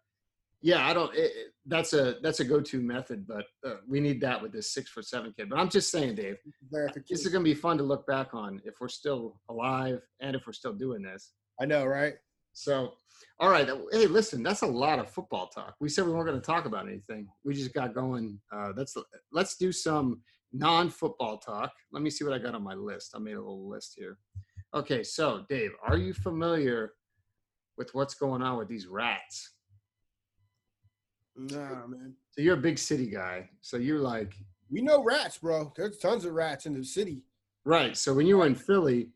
yeah, 0.61 0.87
I 0.87 0.93
don't. 0.93 1.13
It, 1.15 1.50
that's 1.65 1.93
a 1.93 2.15
that's 2.23 2.39
a 2.39 2.43
go-to 2.43 2.81
method, 2.81 3.27
but 3.27 3.45
uh, 3.65 3.75
we 3.87 3.99
need 3.99 4.19
that 4.21 4.41
with 4.41 4.51
this 4.51 4.73
six 4.73 4.89
for 4.89 5.01
seven 5.01 5.33
kid. 5.37 5.49
But 5.49 5.59
I'm 5.59 5.69
just 5.69 5.91
saying, 5.91 6.15
Dave, 6.15 6.37
this 6.71 7.25
is 7.25 7.27
going 7.27 7.43
to 7.43 7.49
be 7.49 7.53
fun 7.53 7.77
to 7.77 7.83
look 7.83 8.07
back 8.07 8.33
on 8.33 8.61
if 8.65 8.75
we're 8.81 8.87
still 8.87 9.39
alive 9.49 10.01
and 10.19 10.35
if 10.35 10.47
we're 10.47 10.53
still 10.53 10.73
doing 10.73 11.03
this. 11.03 11.33
I 11.61 11.65
know, 11.65 11.85
right? 11.85 12.13
So, 12.53 12.93
all 13.39 13.49
right. 13.49 13.69
Hey, 13.91 14.07
listen, 14.07 14.41
that's 14.41 14.63
a 14.63 14.67
lot 14.67 14.99
of 14.99 15.09
football 15.09 15.47
talk. 15.47 15.75
We 15.79 15.87
said 15.89 16.05
we 16.05 16.11
weren't 16.13 16.27
going 16.27 16.41
to 16.41 16.45
talk 16.45 16.65
about 16.65 16.87
anything. 16.87 17.27
We 17.45 17.53
just 17.53 17.73
got 17.73 17.93
going. 17.93 18.39
Uh, 18.51 18.71
let's 18.75 18.95
let's 19.31 19.55
do 19.55 19.71
some 19.71 20.21
non-football 20.53 21.37
talk. 21.37 21.71
Let 21.91 22.01
me 22.01 22.09
see 22.09 22.25
what 22.25 22.33
I 22.33 22.39
got 22.39 22.55
on 22.55 22.63
my 22.63 22.73
list. 22.73 23.13
I 23.15 23.19
made 23.19 23.35
a 23.35 23.39
little 23.39 23.69
list 23.69 23.93
here. 23.95 24.17
Okay, 24.73 25.03
so 25.03 25.45
Dave, 25.47 25.71
are 25.85 25.97
you 25.97 26.13
familiar 26.13 26.93
with 27.77 27.93
what's 27.93 28.15
going 28.15 28.41
on 28.41 28.57
with 28.57 28.67
these 28.67 28.87
rats? 28.87 29.51
Nah, 31.35 31.85
man. 31.87 32.13
So 32.31 32.41
you're 32.41 32.55
a 32.55 32.61
big 32.61 32.77
city 32.77 33.07
guy. 33.07 33.49
So 33.61 33.77
you're 33.77 33.99
like 33.99 34.35
we 34.71 34.81
know 34.81 35.03
rats, 35.03 35.37
bro. 35.37 35.73
There's 35.75 35.97
tons 35.97 36.25
of 36.25 36.33
rats 36.33 36.65
in 36.65 36.73
the 36.73 36.83
city. 36.83 37.23
Right. 37.65 37.95
So 37.95 38.13
when 38.13 38.25
you 38.25 38.37
were 38.37 38.47
in 38.47 38.55
Philly, 38.55 39.09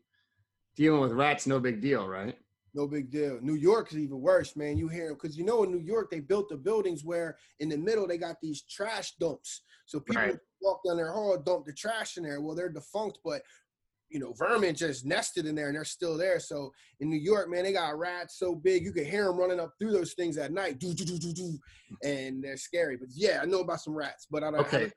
dealing 0.76 1.00
with 1.00 1.12
rats, 1.12 1.46
no 1.46 1.58
big 1.58 1.80
deal, 1.80 2.06
right? 2.06 2.36
No 2.74 2.86
big 2.86 3.10
deal. 3.10 3.38
New 3.40 3.54
York 3.54 3.90
is 3.90 3.98
even 3.98 4.20
worse, 4.20 4.54
man. 4.54 4.76
You 4.76 4.86
hear 4.88 5.14
because 5.14 5.36
you 5.36 5.44
know 5.44 5.64
in 5.64 5.72
New 5.72 5.80
York 5.80 6.10
they 6.10 6.20
built 6.20 6.50
the 6.50 6.58
buildings 6.58 7.04
where 7.04 7.38
in 7.58 7.70
the 7.70 7.78
middle 7.78 8.06
they 8.06 8.18
got 8.18 8.36
these 8.42 8.62
trash 8.62 9.14
dumps. 9.18 9.62
So 9.86 9.98
people 9.98 10.22
right. 10.22 10.38
walk 10.60 10.80
down 10.86 10.98
their 10.98 11.12
hall, 11.12 11.38
dump 11.38 11.64
the 11.64 11.72
trash 11.72 12.18
in 12.18 12.24
there. 12.24 12.40
Well, 12.42 12.54
they're 12.54 12.68
defunct, 12.68 13.20
but 13.24 13.40
you 14.08 14.20
know, 14.20 14.32
vermin 14.32 14.74
just 14.74 15.04
nested 15.04 15.46
in 15.46 15.54
there 15.54 15.66
and 15.68 15.76
they're 15.76 15.84
still 15.84 16.16
there. 16.16 16.38
So 16.38 16.72
in 17.00 17.10
New 17.10 17.18
York, 17.18 17.50
man, 17.50 17.64
they 17.64 17.72
got 17.72 17.98
rats 17.98 18.38
so 18.38 18.54
big 18.54 18.84
you 18.84 18.92
could 18.92 19.06
hear 19.06 19.24
them 19.24 19.36
running 19.36 19.60
up 19.60 19.72
through 19.78 19.92
those 19.92 20.14
things 20.14 20.38
at 20.38 20.52
night, 20.52 20.78
do 20.78 20.94
do 20.94 21.04
do 21.04 21.18
do 21.18 21.32
do, 21.32 21.58
and 22.04 22.42
they're 22.42 22.56
scary. 22.56 22.96
But 22.96 23.08
yeah, 23.12 23.40
I 23.42 23.46
know 23.46 23.60
about 23.60 23.80
some 23.80 23.94
rats, 23.94 24.26
but 24.30 24.42
I 24.42 24.50
don't. 24.50 24.60
Okay. 24.60 24.92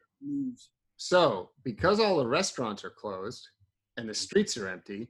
So 0.97 1.49
because 1.63 1.99
all 1.99 2.17
the 2.17 2.27
restaurants 2.27 2.83
are 2.83 2.89
closed 2.89 3.47
and 3.97 4.07
the 4.07 4.13
streets 4.13 4.57
are 4.57 4.67
empty, 4.67 5.07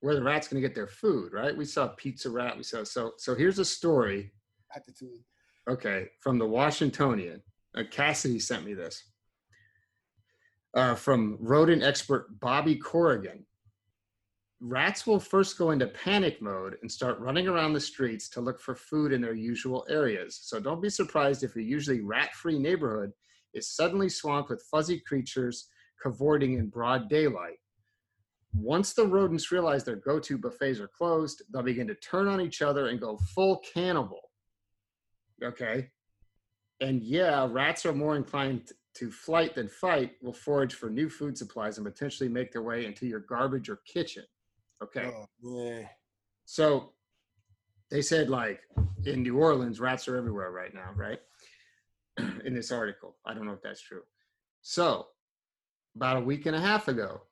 where 0.00 0.14
the 0.14 0.22
rats 0.22 0.48
going 0.48 0.60
to 0.60 0.68
get 0.68 0.74
their 0.74 0.88
food, 0.88 1.32
right? 1.32 1.56
We 1.56 1.64
saw 1.64 1.88
pizza 1.88 2.28
rat. 2.28 2.56
We 2.56 2.64
saw 2.64 2.84
so 2.84 3.12
so. 3.16 3.34
Here's 3.34 3.58
a 3.58 3.64
story. 3.64 4.32
Okay, 5.68 6.08
from 6.20 6.38
the 6.38 6.46
Washingtonian. 6.46 7.42
Uh, 7.74 7.84
Cassidy 7.90 8.38
sent 8.38 8.66
me 8.66 8.74
this 8.74 9.11
uh, 10.74 10.94
from 10.94 11.36
rodent 11.40 11.82
expert 11.82 12.40
Bobby 12.40 12.76
Corrigan. 12.76 13.44
Rats 14.60 15.06
will 15.06 15.18
first 15.18 15.58
go 15.58 15.72
into 15.72 15.88
panic 15.88 16.40
mode 16.40 16.76
and 16.82 16.90
start 16.90 17.18
running 17.18 17.48
around 17.48 17.72
the 17.72 17.80
streets 17.80 18.28
to 18.30 18.40
look 18.40 18.60
for 18.60 18.76
food 18.76 19.12
in 19.12 19.20
their 19.20 19.34
usual 19.34 19.84
areas. 19.88 20.38
So 20.42 20.60
don't 20.60 20.80
be 20.80 20.88
surprised 20.88 21.42
if 21.42 21.56
a 21.56 21.62
usually 21.62 22.00
rat 22.00 22.32
free 22.34 22.58
neighborhood 22.58 23.10
is 23.54 23.68
suddenly 23.68 24.08
swamped 24.08 24.50
with 24.50 24.64
fuzzy 24.70 25.00
creatures 25.00 25.68
cavorting 26.00 26.54
in 26.54 26.68
broad 26.68 27.08
daylight. 27.08 27.58
Once 28.54 28.92
the 28.92 29.06
rodents 29.06 29.50
realize 29.50 29.82
their 29.82 29.96
go 29.96 30.20
to 30.20 30.38
buffets 30.38 30.78
are 30.78 30.88
closed, 30.88 31.42
they'll 31.52 31.62
begin 31.62 31.88
to 31.88 31.94
turn 31.96 32.28
on 32.28 32.40
each 32.40 32.62
other 32.62 32.88
and 32.88 33.00
go 33.00 33.18
full 33.34 33.60
cannibal. 33.74 34.30
Okay? 35.42 35.88
And 36.80 37.02
yeah, 37.02 37.48
rats 37.50 37.84
are 37.86 37.92
more 37.92 38.14
inclined 38.14 38.70
to 38.94 39.10
flight 39.10 39.54
than 39.54 39.68
fight 39.68 40.12
will 40.20 40.32
forage 40.32 40.74
for 40.74 40.90
new 40.90 41.08
food 41.08 41.36
supplies 41.36 41.78
and 41.78 41.86
potentially 41.86 42.28
make 42.28 42.52
their 42.52 42.62
way 42.62 42.84
into 42.84 43.06
your 43.06 43.20
garbage 43.20 43.68
or 43.68 43.76
kitchen. 43.86 44.24
Okay. 44.82 45.10
Oh, 45.14 45.26
yeah. 45.42 45.86
So 46.44 46.92
they 47.90 48.02
said 48.02 48.28
like 48.28 48.60
in 49.04 49.22
New 49.22 49.38
Orleans, 49.38 49.80
rats 49.80 50.08
are 50.08 50.16
everywhere 50.16 50.50
right 50.50 50.74
now, 50.74 50.90
right? 50.94 51.20
in 52.44 52.54
this 52.54 52.70
article. 52.70 53.16
I 53.24 53.34
don't 53.34 53.46
know 53.46 53.52
if 53.52 53.62
that's 53.62 53.80
true. 53.80 54.02
So 54.60 55.06
about 55.96 56.18
a 56.18 56.20
week 56.20 56.46
and 56.46 56.56
a 56.56 56.60
half 56.60 56.88
ago, 56.88 57.22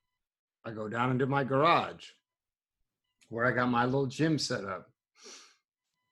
I 0.65 0.71
go 0.71 0.89
down 0.89 1.11
into 1.11 1.27
my 1.27 1.45
garage 1.45 2.05
where 3.29 3.47
I 3.47 3.53
got 3.53 3.71
my 3.71 3.85
little 3.85 4.07
gym 4.07 4.39
set 4.39 4.65
up. 4.65 4.91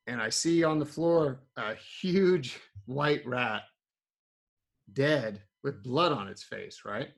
And 0.07 0.23
I 0.23 0.31
see 0.31 0.65
on 0.65 0.79
the 0.79 0.87
floor 0.87 1.41
a 1.57 1.75
huge 1.75 2.59
white 2.87 3.27
rat 3.27 3.63
dead 4.93 5.41
with 5.63 5.83
blood 5.83 6.13
on 6.13 6.29
its 6.29 6.43
face, 6.43 6.83
right? 6.85 7.09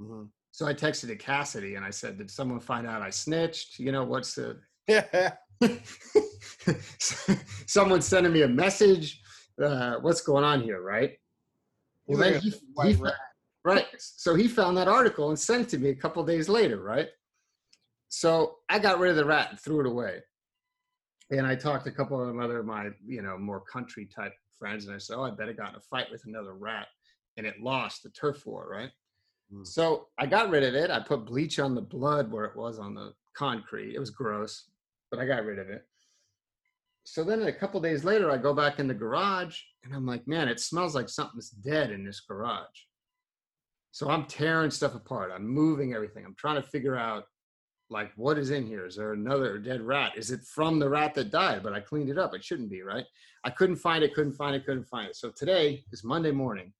Mm-hmm. 0.00 0.24
So 0.52 0.66
I 0.66 0.74
texted 0.74 1.08
to 1.08 1.16
Cassidy 1.16 1.74
and 1.74 1.84
I 1.84 1.90
said, 1.90 2.18
Did 2.18 2.30
someone 2.30 2.60
find 2.60 2.86
out 2.86 3.02
I 3.02 3.10
snitched? 3.10 3.78
You 3.78 3.92
know, 3.92 4.04
what's 4.04 4.34
the. 4.34 4.58
Someone 7.66 8.00
sending 8.00 8.32
me 8.32 8.42
a 8.42 8.48
message. 8.48 9.20
Uh, 9.62 9.96
what's 10.00 10.20
going 10.20 10.44
on 10.44 10.62
here, 10.62 10.80
right? 10.80 11.18
Well, 12.06 12.18
then 12.18 12.40
he, 12.40 12.54
he, 12.82 12.96
right. 13.64 13.86
So 13.98 14.34
he 14.34 14.48
found 14.48 14.76
that 14.76 14.88
article 14.88 15.28
and 15.28 15.38
sent 15.38 15.62
it 15.62 15.68
to 15.70 15.78
me 15.78 15.90
a 15.90 15.94
couple 15.94 16.24
days 16.24 16.48
later, 16.48 16.80
right? 16.80 17.08
So 18.08 18.56
I 18.68 18.78
got 18.78 18.98
rid 18.98 19.10
of 19.10 19.16
the 19.16 19.24
rat 19.24 19.50
and 19.50 19.60
threw 19.60 19.80
it 19.80 19.86
away. 19.86 20.20
And 21.30 21.46
I 21.46 21.54
talked 21.54 21.84
to 21.84 21.90
a 21.90 21.94
couple 21.94 22.26
of 22.26 22.38
other 22.38 22.60
of 22.60 22.66
my, 22.66 22.88
you 23.06 23.20
know, 23.20 23.36
more 23.36 23.60
country 23.60 24.06
type 24.06 24.32
friends, 24.58 24.86
and 24.86 24.94
I 24.94 24.98
said, 24.98 25.16
"Oh, 25.16 25.24
I 25.24 25.30
bet 25.30 25.48
I 25.48 25.52
got 25.52 25.70
in 25.70 25.76
a 25.76 25.80
fight 25.80 26.06
with 26.10 26.24
another 26.26 26.54
rat, 26.54 26.88
and 27.38 27.46
it 27.46 27.60
lost 27.60 28.02
the 28.02 28.10
turf 28.10 28.44
war, 28.44 28.68
right?" 28.70 28.90
Mm. 29.52 29.66
So 29.66 30.08
I 30.18 30.26
got 30.26 30.50
rid 30.50 30.62
of 30.64 30.74
it. 30.74 30.90
I 30.90 31.00
put 31.00 31.24
bleach 31.24 31.58
on 31.58 31.74
the 31.74 31.80
blood 31.80 32.30
where 32.30 32.44
it 32.44 32.56
was 32.56 32.78
on 32.78 32.94
the 32.94 33.14
concrete. 33.34 33.94
It 33.94 33.98
was 33.98 34.10
gross, 34.10 34.68
but 35.10 35.18
I 35.18 35.26
got 35.26 35.44
rid 35.44 35.58
of 35.58 35.70
it. 35.70 35.86
So 37.04 37.24
then 37.24 37.42
a 37.44 37.52
couple 37.52 37.80
days 37.80 38.04
later, 38.04 38.30
I 38.30 38.36
go 38.36 38.52
back 38.52 38.78
in 38.78 38.86
the 38.86 38.92
garage, 38.92 39.58
and 39.82 39.94
I'm 39.94 40.04
like, 40.04 40.28
"Man, 40.28 40.48
it 40.48 40.60
smells 40.60 40.94
like 40.94 41.08
something's 41.08 41.48
dead 41.50 41.90
in 41.90 42.04
this 42.04 42.20
garage." 42.20 42.84
So 43.92 44.10
I'm 44.10 44.26
tearing 44.26 44.70
stuff 44.70 44.94
apart. 44.94 45.32
I'm 45.34 45.48
moving 45.48 45.94
everything. 45.94 46.24
I'm 46.26 46.34
trying 46.34 46.60
to 46.60 46.68
figure 46.68 46.96
out 46.96 47.24
like 47.90 48.12
what 48.16 48.38
is 48.38 48.50
in 48.50 48.66
here 48.66 48.86
is 48.86 48.96
there 48.96 49.12
another 49.12 49.58
dead 49.58 49.80
rat 49.80 50.12
is 50.16 50.30
it 50.30 50.44
from 50.44 50.78
the 50.78 50.88
rat 50.88 51.14
that 51.14 51.30
died 51.30 51.62
but 51.62 51.72
i 51.72 51.80
cleaned 51.80 52.10
it 52.10 52.18
up 52.18 52.34
it 52.34 52.44
shouldn't 52.44 52.70
be 52.70 52.82
right 52.82 53.04
i 53.44 53.50
couldn't 53.50 53.76
find 53.76 54.04
it 54.04 54.14
couldn't 54.14 54.34
find 54.34 54.54
it 54.54 54.64
couldn't 54.64 54.84
find 54.84 55.08
it 55.08 55.16
so 55.16 55.30
today 55.30 55.82
is 55.92 56.04
monday 56.04 56.30
morning 56.30 56.72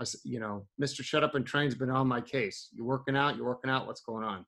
i 0.00 0.04
you 0.24 0.40
know 0.40 0.66
mr 0.80 1.02
shut 1.02 1.22
up 1.24 1.34
and 1.34 1.46
train's 1.46 1.74
been 1.74 1.90
on 1.90 2.06
my 2.06 2.20
case 2.20 2.68
you're 2.72 2.86
working 2.86 3.16
out 3.16 3.36
you're 3.36 3.46
working 3.46 3.70
out 3.70 3.86
what's 3.86 4.02
going 4.02 4.24
on 4.24 4.44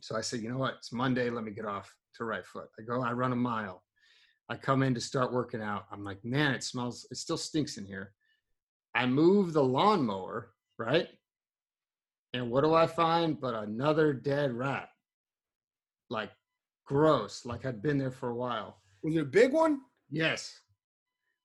so 0.00 0.16
i 0.16 0.20
said 0.20 0.40
you 0.40 0.48
know 0.48 0.58
what 0.58 0.74
it's 0.78 0.92
monday 0.92 1.30
let 1.30 1.44
me 1.44 1.50
get 1.50 1.66
off 1.66 1.94
to 2.14 2.24
right 2.24 2.46
foot 2.46 2.68
i 2.78 2.82
go 2.82 3.02
i 3.02 3.12
run 3.12 3.32
a 3.32 3.36
mile 3.36 3.82
i 4.48 4.56
come 4.56 4.82
in 4.82 4.94
to 4.94 5.00
start 5.00 5.32
working 5.32 5.62
out 5.62 5.84
i'm 5.92 6.04
like 6.04 6.24
man 6.24 6.54
it 6.54 6.62
smells 6.62 7.06
it 7.10 7.16
still 7.16 7.36
stinks 7.36 7.76
in 7.76 7.84
here 7.84 8.12
i 8.94 9.06
move 9.06 9.52
the 9.52 9.62
lawnmower 9.62 10.50
right 10.78 11.08
and 12.36 12.50
what 12.50 12.64
do 12.64 12.74
I 12.74 12.86
find 12.86 13.40
but 13.40 13.54
another 13.54 14.12
dead 14.12 14.52
rat? 14.52 14.90
Like 16.10 16.30
gross, 16.84 17.46
like 17.46 17.64
I'd 17.64 17.82
been 17.82 17.96
there 17.98 18.10
for 18.10 18.28
a 18.28 18.34
while. 18.34 18.82
Was 19.02 19.16
it 19.16 19.20
a 19.20 19.24
big 19.24 19.52
one? 19.52 19.80
Yes. 20.10 20.60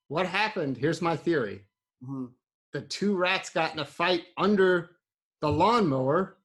What 0.09 0.25
happened? 0.25 0.77
Here's 0.77 1.01
my 1.01 1.15
theory. 1.15 1.65
Mm-hmm. 2.03 2.25
The 2.73 2.81
two 2.81 3.15
rats 3.15 3.49
got 3.49 3.73
in 3.73 3.79
a 3.79 3.85
fight 3.85 4.23
under 4.37 4.91
the 5.41 5.49
lawnmower 5.49 6.37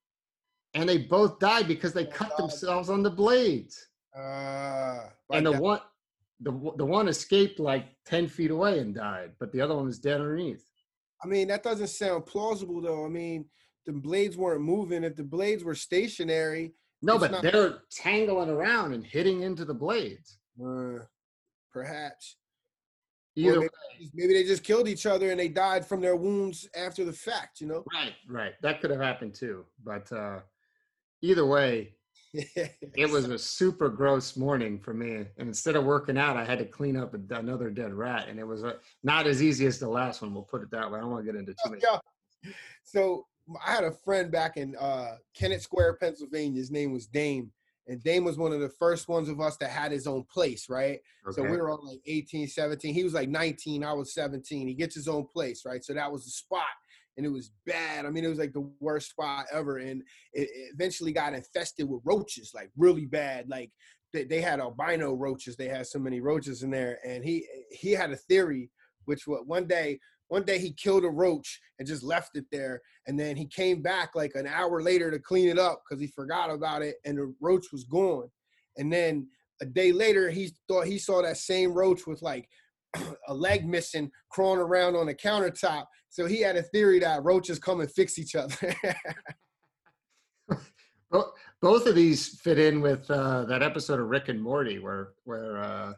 and 0.74 0.88
they 0.88 0.98
both 0.98 1.38
died 1.38 1.68
because 1.68 1.92
they 1.92 2.04
cut 2.04 2.36
themselves 2.36 2.90
on 2.90 3.02
the 3.02 3.10
blades. 3.10 3.88
Uh, 4.16 5.08
and 5.32 5.46
the 5.46 5.52
that. 5.52 5.62
one 5.62 5.80
the, 6.40 6.52
the 6.76 6.84
one 6.84 7.08
escaped 7.08 7.58
like 7.58 7.86
10 8.04 8.28
feet 8.28 8.50
away 8.50 8.78
and 8.78 8.94
died, 8.94 9.32
but 9.40 9.52
the 9.52 9.60
other 9.60 9.74
one 9.74 9.86
was 9.86 9.98
dead 9.98 10.20
underneath. 10.20 10.64
I 11.22 11.26
mean, 11.26 11.48
that 11.48 11.62
doesn't 11.62 11.88
sound 11.88 12.26
plausible 12.26 12.82
though. 12.82 13.06
I 13.06 13.08
mean, 13.08 13.46
the 13.86 13.92
blades 13.92 14.36
weren't 14.36 14.60
moving. 14.60 15.02
If 15.02 15.16
the 15.16 15.24
blades 15.24 15.64
were 15.64 15.74
stationary, 15.74 16.74
no, 17.00 17.18
but 17.18 17.30
not- 17.30 17.42
they're 17.42 17.78
tangling 17.90 18.50
around 18.50 18.92
and 18.92 19.04
hitting 19.04 19.42
into 19.42 19.64
the 19.64 19.74
blades. 19.74 20.38
Uh, 20.62 20.98
perhaps. 21.72 22.36
Either 23.36 23.60
maybe, 23.60 24.10
maybe 24.14 24.32
they 24.32 24.44
just 24.44 24.64
killed 24.64 24.88
each 24.88 25.04
other 25.04 25.30
and 25.30 25.38
they 25.38 25.48
died 25.48 25.86
from 25.86 26.00
their 26.00 26.16
wounds 26.16 26.68
after 26.74 27.04
the 27.04 27.12
fact. 27.12 27.60
You 27.60 27.66
know. 27.66 27.84
Right, 27.92 28.14
right. 28.28 28.54
That 28.62 28.80
could 28.80 28.90
have 28.90 29.00
happened 29.00 29.34
too. 29.34 29.64
But 29.84 30.10
uh, 30.10 30.40
either 31.20 31.44
way, 31.44 31.92
it 32.32 33.10
was 33.10 33.26
a 33.26 33.38
super 33.38 33.88
gross 33.88 34.36
morning 34.36 34.78
for 34.78 34.94
me. 34.94 35.14
And 35.14 35.48
instead 35.48 35.76
of 35.76 35.84
working 35.84 36.16
out, 36.16 36.36
I 36.36 36.44
had 36.44 36.58
to 36.58 36.64
clean 36.64 36.96
up 36.96 37.14
another 37.14 37.70
dead 37.70 37.92
rat, 37.92 38.28
and 38.28 38.38
it 38.38 38.46
was 38.46 38.64
uh, 38.64 38.74
not 39.02 39.26
as 39.26 39.42
easy 39.42 39.66
as 39.66 39.78
the 39.78 39.88
last 39.88 40.22
one. 40.22 40.32
We'll 40.32 40.42
put 40.42 40.62
it 40.62 40.70
that 40.70 40.90
way. 40.90 40.98
I 40.98 41.02
don't 41.02 41.10
want 41.10 41.26
to 41.26 41.32
get 41.32 41.38
into 41.38 41.52
too 41.52 41.70
many. 41.70 41.82
So 42.84 43.26
I 43.64 43.72
had 43.72 43.84
a 43.84 43.92
friend 43.92 44.30
back 44.30 44.56
in 44.56 44.76
uh, 44.76 45.16
Kennett 45.34 45.62
Square, 45.62 45.94
Pennsylvania. 45.94 46.58
His 46.58 46.70
name 46.70 46.92
was 46.92 47.06
Dame. 47.06 47.50
And 47.88 48.02
Dame 48.02 48.24
was 48.24 48.36
one 48.36 48.52
of 48.52 48.60
the 48.60 48.68
first 48.68 49.08
ones 49.08 49.28
of 49.28 49.40
us 49.40 49.56
that 49.58 49.70
had 49.70 49.92
his 49.92 50.06
own 50.06 50.24
place, 50.24 50.68
right? 50.68 50.98
Okay. 51.26 51.34
So 51.34 51.42
we 51.42 51.56
were 51.56 51.70
all 51.70 51.86
like 51.86 52.00
18, 52.06 52.48
17. 52.48 52.92
He 52.92 53.04
was 53.04 53.14
like 53.14 53.28
19, 53.28 53.84
I 53.84 53.92
was 53.92 54.12
17. 54.14 54.66
He 54.66 54.74
gets 54.74 54.94
his 54.94 55.08
own 55.08 55.26
place, 55.26 55.62
right? 55.64 55.84
So 55.84 55.94
that 55.94 56.10
was 56.10 56.24
the 56.24 56.30
spot. 56.30 56.64
And 57.16 57.24
it 57.24 57.30
was 57.30 57.52
bad. 57.64 58.04
I 58.04 58.10
mean, 58.10 58.24
it 58.24 58.28
was 58.28 58.38
like 58.38 58.52
the 58.52 58.68
worst 58.80 59.10
spot 59.10 59.46
ever. 59.52 59.78
And 59.78 60.02
it, 60.32 60.48
eventually 60.74 61.12
got 61.12 61.32
infested 61.32 61.88
with 61.88 62.02
roaches, 62.04 62.52
like 62.54 62.70
really 62.76 63.06
bad. 63.06 63.48
Like 63.48 63.70
they, 64.12 64.24
they 64.24 64.40
had 64.40 64.60
albino 64.60 65.14
roaches. 65.14 65.56
They 65.56 65.68
had 65.68 65.86
so 65.86 65.98
many 65.98 66.20
roaches 66.20 66.62
in 66.62 66.70
there. 66.70 66.98
And 67.06 67.24
he 67.24 67.46
he 67.70 67.92
had 67.92 68.10
a 68.10 68.16
theory, 68.16 68.70
which 69.06 69.26
was 69.26 69.42
one 69.46 69.66
day 69.66 69.98
one 70.28 70.44
day 70.44 70.58
he 70.58 70.72
killed 70.72 71.04
a 71.04 71.08
roach 71.08 71.60
and 71.78 71.86
just 71.86 72.02
left 72.02 72.36
it 72.36 72.44
there 72.50 72.80
and 73.06 73.18
then 73.18 73.36
he 73.36 73.46
came 73.46 73.82
back 73.82 74.10
like 74.14 74.32
an 74.34 74.46
hour 74.46 74.82
later 74.82 75.10
to 75.10 75.18
clean 75.18 75.48
it 75.48 75.58
up 75.58 75.82
because 75.88 76.00
he 76.00 76.08
forgot 76.08 76.50
about 76.50 76.82
it 76.82 76.96
and 77.04 77.16
the 77.18 77.34
roach 77.40 77.66
was 77.72 77.84
gone. 77.84 78.28
And 78.76 78.92
then 78.92 79.28
a 79.62 79.66
day 79.66 79.92
later 79.92 80.28
he 80.28 80.50
thought 80.68 80.86
he 80.86 80.98
saw 80.98 81.22
that 81.22 81.36
same 81.36 81.72
roach 81.72 82.06
with 82.06 82.20
like 82.22 82.48
a 83.28 83.34
leg 83.34 83.66
missing 83.66 84.10
crawling 84.30 84.60
around 84.60 84.96
on 84.96 85.06
the 85.06 85.14
countertop. 85.14 85.84
So 86.08 86.26
he 86.26 86.40
had 86.40 86.56
a 86.56 86.62
theory 86.62 86.98
that 87.00 87.22
roaches 87.22 87.58
come 87.58 87.80
and 87.80 87.90
fix 87.90 88.18
each 88.18 88.34
other. 88.34 88.74
Both 91.62 91.86
of 91.86 91.94
these 91.94 92.40
fit 92.40 92.58
in 92.58 92.80
with 92.80 93.10
uh, 93.10 93.44
that 93.44 93.62
episode 93.62 94.00
of 94.00 94.08
rick 94.08 94.28
and 94.28 94.42
morty 94.42 94.78
where 94.78 95.12
where 95.24 95.58
uh, 95.58 95.92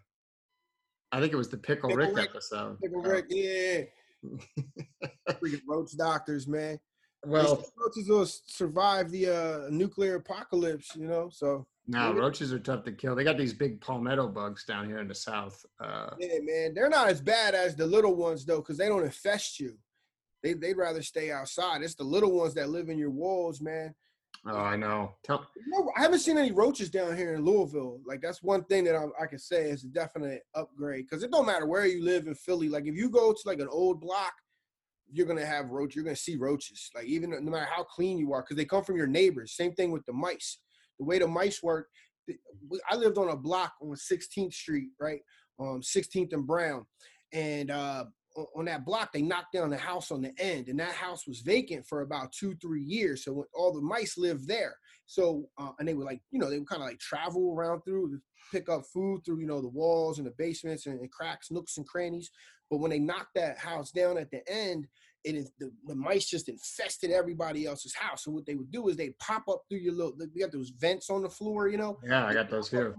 I 1.10 1.20
think 1.20 1.32
it 1.32 1.36
was 1.36 1.48
the 1.48 1.56
Pickle, 1.56 1.88
Pickle 1.88 2.04
Rick, 2.04 2.16
Rick, 2.16 2.30
episode. 2.30 2.78
Pickle 2.80 3.02
Rick, 3.02 3.26
yeah. 3.30 3.80
Freaking 5.30 5.60
roach 5.68 5.96
doctors, 5.96 6.46
man. 6.46 6.78
Well, 7.26 7.64
roaches 7.76 8.08
will 8.08 8.26
survive 8.26 9.10
the 9.10 9.26
uh, 9.28 9.70
nuclear 9.70 10.16
apocalypse, 10.16 10.94
you 10.94 11.06
know. 11.06 11.30
So 11.32 11.66
no, 11.88 12.12
roaches 12.12 12.52
are 12.52 12.58
tough 12.58 12.84
to 12.84 12.92
kill. 12.92 13.14
They 13.14 13.24
got 13.24 13.38
these 13.38 13.54
big 13.54 13.80
palmetto 13.80 14.28
bugs 14.28 14.64
down 14.64 14.86
here 14.86 14.98
in 14.98 15.08
the 15.08 15.14
south. 15.14 15.64
Uh, 15.80 16.10
yeah, 16.20 16.38
man, 16.42 16.74
they're 16.74 16.88
not 16.88 17.08
as 17.08 17.20
bad 17.20 17.54
as 17.54 17.74
the 17.74 17.86
little 17.86 18.14
ones 18.14 18.44
though, 18.44 18.58
because 18.58 18.76
they 18.76 18.88
don't 18.88 19.04
infest 19.04 19.58
you. 19.58 19.76
They 20.42 20.52
they'd 20.52 20.76
rather 20.76 21.02
stay 21.02 21.32
outside. 21.32 21.82
It's 21.82 21.94
the 21.94 22.04
little 22.04 22.32
ones 22.32 22.54
that 22.54 22.68
live 22.68 22.88
in 22.88 22.98
your 22.98 23.10
walls, 23.10 23.60
man. 23.60 23.94
Oh, 24.46 24.56
I 24.56 24.76
know. 24.76 25.14
Tell- 25.24 25.46
I 25.96 26.00
haven't 26.00 26.20
seen 26.20 26.38
any 26.38 26.52
roaches 26.52 26.90
down 26.90 27.16
here 27.16 27.34
in 27.34 27.44
Louisville. 27.44 28.00
Like 28.06 28.20
that's 28.22 28.42
one 28.42 28.64
thing 28.64 28.84
that 28.84 28.94
I, 28.94 29.04
I 29.22 29.26
can 29.26 29.38
say 29.38 29.70
is 29.70 29.84
a 29.84 29.88
definite 29.88 30.42
upgrade 30.54 31.06
because 31.08 31.22
it 31.22 31.30
don't 31.30 31.46
matter 31.46 31.66
where 31.66 31.86
you 31.86 32.04
live 32.04 32.26
in 32.26 32.34
Philly. 32.34 32.68
Like 32.68 32.86
if 32.86 32.94
you 32.94 33.10
go 33.10 33.32
to 33.32 33.38
like 33.44 33.60
an 33.60 33.68
old 33.70 34.00
block, 34.00 34.32
you're 35.10 35.26
gonna 35.26 35.44
have 35.44 35.70
roach. 35.70 35.94
You're 35.94 36.04
gonna 36.04 36.16
see 36.16 36.36
roaches. 36.36 36.90
Like 36.94 37.06
even 37.06 37.30
no 37.30 37.50
matter 37.50 37.68
how 37.70 37.82
clean 37.82 38.18
you 38.18 38.32
are, 38.32 38.42
because 38.42 38.56
they 38.56 38.64
come 38.64 38.84
from 38.84 38.96
your 38.96 39.06
neighbors. 39.06 39.56
Same 39.56 39.72
thing 39.72 39.90
with 39.90 40.04
the 40.06 40.12
mice. 40.12 40.58
The 40.98 41.04
way 41.04 41.18
the 41.18 41.26
mice 41.26 41.62
work. 41.62 41.88
I 42.90 42.96
lived 42.96 43.16
on 43.16 43.30
a 43.30 43.36
block 43.36 43.72
on 43.80 43.88
16th 43.88 44.52
Street, 44.52 44.90
right, 45.00 45.20
um, 45.58 45.80
16th 45.80 46.34
and 46.34 46.46
Brown, 46.46 46.84
and 47.32 47.70
uh, 47.70 48.04
on 48.56 48.64
that 48.66 48.84
block, 48.84 49.12
they 49.12 49.22
knocked 49.22 49.52
down 49.52 49.70
the 49.70 49.76
house 49.76 50.10
on 50.10 50.22
the 50.22 50.32
end, 50.38 50.68
and 50.68 50.78
that 50.80 50.92
house 50.92 51.26
was 51.26 51.40
vacant 51.40 51.86
for 51.86 52.02
about 52.02 52.32
two, 52.32 52.54
three 52.56 52.82
years. 52.82 53.24
So 53.24 53.46
all 53.54 53.72
the 53.72 53.80
mice 53.80 54.16
lived 54.18 54.46
there. 54.46 54.76
So 55.06 55.48
uh, 55.58 55.70
and 55.78 55.88
they 55.88 55.94
would 55.94 56.06
like, 56.06 56.20
you 56.30 56.38
know, 56.38 56.50
they 56.50 56.58
would 56.58 56.68
kind 56.68 56.82
of 56.82 56.88
like 56.88 56.98
travel 56.98 57.54
around 57.54 57.82
through 57.82 58.20
pick 58.50 58.68
up 58.68 58.82
food 58.92 59.22
through, 59.24 59.40
you 59.40 59.46
know, 59.46 59.60
the 59.60 59.68
walls 59.68 60.18
and 60.18 60.26
the 60.26 60.34
basements 60.38 60.86
and, 60.86 61.00
and 61.00 61.10
cracks, 61.10 61.50
nooks 61.50 61.76
and 61.76 61.86
crannies. 61.86 62.30
But 62.70 62.78
when 62.78 62.90
they 62.90 62.98
knocked 62.98 63.34
that 63.34 63.58
house 63.58 63.90
down 63.90 64.18
at 64.18 64.30
the 64.30 64.40
end, 64.50 64.86
it 65.24 65.34
is 65.34 65.50
the, 65.58 65.70
the 65.86 65.94
mice 65.94 66.28
just 66.28 66.48
infested 66.48 67.10
everybody 67.10 67.66
else's 67.66 67.94
house. 67.94 68.24
So 68.24 68.30
what 68.30 68.46
they 68.46 68.54
would 68.54 68.70
do 68.70 68.88
is 68.88 68.96
they 68.96 69.10
pop 69.20 69.48
up 69.48 69.62
through 69.68 69.80
your 69.80 69.94
little. 69.94 70.14
We 70.34 70.40
got 70.40 70.52
those 70.52 70.70
vents 70.70 71.10
on 71.10 71.22
the 71.22 71.28
floor, 71.28 71.68
you 71.68 71.78
know. 71.78 71.98
Yeah, 72.06 72.26
I 72.26 72.34
got 72.34 72.50
those 72.50 72.70
here 72.70 72.94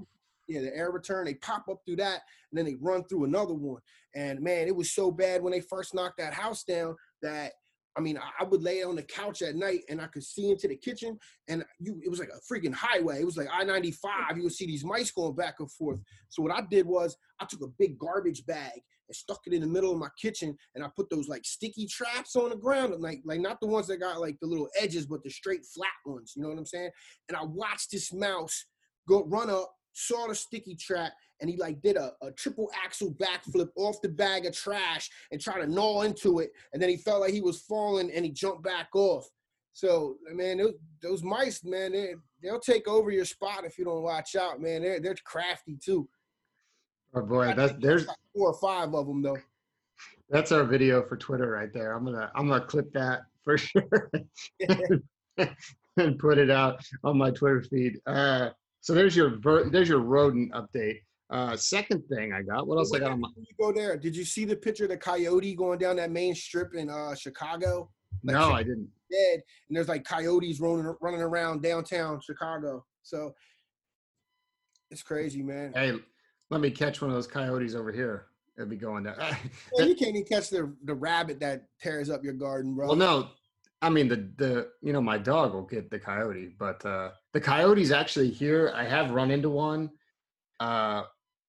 yeah, 0.50 0.62
the 0.62 0.76
air 0.76 0.92
return. 0.92 1.26
They 1.26 1.36
pop 1.36 1.66
up 1.70 1.80
through 1.86 1.98
that, 1.98 2.22
and 2.52 2.58
then 2.58 2.66
they 2.66 2.76
run 2.82 3.04
through 3.06 3.26
another 3.26 3.54
one. 3.54 3.82
And 4.16 4.42
man, 4.42 4.68
it 4.68 4.76
was 4.76 4.94
so 4.94 5.12
bad 5.12 5.42
when 5.42 5.52
they 5.52 5.62
first 5.62 5.94
knocked 5.94 6.18
that 6.18 6.34
house 6.34 6.64
down 6.64 6.96
that 7.22 7.54
I 7.98 8.02
mean, 8.02 8.18
I, 8.18 8.44
would 8.46 8.62
lay 8.62 8.82
on 8.84 8.96
the 8.96 9.04
couch 9.04 9.42
at 9.42 9.56
night 9.56 9.82
and 9.90 10.00
I 10.00 10.08
could 10.08 10.24
see 10.24 10.50
into 10.50 10.70
the 10.70 10.76
kitchen, 10.78 11.20
and 11.50 11.66
you, 11.80 12.00
it 12.04 12.10
was 12.10 12.20
like 12.20 12.30
a 12.30 12.54
freaking 12.54 12.74
highway. 12.74 13.20
It 13.20 13.26
was 13.26 13.36
like 13.36 13.50
I 13.52 13.64
ninety 13.64 13.92
five. 13.92 14.38
You 14.38 14.44
would 14.44 14.54
see 14.54 14.68
these 14.68 14.86
mice 14.86 15.12
going 15.12 15.36
back 15.36 15.56
and 15.60 15.70
forth. 15.72 16.00
So 16.30 16.42
what 16.42 16.54
I 16.54 16.62
did 16.62 16.86
was 16.86 17.18
I 17.42 17.46
took 17.46 17.62
a 17.62 17.68
big 17.78 17.98
garbage 17.98 18.46
bag 18.46 18.80
and 19.10 19.16
stuck 19.16 19.40
it 19.48 19.54
in 19.54 19.62
the 19.62 19.68
middle 19.68 19.92
of 19.92 19.98
my 19.98 20.08
kitchen, 20.22 20.56
and 20.76 20.84
I 20.84 20.88
put 20.96 21.10
those 21.10 21.28
like 21.28 21.44
sticky 21.44 21.88
traps 21.88 22.38
on 22.38 22.50
the 22.50 22.56
ground, 22.56 22.96
like 23.00 23.22
like 23.26 23.42
not 23.42 23.60
the 23.60 23.68
ones 23.68 23.88
that 23.88 23.98
got 23.98 24.22
like 24.22 24.38
the 24.40 24.48
little 24.48 24.70
edges, 24.80 25.06
but 25.06 25.24
the 25.24 25.30
straight 25.30 25.66
flat 25.66 25.90
ones. 26.06 26.34
You 26.36 26.44
know 26.44 26.50
what 26.50 26.58
I'm 26.58 26.66
saying? 26.66 26.92
And 27.28 27.36
I 27.36 27.44
watched 27.44 27.92
this 27.92 28.14
mouse 28.14 28.66
go 29.10 29.26
run 29.26 29.50
up, 29.50 29.74
saw 29.94 30.28
the 30.28 30.36
sticky 30.36 30.76
trap, 30.76 31.14
and 31.42 31.50
he 31.50 31.58
like 31.58 31.82
did 31.82 31.98
a, 31.98 32.12
a 32.22 32.32
triple 32.32 32.70
axel 32.84 33.14
backflip 33.14 33.70
off 33.76 34.02
the 34.02 34.10
bag 34.10 34.46
of 34.46 34.56
trash 34.56 35.10
and 35.32 35.40
tried 35.40 35.62
to 35.62 35.68
gnaw 35.68 36.02
into 36.02 36.40
it, 36.40 36.52
and 36.74 36.82
then 36.82 36.90
he 36.90 36.98
felt 36.98 37.22
like 37.22 37.34
he 37.34 37.42
was 37.42 37.62
falling 37.62 38.12
and 38.12 38.26
he 38.26 38.32
jumped 38.32 38.64
back 38.64 38.90
off. 38.94 39.30
So 39.74 40.18
man, 40.34 40.58
those, 40.58 40.74
those 41.02 41.24
mice, 41.24 41.64
man, 41.64 41.94
they 41.94 42.16
they'll 42.42 42.60
take 42.60 42.88
over 42.88 43.12
your 43.12 43.26
spot 43.26 43.66
if 43.66 43.78
you 43.78 43.86
don't 43.86 44.02
watch 44.02 44.36
out, 44.36 44.62
man. 44.62 44.82
They're 44.82 45.00
they're 45.00 45.16
crafty 45.24 45.78
too. 45.84 46.08
Oh 47.14 47.22
boy, 47.22 47.54
that's 47.56 47.74
there's 47.80 48.08
like 48.08 48.18
four 48.36 48.50
or 48.50 48.60
five 48.60 48.94
of 48.94 49.08
them 49.08 49.22
though. 49.22 49.38
That's 50.30 50.52
our 50.52 50.64
video 50.64 51.02
for 51.08 51.18
Twitter 51.18 51.50
right 51.50 51.74
there. 51.74 51.94
I'm 51.94 52.06
gonna 52.06 52.32
I'm 52.36 52.48
gonna 52.48 52.66
clip 52.66 52.92
that 52.94 53.22
for 53.44 53.58
sure 53.58 54.12
and 55.98 56.20
put 56.20 56.38
it 56.38 56.52
out 56.52 56.84
on 57.04 57.18
my 57.18 57.32
Twitter 57.32 57.64
feed. 57.64 58.00
Uh, 58.06 58.50
so 58.82 58.94
there's 58.94 59.16
your 59.16 59.38
there's 59.70 59.90
your 59.90 60.00
rodent 60.00 60.52
update. 60.54 61.00
Uh, 61.30 61.56
second 61.56 62.04
thing 62.08 62.34
I 62.34 62.42
got. 62.42 62.66
What 62.66 62.78
else 62.78 62.92
I 62.94 63.00
got 63.00 63.12
on 63.12 63.22
my? 63.22 63.30
You 63.38 63.46
go 63.60 63.72
there. 63.72 63.98
Did 63.98 64.16
you 64.16 64.26
see 64.26 64.46
the 64.46 64.56
picture 64.56 64.86
of 64.86 64.90
the 64.90 64.98
coyote 64.98 65.56
going 65.56 65.78
down 65.78 65.98
that 65.98 66.12
main 66.12 66.34
strip 66.34 66.74
in 66.74 66.90
uh, 66.90 67.14
Chicago? 67.14 67.90
Like 68.24 68.36
no, 68.36 68.52
I 68.52 68.64
didn't. 68.64 68.90
Dead, 69.12 69.42
and 69.68 69.76
there's 69.78 69.88
like 69.88 70.04
coyotes 70.04 70.60
running 70.60 70.94
running 71.02 71.22
around 71.22 71.62
downtown 71.62 72.20
Chicago. 72.22 72.86
So 73.04 73.34
it's 74.92 75.04
crazy, 75.04 75.44
man. 75.44 75.74
Hey, 75.76 75.94
let 76.50 76.62
me 76.62 76.72
catch 76.72 77.02
one 77.02 77.12
of 77.12 77.16
those 77.16 77.28
coyotes 77.28 77.76
over 77.76 77.92
here. 77.92 78.26
It'd 78.58 78.70
be 78.70 78.76
going 78.76 79.04
down. 79.04 79.16
well, 79.74 79.88
you 79.88 79.96
can't 79.96 80.16
even 80.16 80.26
catch 80.26 80.50
the 80.50 80.74
the 80.86 80.96
rabbit 80.96 81.40
that 81.42 81.66
tears 81.82 82.10
up 82.10 82.24
your 82.24 82.34
garden, 82.34 82.76
bro. 82.76 82.88
Well, 82.88 82.96
no, 82.96 83.30
I 83.82 83.90
mean 83.90 84.08
the 84.08 84.32
the 84.38 84.68
you 84.82 84.94
know 84.94 85.02
my 85.02 85.18
dog 85.18 85.54
will 85.54 85.66
get 85.66 85.90
the 85.90 86.00
coyote, 86.00 86.56
but 86.58 86.86
uh 86.86 87.12
the 87.34 87.42
coyotes 87.42 87.92
actually 87.92 88.32
here. 88.32 88.72
I 88.76 88.84
have 88.84 89.12
run 89.12 89.32
into 89.32 89.50
one 89.50 89.92
uh 90.60 91.04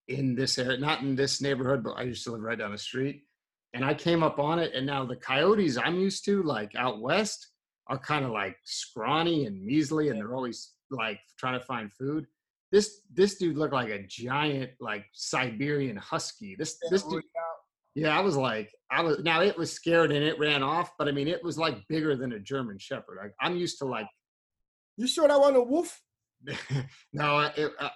in 0.09 0.35
this 0.35 0.59
area, 0.59 0.79
not 0.79 1.03
in 1.03 1.15
this 1.17 1.41
neighborhood, 1.41 1.83
but 1.83 1.93
I 1.93 2.03
used 2.03 2.25
to 2.25 2.33
live 2.33 2.43
right 2.43 2.59
down 2.59 2.73
the 2.73 2.79
street, 2.79 3.25
and 3.75 3.85
I 3.85 3.95
came 3.95 4.23
up 4.23 4.39
on 4.39 4.59
it, 4.59 4.73
and 4.75 4.87
now 4.87 5.05
the 5.05 5.17
coyotes 5.17 5.77
I'm 5.77 5.99
used 5.99 6.25
to, 6.27 6.43
like 6.43 6.75
out 6.77 7.01
west, 7.01 7.49
are 7.87 7.99
kind 7.99 8.25
of 8.25 8.31
like 8.31 8.57
scrawny 8.65 9.47
and 9.47 9.65
measly, 9.65 10.09
and 10.09 10.19
they're 10.19 10.35
always 10.35 10.73
like 10.91 11.21
trying 11.39 11.59
to 11.59 11.65
find 11.65 11.93
food 11.93 12.27
this 12.73 13.01
this 13.13 13.37
dude 13.37 13.57
looked 13.57 13.73
like 13.73 13.91
a 13.91 14.03
giant 14.07 14.71
like 14.81 15.05
Siberian 15.13 15.97
husky. 15.97 16.55
This 16.57 16.79
this 16.91 17.03
dude, 17.03 17.25
yeah, 17.95 18.17
I 18.17 18.21
was 18.21 18.37
like, 18.37 18.73
I 18.91 19.03
was 19.03 19.21
now 19.21 19.43
it 19.43 19.57
was 19.57 19.73
scared 19.73 20.13
and 20.13 20.25
it 20.25 20.39
ran 20.39 20.63
off, 20.63 20.93
but 20.99 21.09
I 21.09 21.13
mean 21.13 21.29
it 21.29 21.43
was 21.43 21.59
like 21.59 21.77
bigger 21.89 22.17
than 22.17 22.33
a 22.33 22.39
German 22.39 22.79
Shepherd. 22.79 23.19
Like, 23.21 23.35
I'm 23.41 23.57
used 23.57 23.79
to 23.79 23.85
like. 23.85 24.07
You 24.97 25.07
sure 25.07 25.27
that 25.27 25.39
wasn't 25.39 25.59
a 25.59 25.63
wolf? 25.63 26.01
no, 27.13 27.51
it, 27.57 27.73
uh, 27.79 27.89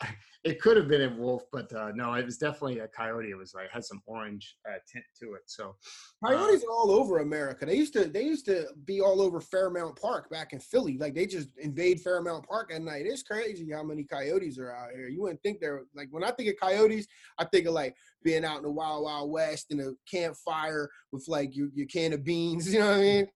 it 0.45 0.61
could 0.61 0.77
have 0.77 0.89
been 0.89 1.01
a 1.01 1.15
wolf, 1.17 1.45
but 1.51 1.73
uh, 1.73 1.91
no, 1.95 2.13
it 2.13 2.25
was 2.25 2.37
definitely 2.37 2.81
a 2.81 2.89
coyote. 2.89 3.31
It 3.31 3.37
was 3.37 3.55
like 3.55 3.71
had 3.71 3.85
some 3.85 4.03
orange 4.05 4.57
uh, 4.69 4.77
tint 4.91 5.05
to 5.21 5.33
it. 5.33 5.41
So 5.47 5.75
coyotes 6.23 6.63
uh, 6.63 6.67
are 6.67 6.71
all 6.71 6.91
over 6.91 7.19
America. 7.19 7.65
They 7.65 7.77
used 7.77 7.95
to 7.95 8.05
they 8.05 8.23
used 8.23 8.45
to 8.47 8.67
be 8.85 9.01
all 9.01 9.23
over 9.23 9.41
Fairmount 9.41 9.99
Park 9.99 10.29
back 10.29 10.53
in 10.53 10.61
Philly. 10.61 10.99
Like 10.99 11.15
they 11.15 11.25
just 11.25 11.49
invade 11.57 12.03
Fairmount 12.03 12.47
Park 12.47 12.71
at 12.75 12.83
night. 12.83 13.07
It's 13.07 13.23
crazy 13.23 13.71
how 13.73 13.83
many 13.83 14.05
coyotes 14.05 14.59
are 14.59 14.71
out 14.71 14.91
here. 14.95 15.09
You 15.09 15.23
wouldn't 15.23 15.43
think 15.43 15.61
they're 15.61 15.85
like 15.95 16.09
when 16.11 16.25
I 16.25 16.31
think 16.31 16.51
of 16.51 16.57
coyotes, 16.61 17.07
I 17.39 17.47
think 17.47 17.67
of 17.67 17.73
like 17.73 17.97
being 18.23 18.45
out 18.45 18.59
in 18.59 18.65
the 18.65 18.71
wild 18.71 19.05
wild 19.05 19.31
west 19.31 19.71
in 19.71 19.81
a 19.81 19.93
campfire 20.11 20.91
with 21.11 21.25
like 21.27 21.57
your, 21.57 21.69
your 21.75 21.87
can 21.87 22.13
of 22.13 22.23
beans. 22.23 22.73
You 22.75 22.81
know 22.81 22.91
what 22.91 22.97
I 22.97 23.03
mean? 23.03 23.27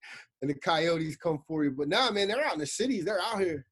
And 0.43 0.51
the 0.51 0.55
coyotes 0.55 1.17
come 1.17 1.39
for 1.47 1.63
you. 1.63 1.71
But 1.71 1.89
nah, 1.89 2.11
man, 2.11 2.27
they're 2.27 2.45
out 2.45 2.55
in 2.55 2.59
the 2.59 2.67
cities. 2.67 3.05
They're 3.05 3.21
out 3.21 3.41
here 3.41 3.65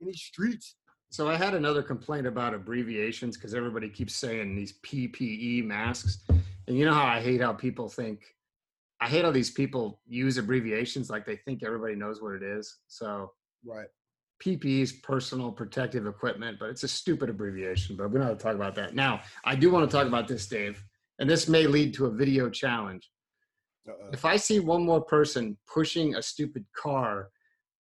in 0.00 0.06
these 0.06 0.22
streets. 0.22 0.76
So 1.10 1.28
I 1.28 1.34
had 1.34 1.54
another 1.54 1.82
complaint 1.82 2.28
about 2.28 2.54
abbreviations 2.54 3.36
because 3.36 3.52
everybody 3.52 3.88
keeps 3.88 4.14
saying 4.14 4.54
these 4.54 4.74
PPE 4.84 5.64
masks, 5.64 6.20
and 6.68 6.78
you 6.78 6.84
know 6.84 6.94
how 6.94 7.04
I 7.04 7.20
hate 7.20 7.40
how 7.40 7.52
people 7.52 7.88
think. 7.88 8.22
I 9.00 9.08
hate 9.08 9.24
how 9.24 9.32
these 9.32 9.50
people 9.50 10.00
use 10.06 10.38
abbreviations 10.38 11.10
like 11.10 11.26
they 11.26 11.36
think 11.36 11.64
everybody 11.64 11.96
knows 11.96 12.22
what 12.22 12.34
it 12.34 12.44
is. 12.44 12.78
So 12.86 13.32
right, 13.66 13.88
PPE 14.40 14.82
is 14.82 14.92
personal 14.92 15.50
protective 15.50 16.06
equipment, 16.06 16.58
but 16.60 16.70
it's 16.70 16.84
a 16.84 16.88
stupid 16.88 17.28
abbreviation. 17.28 17.96
But 17.96 18.12
we 18.12 18.18
don't 18.18 18.28
have 18.28 18.38
to 18.38 18.44
talk 18.44 18.54
about 18.54 18.76
that 18.76 18.94
now. 18.94 19.20
I 19.44 19.56
do 19.56 19.72
want 19.72 19.90
to 19.90 19.96
talk 19.96 20.06
about 20.06 20.28
this, 20.28 20.46
Dave, 20.46 20.80
and 21.18 21.28
this 21.28 21.48
may 21.48 21.66
lead 21.66 21.92
to 21.94 22.06
a 22.06 22.10
video 22.10 22.48
challenge. 22.48 23.10
Uh-uh. 23.88 24.10
If 24.12 24.24
I 24.24 24.36
see 24.36 24.60
one 24.60 24.84
more 24.84 25.00
person 25.00 25.58
pushing 25.66 26.14
a 26.14 26.22
stupid 26.22 26.64
car, 26.76 27.30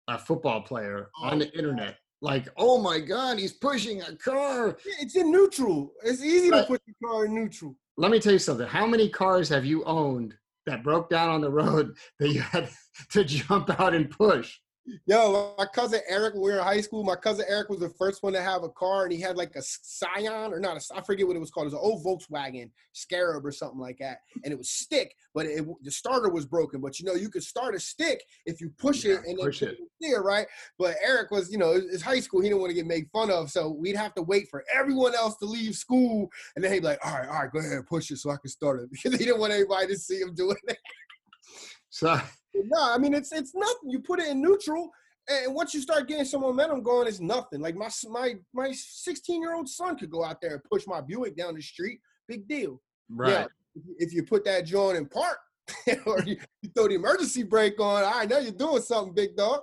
a 0.07 0.17
football 0.17 0.61
player 0.61 1.09
oh, 1.21 1.27
on 1.27 1.39
the 1.39 1.51
internet 1.53 1.97
like, 2.21 2.47
oh 2.57 2.81
my 2.81 2.99
God, 2.99 3.39
he's 3.39 3.53
pushing 3.53 4.01
a 4.01 4.15
car. 4.15 4.77
It's 4.99 5.15
in 5.15 5.31
neutral. 5.31 5.93
It's 6.03 6.23
easy 6.23 6.49
but, 6.49 6.61
to 6.61 6.67
put 6.67 6.81
the 6.87 6.93
car 7.05 7.25
in 7.25 7.35
neutral. 7.35 7.75
Let 7.97 8.11
me 8.11 8.19
tell 8.19 8.33
you 8.33 8.39
something. 8.39 8.67
How 8.67 8.85
many 8.85 9.09
cars 9.09 9.49
have 9.49 9.65
you 9.65 9.83
owned 9.83 10.35
that 10.65 10.83
broke 10.83 11.09
down 11.09 11.29
on 11.29 11.41
the 11.41 11.51
road 11.51 11.95
that 12.19 12.29
you 12.29 12.41
had 12.41 12.69
to 13.11 13.23
jump 13.23 13.79
out 13.79 13.93
and 13.93 14.09
push? 14.09 14.57
Yo, 15.05 15.53
my 15.57 15.65
cousin 15.65 15.99
Eric, 16.07 16.35
we 16.35 16.41
were 16.41 16.57
in 16.57 16.63
high 16.63 16.79
school. 16.79 17.03
My 17.03 17.15
cousin 17.15 17.45
Eric 17.47 17.69
was 17.69 17.79
the 17.79 17.89
first 17.89 18.23
one 18.23 18.31
to 18.33 18.41
have 18.41 18.63
a 18.63 18.69
car, 18.69 19.03
and 19.03 19.11
he 19.11 19.19
had 19.19 19.35
like 19.35 19.53
a 19.55 19.61
Scion 19.61 20.53
or 20.53 20.59
not, 20.59 20.77
a, 20.77 20.95
I 20.95 21.01
forget 21.01 21.27
what 21.27 21.35
it 21.35 21.39
was 21.39 21.51
called. 21.51 21.65
It 21.65 21.73
was 21.73 21.73
an 21.73 21.79
old 21.81 22.05
Volkswagen 22.05 22.71
Scarab 22.93 23.45
or 23.45 23.51
something 23.51 23.79
like 23.79 23.97
that, 23.99 24.19
and 24.43 24.53
it 24.53 24.57
was 24.57 24.69
stick, 24.69 25.13
but 25.33 25.45
it, 25.45 25.65
the 25.83 25.91
starter 25.91 26.29
was 26.29 26.45
broken. 26.45 26.79
But 26.79 26.99
you 26.99 27.05
know, 27.05 27.15
you 27.15 27.29
could 27.29 27.43
start 27.43 27.75
a 27.75 27.79
stick 27.79 28.23
if 28.45 28.61
you 28.61 28.69
push 28.77 29.03
yeah, 29.03 29.15
it 29.15 29.25
and 29.25 29.37
push 29.37 29.61
it 29.61 29.77
there, 30.01 30.21
right? 30.21 30.47
But 30.79 30.95
Eric 31.05 31.31
was, 31.31 31.51
you 31.51 31.57
know, 31.57 31.71
it's 31.73 32.01
high 32.01 32.21
school. 32.21 32.41
He 32.41 32.47
didn't 32.47 32.61
want 32.61 32.71
to 32.71 32.75
get 32.75 32.87
made 32.87 33.09
fun 33.11 33.29
of, 33.29 33.51
so 33.51 33.69
we'd 33.69 33.97
have 33.97 34.13
to 34.15 34.21
wait 34.21 34.47
for 34.49 34.63
everyone 34.73 35.15
else 35.15 35.35
to 35.37 35.45
leave 35.45 35.75
school, 35.75 36.29
and 36.55 36.63
then 36.63 36.71
he'd 36.71 36.79
be 36.79 36.87
like, 36.87 37.05
"All 37.05 37.13
right, 37.13 37.27
all 37.27 37.41
right, 37.41 37.51
go 37.51 37.59
ahead, 37.59 37.73
and 37.73 37.87
push 37.87 38.09
it 38.11 38.17
so 38.17 38.29
I 38.29 38.37
can 38.37 38.49
start 38.49 38.79
it," 38.79 38.89
because 38.91 39.19
he 39.19 39.25
didn't 39.25 39.39
want 39.39 39.51
anybody 39.51 39.87
to 39.87 39.99
see 39.99 40.19
him 40.19 40.33
doing 40.33 40.55
it. 40.67 40.77
So 41.89 42.21
no, 42.65 42.93
I 42.93 42.97
mean 42.97 43.13
it's 43.13 43.31
it's 43.31 43.53
nothing. 43.53 43.89
You 43.89 43.99
put 43.99 44.19
it 44.19 44.27
in 44.27 44.41
neutral, 44.41 44.89
and 45.27 45.53
once 45.53 45.73
you 45.73 45.81
start 45.81 46.07
getting 46.07 46.25
some 46.25 46.41
momentum 46.41 46.83
going, 46.83 47.07
it's 47.07 47.19
nothing. 47.19 47.61
Like 47.61 47.75
my 47.75 47.89
my 48.09 48.35
my 48.53 48.71
16 48.73 49.41
year 49.41 49.55
old 49.55 49.67
son 49.67 49.97
could 49.97 50.09
go 50.09 50.23
out 50.23 50.41
there 50.41 50.53
and 50.53 50.63
push 50.63 50.85
my 50.87 51.01
Buick 51.01 51.35
down 51.35 51.55
the 51.55 51.61
street. 51.61 51.99
Big 52.27 52.47
deal. 52.47 52.81
Right. 53.09 53.47
if 53.99 54.13
you 54.13 54.23
put 54.23 54.43
that 54.45 54.65
joint 54.65 54.97
in 54.97 55.05
park 55.05 55.37
or 56.05 56.21
you, 56.25 56.37
you, 56.61 56.69
throw 56.75 56.89
the 56.89 56.95
emergency 56.95 57.43
brake 57.43 57.79
on, 57.79 58.03
I 58.03 58.25
know 58.25 58.39
you're 58.39 58.51
doing 58.51 58.81
something, 58.81 59.13
big 59.13 59.37
dog. 59.37 59.61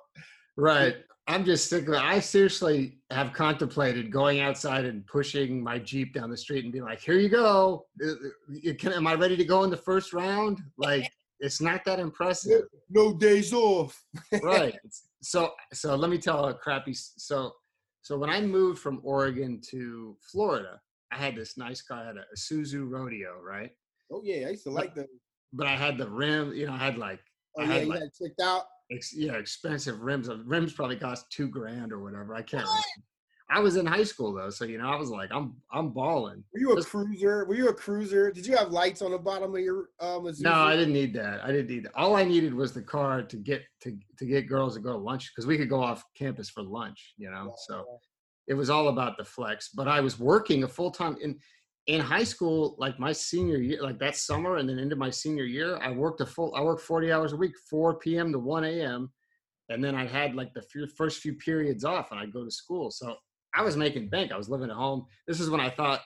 Right. 0.57 0.97
I'm 1.27 1.45
just 1.45 1.71
thinking. 1.71 1.95
I 1.95 2.21
seriously 2.21 2.99
have 3.11 3.33
contemplated 3.33 4.13
going 4.13 4.41
outside 4.41 4.85
and 4.85 5.07
pushing 5.07 5.63
my 5.63 5.79
Jeep 5.79 6.13
down 6.13 6.31
the 6.31 6.37
street 6.37 6.65
and 6.65 6.73
be 6.73 6.83
like, 6.83 7.01
"Here 7.01 7.19
you 7.19 7.31
go. 7.31 7.87
Uh, 8.05 8.11
uh, 8.11 8.75
can, 8.79 8.93
am 8.93 9.07
I 9.07 9.15
ready 9.15 9.37
to 9.37 9.45
go 9.45 9.65
in 9.65 9.71
the 9.71 9.77
first 9.77 10.13
round?" 10.13 10.61
Like, 10.77 11.11
it's 11.41 11.61
not 11.61 11.85
that 11.85 11.99
impressive. 11.99 12.63
No 12.91 13.13
days 13.13 13.53
off. 13.53 14.03
right. 14.43 14.75
So 15.23 15.53
so 15.73 15.95
let 15.95 16.11
me 16.11 16.19
tell 16.19 16.47
a 16.47 16.55
crappy 16.55 16.95
so 16.95 17.53
so 18.03 18.19
when 18.19 18.31
I 18.31 18.41
moved 18.41 18.81
from 18.81 19.01
Oregon 19.03 19.61
to 19.71 20.17
Florida, 20.21 20.81
I 21.11 21.17
had 21.17 21.37
this 21.37 21.57
nice 21.57 21.81
car, 21.81 22.03
I 22.03 22.07
had 22.07 22.17
a 22.17 22.25
Isuzu 22.37 22.89
Rodeo, 22.89 23.41
right? 23.43 23.71
Oh 24.13 24.21
yeah, 24.25 24.47
I 24.47 24.51
used 24.51 24.65
to 24.65 24.71
but, 24.71 24.77
like 24.77 24.95
the 24.95 25.07
but 25.53 25.67
I 25.67 25.77
had 25.77 25.97
the 25.97 26.09
rim, 26.09 26.53
you 26.53 26.67
know, 26.67 26.75
I 26.75 26.79
had 26.79 26.99
like 26.99 27.21
Oh 27.57 27.63
I 27.63 27.67
yeah, 27.67 27.73
had 27.73 27.83
you 27.83 27.89
like, 27.89 28.01
had 28.01 28.09
checked 28.21 28.41
out. 28.41 28.65
Ex, 28.91 29.15
yeah, 29.15 29.33
expensive 29.33 30.01
rims. 30.01 30.29
Uh, 30.29 30.39
rims 30.45 30.73
probably 30.73 30.97
cost 30.97 31.31
two 31.31 31.49
grand 31.49 31.93
or 31.93 32.03
whatever. 32.03 32.35
I 32.35 32.43
can't. 32.43 32.67
I 33.51 33.61
was 33.61 33.77
in 33.77 33.85
high 33.87 34.05
school 34.05 34.33
though, 34.33 34.51
so 34.51 34.65
you 34.65 34.79
know 34.79 34.89
I 34.89 34.97
was 34.97 35.11
like, 35.11 35.31
I'm 35.33 35.55
I'm 35.71 35.91
balling. 35.91 36.43
Were 36.53 36.61
you 36.61 36.73
a 36.73 36.77
Just, 36.77 36.89
cruiser? 36.89 37.45
Were 37.45 37.55
you 37.55 37.69
a 37.69 37.75
cruiser? 37.75 38.33
Did 38.33 38.47
you 38.47 38.57
have 38.57 38.71
lights 38.71 39.03
on 39.03 39.11
the 39.11 39.19
bottom 39.19 39.55
of 39.55 39.61
your 39.61 39.91
um? 40.01 40.29
No, 40.41 40.53
I 40.53 40.77
didn't 40.77 40.95
need 40.95 41.13
that. 41.15 41.45
I 41.45 41.49
didn't 41.49 41.69
need 41.69 41.85
that. 41.85 41.95
All 41.95 42.17
I 42.17 42.25
needed 42.25 42.55
was 42.55 42.73
the 42.73 42.83
car 42.83 43.23
to 43.23 43.37
get 43.37 43.63
to 43.83 43.97
to 44.19 44.25
get 44.25 44.49
girls 44.49 44.75
to 44.75 44.81
go 44.81 44.93
to 44.93 44.99
lunch 44.99 45.31
because 45.31 45.47
we 45.47 45.59
could 45.59 45.69
go 45.69 45.83
off 45.83 46.03
campus 46.17 46.49
for 46.49 46.63
lunch, 46.63 47.15
you 47.19 47.31
know. 47.31 47.45
Yeah, 47.47 47.55
so 47.69 47.75
yeah. 47.77 48.53
it 48.53 48.55
was 48.55 48.71
all 48.71 48.89
about 48.89 49.19
the 49.19 49.25
flex. 49.25 49.69
But 49.75 49.89
I 49.89 50.01
was 50.01 50.19
working 50.19 50.65
a 50.65 50.69
full 50.69 50.91
time 50.91 51.17
in 51.21 51.39
in 51.87 52.01
high 52.01 52.25
school, 52.25 52.77
like 52.79 52.99
my 52.99 53.13
senior 53.13 53.59
year, 53.59 53.83
like 53.83 53.99
that 53.99 54.17
summer, 54.17 54.57
and 54.57 54.67
then 54.67 54.79
into 54.79 54.97
my 54.97 55.11
senior 55.11 55.45
year, 55.45 55.77
I 55.83 55.91
worked 55.91 56.23
a 56.23 56.27
full. 56.27 56.55
I 56.57 56.63
worked 56.63 56.83
forty 56.83 57.13
hours 57.13 57.35
a 57.35 57.37
week, 57.37 57.53
four 57.69 57.99
p.m. 57.99 58.33
to 58.33 58.39
one 58.39 58.65
a.m. 58.65 59.13
And 59.69 59.83
then 59.83 59.95
I 59.95 60.07
had 60.07 60.35
like 60.35 60.53
the 60.55 60.89
first 60.97 61.21
few 61.21 61.35
periods 61.35 61.85
off, 61.85 62.11
and 62.11 62.19
I'd 62.19 62.33
go 62.33 62.45
to 62.45 62.51
school. 62.51 62.91
So 62.91 63.17
I 63.57 63.63
was 63.63 63.77
making 63.77 64.09
bank. 64.09 64.33
I 64.33 64.37
was 64.37 64.49
living 64.49 64.71
at 64.71 64.77
home. 64.77 65.07
This 65.27 65.41
is 65.41 65.49
when 65.51 65.61
I 65.61 65.71
thought 65.71 66.01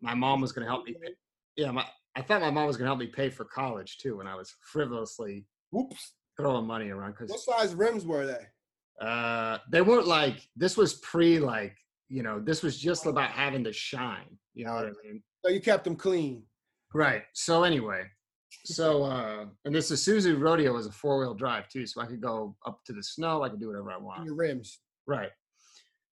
my 0.00 0.14
mom 0.14 0.40
was 0.40 0.52
going 0.52 0.64
to 0.64 0.70
help 0.70 0.84
me. 0.86 0.94
Pay. 0.94 1.12
Yeah, 1.56 1.70
my, 1.70 1.84
I 2.16 2.22
thought 2.22 2.40
my 2.40 2.50
mom 2.50 2.66
was 2.66 2.76
going 2.76 2.86
to 2.86 2.90
help 2.90 2.98
me 3.00 3.06
pay 3.06 3.28
for 3.28 3.44
college 3.44 3.98
too 3.98 4.18
when 4.18 4.26
I 4.26 4.34
was 4.34 4.54
frivolously 4.72 5.46
Oops. 5.76 6.12
throwing 6.38 6.66
money 6.66 6.90
around 6.90 7.16
Cause 7.16 7.30
What 7.30 7.40
size 7.40 7.74
rims 7.74 8.04
were 8.06 8.26
they? 8.26 8.46
uh, 9.04 9.58
they 9.70 9.80
weren't 9.82 10.06
like 10.06 10.46
this 10.54 10.76
was 10.76 10.94
pre 10.94 11.38
like 11.38 11.76
you 12.08 12.22
know 12.22 12.38
this 12.38 12.62
was 12.62 12.78
just 12.78 13.06
about 13.06 13.30
having 13.30 13.64
to 13.64 13.72
shine. 13.72 14.38
You 14.54 14.66
know 14.66 14.74
what 14.74 14.84
I 14.84 14.90
mean? 15.04 15.22
So 15.44 15.50
you 15.50 15.60
kept 15.60 15.84
them 15.84 15.96
clean. 15.96 16.44
Right. 16.94 17.22
So 17.32 17.64
anyway, 17.64 18.02
so 18.64 19.02
uh, 19.04 19.46
and 19.64 19.74
this 19.74 19.90
Isuzu 19.90 20.38
Rodeo 20.40 20.74
was 20.74 20.86
a 20.86 20.92
four 20.92 21.18
wheel 21.18 21.34
drive 21.34 21.68
too, 21.68 21.86
so 21.86 22.00
I 22.02 22.06
could 22.06 22.20
go 22.20 22.54
up 22.66 22.80
to 22.86 22.92
the 22.92 23.02
snow. 23.02 23.42
I 23.42 23.48
could 23.48 23.60
do 23.60 23.68
whatever 23.68 23.90
I 23.90 23.96
want. 23.96 24.24
Your 24.26 24.34
rims. 24.36 24.78
Right. 25.06 25.30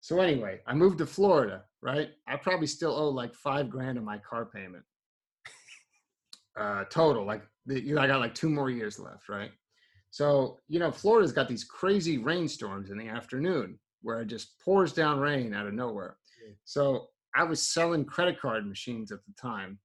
So 0.00 0.20
anyway, 0.20 0.60
I 0.66 0.74
moved 0.74 0.98
to 0.98 1.06
Florida, 1.06 1.64
right? 1.82 2.10
I 2.26 2.36
probably 2.36 2.66
still 2.66 2.94
owe 2.94 3.08
like 3.08 3.34
five 3.34 3.68
grand 3.68 3.98
of 3.98 4.04
my 4.04 4.18
car 4.18 4.46
payment. 4.46 4.84
Uh 6.56 6.84
total. 6.84 7.24
Like 7.24 7.42
you 7.66 7.94
know, 7.94 8.00
I 8.00 8.06
got 8.06 8.20
like 8.20 8.34
two 8.34 8.50
more 8.50 8.70
years 8.70 8.98
left, 8.98 9.28
right? 9.28 9.50
So, 10.10 10.58
you 10.68 10.78
know, 10.78 10.90
Florida's 10.90 11.32
got 11.32 11.48
these 11.48 11.64
crazy 11.64 12.18
rainstorms 12.18 12.90
in 12.90 12.98
the 12.98 13.08
afternoon 13.08 13.78
where 14.02 14.20
it 14.20 14.26
just 14.26 14.58
pours 14.60 14.92
down 14.92 15.18
rain 15.18 15.52
out 15.52 15.66
of 15.66 15.74
nowhere. 15.74 16.16
Yeah. 16.44 16.54
So 16.64 17.08
I 17.34 17.44
was 17.44 17.60
selling 17.62 18.04
credit 18.04 18.40
card 18.40 18.66
machines 18.66 19.12
at 19.12 19.18
the 19.26 19.32
time, 19.40 19.78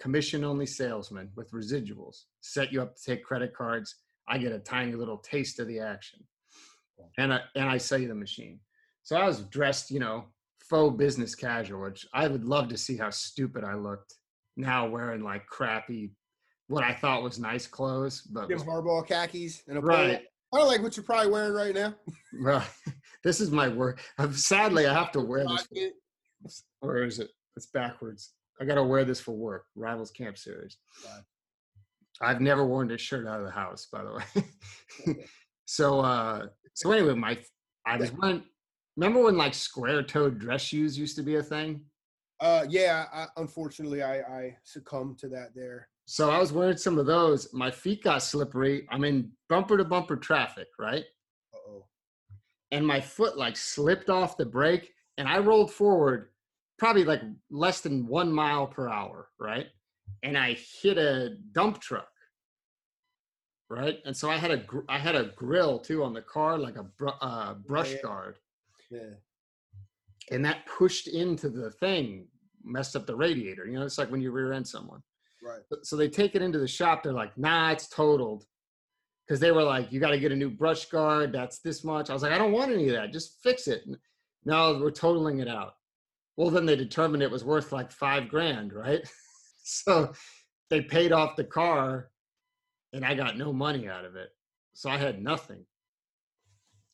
commission 0.00 0.44
only 0.44 0.66
salesman 0.66 1.30
with 1.36 1.50
residuals, 1.50 2.24
set 2.40 2.72
you 2.72 2.82
up 2.82 2.96
to 2.96 3.02
take 3.02 3.24
credit 3.24 3.54
cards. 3.54 3.96
I 4.28 4.38
get 4.38 4.52
a 4.52 4.58
tiny 4.58 4.92
little 4.92 5.18
taste 5.18 5.58
of 5.58 5.66
the 5.66 5.80
action. 5.80 6.20
And 7.16 7.32
I 7.32 7.40
and 7.54 7.68
I 7.68 7.78
sell 7.78 7.98
you 7.98 8.08
the 8.08 8.14
machine. 8.14 8.58
So 9.08 9.16
I 9.16 9.24
was 9.24 9.40
dressed, 9.44 9.90
you 9.90 10.00
know, 10.00 10.26
faux 10.60 10.94
business 10.98 11.34
casual, 11.34 11.80
which 11.80 12.06
I 12.12 12.28
would 12.28 12.44
love 12.44 12.68
to 12.68 12.76
see 12.76 12.94
how 12.94 13.08
stupid 13.08 13.64
I 13.64 13.72
looked 13.72 14.12
now 14.54 14.86
wearing 14.86 15.22
like 15.22 15.46
crappy, 15.46 16.10
what 16.66 16.84
I 16.84 16.92
thought 16.92 17.22
was 17.22 17.38
nice 17.38 17.66
clothes, 17.66 18.20
but 18.20 18.50
Jim 18.50 18.58
was- 18.58 18.66
Harbaugh 18.66 19.06
khakis 19.08 19.62
and 19.66 19.78
a 19.78 19.80
right. 19.80 20.20
I 20.52 20.58
don't 20.58 20.66
like 20.66 20.82
what 20.82 20.94
you're 20.94 21.04
probably 21.04 21.30
wearing 21.30 21.54
right 21.54 21.74
now. 21.74 21.94
Well, 22.42 22.62
this 23.24 23.40
is 23.40 23.50
my 23.50 23.66
work. 23.68 24.02
Sadly, 24.32 24.86
I 24.86 24.92
have 24.92 25.10
to 25.12 25.20
wear 25.20 25.46
this. 25.72 26.64
Or 26.82 27.02
is 27.02 27.18
it? 27.18 27.30
It's 27.56 27.64
backwards. 27.64 28.34
I 28.60 28.66
got 28.66 28.74
to 28.74 28.84
wear 28.84 29.06
this 29.06 29.20
for 29.20 29.32
work. 29.32 29.64
Rivals 29.74 30.10
Camp 30.10 30.36
Series. 30.36 30.76
I've 32.20 32.42
never 32.42 32.66
worn 32.66 32.88
this 32.88 33.00
shirt 33.00 33.26
out 33.26 33.40
of 33.40 33.46
the 33.46 33.52
house, 33.52 33.88
by 33.90 34.04
the 34.04 34.12
way. 34.12 35.24
so, 35.64 36.00
uh, 36.00 36.48
so 36.74 36.92
anyway, 36.92 37.14
my 37.14 37.38
I 37.86 37.96
was 37.96 38.12
wearing. 38.12 38.42
Remember 38.98 39.22
when 39.22 39.36
like 39.36 39.54
square-toed 39.54 40.40
dress 40.40 40.60
shoes 40.60 40.98
used 40.98 41.14
to 41.14 41.22
be 41.22 41.36
a 41.36 41.42
thing? 41.42 41.82
Uh, 42.40 42.66
yeah. 42.68 43.04
I, 43.12 43.26
unfortunately, 43.36 44.02
I, 44.02 44.18
I 44.18 44.56
succumbed 44.64 45.18
to 45.18 45.28
that 45.28 45.54
there. 45.54 45.88
So 46.06 46.30
I 46.30 46.38
was 46.38 46.52
wearing 46.52 46.76
some 46.76 46.98
of 46.98 47.06
those. 47.06 47.54
My 47.54 47.70
feet 47.70 48.02
got 48.02 48.24
slippery. 48.24 48.88
I'm 48.90 49.04
in 49.04 49.30
bumper 49.48 49.76
to 49.76 49.84
bumper 49.84 50.16
traffic, 50.16 50.66
right? 50.80 51.04
Uh 51.54 51.58
oh. 51.68 51.84
and 52.72 52.84
my 52.84 53.00
foot 53.00 53.38
like 53.38 53.56
slipped 53.56 54.10
off 54.10 54.36
the 54.36 54.44
brake 54.44 54.92
and 55.16 55.28
I 55.28 55.38
rolled 55.38 55.70
forward 55.70 56.30
probably 56.76 57.04
like 57.04 57.22
less 57.50 57.80
than 57.80 58.04
one 58.04 58.32
mile 58.32 58.66
per 58.66 58.88
hour, 58.88 59.28
right? 59.38 59.66
And 60.24 60.36
I 60.36 60.56
hit 60.82 60.98
a 60.98 61.36
dump 61.52 61.80
truck, 61.80 62.08
right? 63.70 63.98
And 64.04 64.16
so 64.16 64.28
I 64.28 64.38
had 64.38 64.50
a 64.50 64.56
gr- 64.56 64.88
I 64.88 64.98
had 64.98 65.14
a 65.14 65.30
grill 65.36 65.78
too 65.78 66.02
on 66.02 66.14
the 66.14 66.22
car, 66.22 66.58
like 66.58 66.76
a 66.76 66.84
br- 66.84 67.20
uh, 67.20 67.54
brush 67.54 67.92
yeah. 67.92 68.02
guard, 68.02 68.38
Yeah. 68.90 69.14
and 70.30 70.44
that 70.44 70.66
pushed 70.66 71.08
into 71.08 71.48
the 71.48 71.70
thing, 71.72 72.26
messed 72.64 72.96
up 72.96 73.06
the 73.06 73.16
radiator. 73.16 73.66
You 73.66 73.78
know, 73.78 73.84
it's 73.84 73.98
like 73.98 74.10
when 74.10 74.20
you 74.20 74.30
rear 74.30 74.52
end 74.52 74.66
someone. 74.66 75.02
Right. 75.42 75.60
So 75.82 75.96
they 75.96 76.08
take 76.08 76.34
it 76.34 76.42
into 76.42 76.58
the 76.58 76.68
shop. 76.68 77.02
They're 77.02 77.12
like, 77.12 77.36
nah, 77.38 77.70
it's 77.70 77.88
totaled. 77.88 78.44
Because 79.26 79.40
they 79.40 79.52
were 79.52 79.62
like, 79.62 79.92
you 79.92 80.00
got 80.00 80.10
to 80.10 80.18
get 80.18 80.32
a 80.32 80.36
new 80.36 80.50
brush 80.50 80.86
guard. 80.86 81.32
That's 81.32 81.58
this 81.60 81.84
much. 81.84 82.08
I 82.08 82.14
was 82.14 82.22
like, 82.22 82.32
I 82.32 82.38
don't 82.38 82.52
want 82.52 82.72
any 82.72 82.88
of 82.88 82.94
that. 82.94 83.12
Just 83.12 83.38
fix 83.42 83.68
it. 83.68 83.82
No, 84.44 84.78
we're 84.80 84.90
totaling 84.90 85.40
it 85.40 85.48
out. 85.48 85.74
Well, 86.36 86.50
then 86.50 86.64
they 86.64 86.76
determined 86.76 87.22
it 87.22 87.30
was 87.30 87.44
worth 87.44 87.72
like 87.72 87.92
five 87.92 88.28
grand, 88.28 88.72
right? 88.72 89.00
so 89.64 90.12
they 90.70 90.80
paid 90.80 91.12
off 91.12 91.36
the 91.36 91.44
car 91.44 92.10
and 92.92 93.04
I 93.04 93.14
got 93.14 93.36
no 93.36 93.52
money 93.52 93.88
out 93.88 94.04
of 94.04 94.16
it. 94.16 94.30
So 94.72 94.88
I 94.88 94.96
had 94.96 95.22
nothing. 95.22 95.64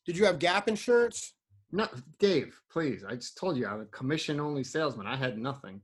Did 0.07 0.17
you 0.17 0.25
have 0.25 0.39
gap 0.39 0.69
insurance? 0.69 1.34
No, 1.75 1.89
Dave, 2.21 2.57
please. 2.71 3.05
I 3.07 3.17
just 3.17 3.37
told 3.37 3.57
you 3.57 3.67
I'm 3.67 3.81
a 3.81 3.87
commission 3.87 4.39
only 4.39 4.63
salesman. 4.63 5.09
I 5.09 5.17
had 5.17 5.37
nothing. 5.37 5.81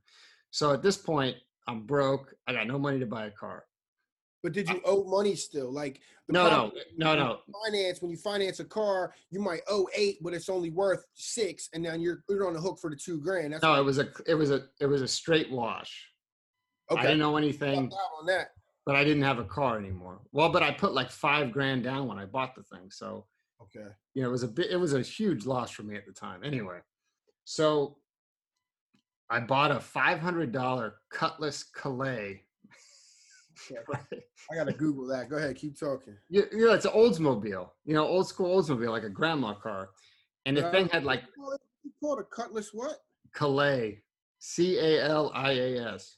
So 0.53 0.73
at 0.73 0.83
this 0.83 0.97
point, 0.97 1.37
I'm 1.67 1.83
broke. 1.83 2.33
I 2.47 2.53
got 2.53 2.69
no 2.69 2.79
money 2.79 3.01
to 3.01 3.07
buy 3.07 3.27
a 3.27 3.31
car. 3.31 3.65
But 4.45 4.53
did 4.53 4.69
you 4.69 4.81
owe 4.85 5.03
money 5.03 5.35
still? 5.35 5.71
Like 5.73 6.01
the 6.29 6.33
No, 6.33 6.49
no, 6.49 6.73
no, 6.97 7.15
no. 7.17 7.39
Finance 7.67 8.01
when 8.01 8.13
you 8.13 8.17
finance 8.17 8.61
a 8.61 8.65
car, 8.65 9.13
you 9.31 9.41
might 9.41 9.63
owe 9.69 9.89
eight, 9.95 10.19
but 10.23 10.33
it's 10.33 10.49
only 10.49 10.71
worth 10.71 11.05
six, 11.15 11.69
and 11.75 11.85
then 11.85 12.01
you're 12.01 12.23
you're 12.29 12.47
on 12.47 12.55
the 12.55 12.61
hook 12.61 12.79
for 12.81 12.89
the 12.89 12.97
two 12.97 13.19
grand. 13.19 13.53
That's 13.53 13.63
No, 13.63 13.75
it 13.75 13.85
was 13.85 13.99
a 13.99 14.09
it 14.27 14.35
was 14.35 14.53
a 14.53 14.67
it 14.81 14.87
was 14.87 15.03
a 15.03 15.09
straight 15.09 15.51
wash. 15.51 16.09
Okay. 16.91 17.01
I 17.01 17.03
didn't 17.03 17.19
know 17.19 17.37
anything, 17.37 17.93
on 18.19 18.27
that. 18.27 18.51
but 18.87 18.95
I 18.95 19.03
didn't 19.05 19.25
have 19.25 19.41
a 19.41 19.45
car 19.45 19.77
anymore. 19.77 20.21
Well, 20.33 20.51
but 20.51 20.63
I 20.63 20.71
put 20.71 20.95
like 20.95 21.11
five 21.11 21.53
grand 21.53 21.83
down 21.83 22.07
when 22.07 22.19
I 22.19 22.27
bought 22.27 22.55
the 22.55 22.63
thing. 22.63 22.91
So 22.91 23.27
Okay. 23.63 23.87
you 24.15 24.23
know, 24.23 24.29
it 24.29 24.33
was 24.33 24.43
a 24.43 24.49
bit 24.49 24.71
it 24.71 24.77
was 24.77 24.95
a 24.95 25.03
huge 25.03 25.47
loss 25.47 25.71
for 25.71 25.83
me 25.83 25.97
at 25.97 26.07
the 26.07 26.13
time. 26.13 26.43
Anyway, 26.45 26.79
so 27.45 27.99
I 29.29 29.41
bought 29.41 29.71
a 29.71 29.81
five 29.81 30.19
hundred 30.21 30.53
dollar 30.53 30.95
Cutlass 31.11 31.65
Calais. 31.65 32.45
I 34.51 34.55
gotta 34.55 34.73
Google 34.73 35.07
that. 35.09 35.29
Go 35.29 35.37
ahead, 35.37 35.55
keep 35.57 35.79
talking. 35.79 36.17
Yeah, 36.31 36.45
you 36.53 36.67
know, 36.67 36.73
it's 36.73 36.87
an 36.87 36.93
Oldsmobile, 36.93 37.69
you 37.85 37.95
know, 37.95 38.07
old 38.07 38.27
school 38.27 38.61
Oldsmobile, 38.63 38.91
like 38.91 39.05
a 39.05 39.11
grandma 39.11 39.55
car. 39.55 39.91
And 40.47 40.57
the 40.57 40.67
Uh, 40.67 40.71
thing 40.71 40.89
had 40.89 41.05
like 41.05 41.23
You 41.37 41.43
call 41.43 41.53
it- 41.53 41.61
you 41.83 41.93
call 42.01 42.19
it 42.19 42.21
a 42.23 42.25
cutlass 42.25 42.71
what? 42.73 42.99
Calais, 43.33 44.03
C 44.39 44.79
A 44.79 45.05
L 45.05 45.31
I 45.35 45.53
A 45.53 45.93
S. 45.95 46.17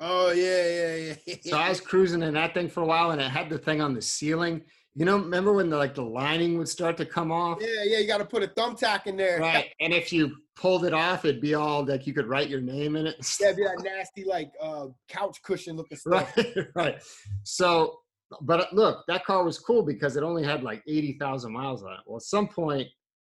Oh 0.00 0.30
yeah, 0.30 0.66
yeah, 0.66 0.94
yeah. 0.96 1.14
yeah. 1.26 1.34
So 1.42 1.56
I 1.58 1.68
was 1.68 1.80
cruising 1.80 2.22
in 2.22 2.34
that 2.34 2.54
thing 2.54 2.68
for 2.70 2.80
a 2.82 2.86
while, 2.86 3.10
and 3.10 3.20
it 3.20 3.30
had 3.30 3.50
the 3.50 3.58
thing 3.58 3.80
on 3.82 3.92
the 3.94 4.00
ceiling. 4.02 4.62
You 4.96 5.04
know, 5.04 5.18
remember 5.18 5.52
when 5.52 5.70
the 5.70 5.76
like 5.76 5.94
the 5.94 6.02
lining 6.02 6.58
would 6.58 6.68
start 6.68 6.96
to 6.96 7.06
come 7.06 7.30
off? 7.30 7.58
yeah, 7.60 7.84
yeah. 7.84 7.98
You 7.98 8.06
got 8.08 8.18
to 8.18 8.24
put 8.24 8.42
a 8.42 8.48
thumbtack 8.48 9.06
in 9.06 9.16
there. 9.16 9.38
Right. 9.38 9.68
And 9.80 9.92
if 9.92 10.12
you 10.12 10.34
pulled 10.56 10.84
it 10.84 10.92
off, 10.92 11.24
it'd 11.24 11.40
be 11.40 11.54
all 11.54 11.84
like 11.84 12.06
you 12.06 12.12
could 12.12 12.26
write 12.26 12.48
your 12.48 12.60
name 12.60 12.96
in 12.96 13.06
it. 13.06 13.16
and 13.16 13.26
Yeah, 13.40 13.52
be 13.52 13.62
that 13.62 13.82
nasty 13.84 14.24
like 14.24 14.50
uh, 14.60 14.88
couch 15.08 15.38
cushion 15.42 15.76
looking 15.76 15.96
stuff. 15.96 16.36
Right. 16.36 16.56
Right. 16.74 17.02
So, 17.44 17.98
but 18.42 18.72
look, 18.72 19.04
that 19.06 19.24
car 19.24 19.44
was 19.44 19.58
cool 19.58 19.82
because 19.84 20.16
it 20.16 20.22
only 20.24 20.44
had 20.44 20.62
like 20.62 20.82
80,000 20.88 21.52
miles 21.52 21.82
on 21.82 21.92
it. 21.92 22.00
Well, 22.06 22.16
at 22.16 22.22
some 22.22 22.48
point, 22.48 22.88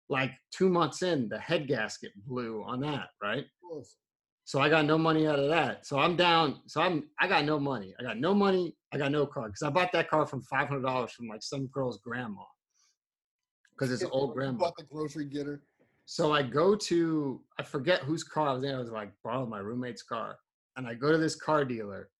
like 0.09 0.33
two 0.53 0.69
months 0.69 1.03
in, 1.03 1.29
the 1.29 1.39
head 1.39 1.69
gasket 1.69 2.13
blew 2.27 2.63
on 2.67 2.81
that. 2.81 3.09
Right. 3.23 3.45
So 4.45 4.61
I 4.61 4.69
got 4.69 4.85
no 4.85 4.99
money 4.99 5.27
out 5.27 5.39
of 5.39 5.49
that. 5.49 5.87
So 5.87 5.99
I'm 5.99 6.17
down. 6.17 6.61
So 6.67 6.81
I'm 6.81 7.05
I 7.21 7.29
got 7.29 7.45
no 7.45 7.59
money. 7.59 7.95
I 7.99 8.03
got 8.03 8.19
no 8.19 8.35
money. 8.35 8.75
I 8.93 8.99
got 8.99 9.11
no 9.11 9.27
car 9.27 9.47
because 9.47 9.63
I 9.63 9.71
bought 9.71 9.93
that 9.93 10.11
car 10.11 10.27
from 10.27 10.43
five 10.43 10.69
hundred 10.69 10.83
dollars 10.83 11.13
from 11.13 11.27
like 11.27 11.43
some 11.43 11.67
girl's 11.69 11.99
grandma 11.99 12.43
because 13.73 13.93
it's 13.93 14.03
an 14.03 14.11
old 14.13 14.35
grandma. 14.35 14.59
Bought 14.59 14.77
the 14.77 14.85
grocery 14.85 15.25
getter. 15.25 15.63
So 16.05 16.33
I 16.33 16.43
go 16.43 16.75
to 16.77 17.41
I 17.59 17.63
forget 17.63 18.01
whose 18.01 18.23
car 18.23 18.49
I 18.49 18.53
was 18.55 18.65
in. 18.65 18.75
I 18.75 18.79
was 18.79 18.91
like 18.91 19.13
borrowed 19.25 19.49
my 19.49 19.61
roommate's 19.61 20.03
car, 20.03 20.37
and 20.77 20.87
I 20.87 20.95
go 20.95 21.11
to 21.11 21.19
this 21.19 21.35
car 21.35 21.65
dealer 21.65 22.11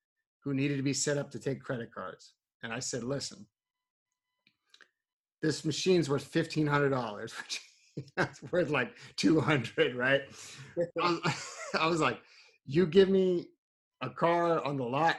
who 0.41 0.55
needed 0.55 0.77
to 0.77 0.83
be 0.83 0.95
set 0.95 1.19
up 1.19 1.31
to 1.33 1.39
take 1.39 1.63
credit 1.63 1.93
cards, 1.95 2.35
and 2.63 2.73
I 2.73 2.79
said, 2.79 3.03
"Listen, 3.03 3.47
this 5.43 5.65
machine's 5.65 6.09
worth 6.09 6.25
fifteen 6.25 6.67
hundred 6.67 6.91
dollars, 6.91 7.33
which 7.39 7.61
that's 8.17 8.43
worth 8.51 8.71
like 8.71 8.97
two 9.17 9.41
hundred, 9.41 9.95
right?" 9.95 10.23
I 11.03 11.11
was, 11.11 11.57
I 11.79 11.87
was 11.87 12.01
like, 12.01 12.21
"You 12.65 12.87
give 12.87 13.11
me 13.11 13.49
a 14.01 14.09
car 14.09 14.65
on 14.65 14.79
the 14.79 14.85
lot, 14.85 15.17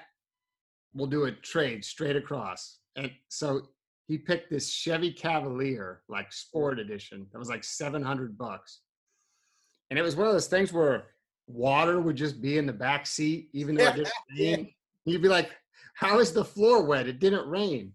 we'll 0.93 1.07
do 1.07 1.25
a 1.25 1.31
trade 1.31 1.83
straight 1.83 2.15
across." 2.15 2.79
And 2.95 3.11
so 3.29 3.63
he 4.07 4.17
picked 4.17 4.49
this 4.49 4.69
Chevy 4.69 5.11
Cavalier, 5.11 6.01
like 6.09 6.31
Sport 6.31 6.79
Edition. 6.79 7.27
That 7.31 7.39
was 7.39 7.49
like 7.49 7.63
seven 7.63 8.03
hundred 8.03 8.37
bucks, 8.37 8.81
and 9.89 9.97
it 9.97 10.01
was 10.01 10.15
one 10.15 10.27
of 10.27 10.33
those 10.33 10.47
things 10.47 10.71
where 10.73 11.05
water 11.47 11.99
would 11.99 12.15
just 12.15 12.41
be 12.41 12.57
in 12.57 12.65
the 12.65 12.73
back 12.73 13.05
seat, 13.05 13.49
even 13.53 13.75
though 13.75 13.87
it 13.87 13.95
didn't 13.95 14.13
rain. 14.39 14.73
You'd 15.05 15.21
be 15.21 15.29
like, 15.29 15.51
"How 15.95 16.19
is 16.19 16.31
the 16.31 16.45
floor 16.45 16.83
wet? 16.83 17.07
It 17.07 17.19
didn't 17.19 17.47
rain." 17.47 17.93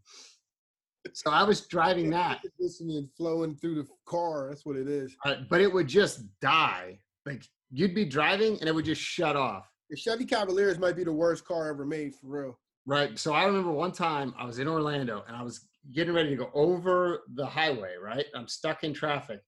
So 1.13 1.31
I 1.31 1.43
was 1.43 1.67
driving 1.67 2.11
that, 2.11 2.41
conditioning 2.59 3.09
flowing 3.17 3.55
through 3.57 3.77
the 3.77 3.89
car. 4.07 4.49
That's 4.49 4.67
what 4.67 4.77
it 4.77 4.89
is. 4.89 5.15
uh, 5.25 5.37
but 5.49 5.61
it 5.61 5.73
would 5.73 5.87
just 5.87 6.23
die. 6.41 6.99
Like 7.27 7.45
you'd 7.71 7.95
be 7.95 8.05
driving 8.05 8.59
and 8.61 8.69
it 8.69 8.75
would 8.75 8.85
just 8.85 9.01
shut 9.01 9.37
off. 9.37 9.71
The 9.91 9.97
Chevy 9.97 10.25
Cavaliers 10.25 10.79
might 10.79 10.97
be 10.97 11.05
the 11.05 11.13
worst 11.13 11.45
car 11.45 11.69
ever 11.69 11.85
made 11.85 12.15
for 12.15 12.27
real. 12.27 12.59
Right. 12.89 13.19
So 13.19 13.35
I 13.35 13.45
remember 13.45 13.71
one 13.71 13.93
time 13.93 14.35
I 14.39 14.47
was 14.47 14.59
in 14.59 14.67
Orlando 14.67 15.23
and 15.29 15.37
I 15.37 15.43
was 15.43 15.69
getting 15.93 16.15
ready 16.15 16.31
to 16.31 16.37
go 16.37 16.51
over 16.55 17.21
the 17.35 17.45
highway, 17.45 17.97
right? 18.03 18.25
I'm 18.35 18.49
stuck 18.49 18.83
in 18.83 18.95
traffic 18.95 19.41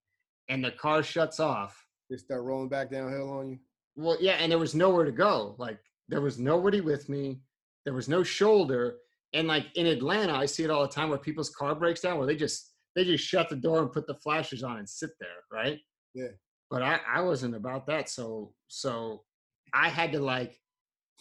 and 0.50 0.62
the 0.62 0.72
car 0.72 1.02
shuts 1.02 1.40
off. 1.40 1.74
They 2.10 2.18
start 2.18 2.42
rolling 2.42 2.68
back 2.68 2.90
downhill 2.90 3.32
on 3.32 3.48
you. 3.48 3.58
Well, 3.96 4.18
yeah, 4.20 4.32
and 4.32 4.52
there 4.52 4.58
was 4.58 4.74
nowhere 4.74 5.06
to 5.06 5.12
go. 5.12 5.54
Like 5.58 5.78
there 6.06 6.20
was 6.20 6.38
nobody 6.38 6.82
with 6.82 7.08
me. 7.08 7.40
There 7.86 7.94
was 7.94 8.10
no 8.10 8.22
shoulder. 8.22 8.96
And 9.32 9.48
like 9.48 9.68
in 9.74 9.86
Atlanta, 9.86 10.34
I 10.34 10.44
see 10.44 10.64
it 10.64 10.70
all 10.70 10.82
the 10.82 10.92
time 10.92 11.08
where 11.08 11.16
people's 11.16 11.48
car 11.48 11.74
breaks 11.74 12.02
down 12.02 12.18
where 12.18 12.26
they 12.26 12.36
just 12.36 12.74
they 12.94 13.04
just 13.04 13.24
shut 13.24 13.48
the 13.48 13.56
door 13.56 13.80
and 13.80 13.90
put 13.90 14.06
the 14.06 14.18
flashers 14.22 14.62
on 14.62 14.76
and 14.76 14.86
sit 14.86 15.12
there, 15.18 15.28
right? 15.50 15.78
Yeah. 16.14 16.32
But 16.70 16.82
I, 16.82 17.00
I 17.10 17.22
wasn't 17.22 17.56
about 17.56 17.86
that. 17.86 18.10
So 18.10 18.52
so 18.68 19.22
I 19.72 19.88
had 19.88 20.12
to 20.12 20.20
like 20.20 20.60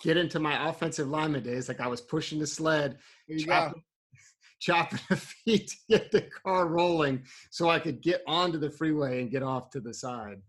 get 0.01 0.17
into 0.17 0.39
my 0.39 0.69
offensive 0.69 1.07
lineman 1.07 1.43
days. 1.43 1.67
Like 1.67 1.81
I 1.81 1.87
was 1.87 2.01
pushing 2.01 2.39
the 2.39 2.47
sled, 2.47 2.97
chopping, 3.39 3.83
chopping 4.59 4.99
the 5.09 5.15
feet 5.15 5.69
to 5.69 5.75
get 5.89 6.11
the 6.11 6.21
car 6.21 6.67
rolling 6.67 7.23
so 7.51 7.69
I 7.69 7.79
could 7.79 8.01
get 8.01 8.21
onto 8.27 8.57
the 8.57 8.69
freeway 8.69 9.21
and 9.21 9.31
get 9.31 9.43
off 9.43 9.69
to 9.71 9.79
the 9.79 9.93
side. 9.93 10.41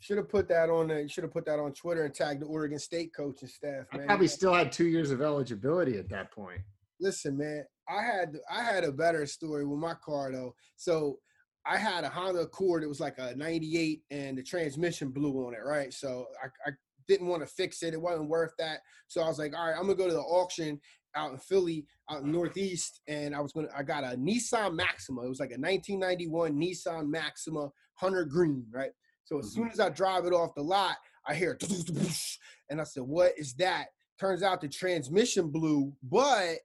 Should 0.00 0.18
have 0.18 0.28
put 0.28 0.48
that 0.48 0.68
on. 0.68 0.90
Uh, 0.90 0.96
you 0.96 1.08
should 1.08 1.24
have 1.24 1.32
put 1.32 1.46
that 1.46 1.58
on 1.58 1.72
Twitter 1.72 2.04
and 2.04 2.14
tagged 2.14 2.42
the 2.42 2.46
Oregon 2.46 2.78
State 2.78 3.12
coaching 3.16 3.48
staff. 3.48 3.86
Man. 3.92 4.02
I 4.02 4.06
probably 4.06 4.28
still 4.28 4.52
had 4.52 4.70
two 4.70 4.86
years 4.86 5.10
of 5.10 5.22
eligibility 5.22 5.96
at 5.96 6.08
that 6.10 6.30
point. 6.30 6.60
Listen, 7.00 7.36
man, 7.36 7.64
I 7.88 8.02
had 8.02 8.36
I 8.50 8.62
had 8.62 8.84
a 8.84 8.92
better 8.92 9.24
story 9.26 9.64
with 9.64 9.78
my 9.78 9.94
car 9.94 10.30
though. 10.32 10.54
So 10.76 11.18
I 11.66 11.78
had 11.78 12.04
a 12.04 12.08
Honda 12.08 12.40
Accord. 12.40 12.84
It 12.84 12.88
was 12.88 13.00
like 13.00 13.18
a 13.18 13.34
'98, 13.34 14.02
and 14.10 14.38
the 14.38 14.42
transmission 14.42 15.10
blew 15.10 15.46
on 15.46 15.54
it. 15.54 15.64
Right, 15.64 15.92
so 15.92 16.26
I, 16.42 16.48
I 16.68 16.72
didn't 17.08 17.28
want 17.28 17.42
to 17.42 17.46
fix 17.46 17.82
it. 17.82 17.94
It 17.94 18.00
wasn't 18.00 18.28
worth 18.28 18.52
that. 18.58 18.80
So 19.08 19.22
I 19.22 19.28
was 19.28 19.38
like, 19.38 19.56
all 19.56 19.66
right, 19.66 19.76
I'm 19.76 19.82
gonna 19.82 19.94
go 19.94 20.08
to 20.08 20.14
the 20.14 20.20
auction 20.20 20.80
out 21.14 21.32
in 21.32 21.38
Philly, 21.38 21.86
out 22.10 22.22
in 22.22 22.32
Northeast, 22.32 23.00
and 23.08 23.34
I 23.34 23.40
was 23.40 23.52
gonna. 23.52 23.68
I 23.76 23.82
got 23.82 24.04
a 24.04 24.16
Nissan 24.16 24.74
Maxima. 24.74 25.24
It 25.24 25.28
was 25.28 25.40
like 25.40 25.50
a 25.50 25.60
1991 25.60 26.54
Nissan 26.54 27.08
Maxima 27.08 27.70
Hunter 27.94 28.24
Green, 28.24 28.64
right? 28.70 28.90
So 29.24 29.38
as 29.38 29.46
mm-hmm. 29.46 29.62
soon 29.62 29.70
as 29.70 29.80
I 29.80 29.88
drive 29.88 30.24
it 30.26 30.32
off 30.32 30.54
the 30.54 30.62
lot, 30.62 30.96
I 31.26 31.34
hear, 31.34 31.58
and 32.70 32.80
I 32.80 32.84
said, 32.84 33.02
what 33.02 33.32
is 33.36 33.54
that? 33.54 33.86
Turns 34.18 34.42
out 34.42 34.60
the 34.60 34.68
transmission 34.68 35.50
blew, 35.50 35.92
but 36.02 36.56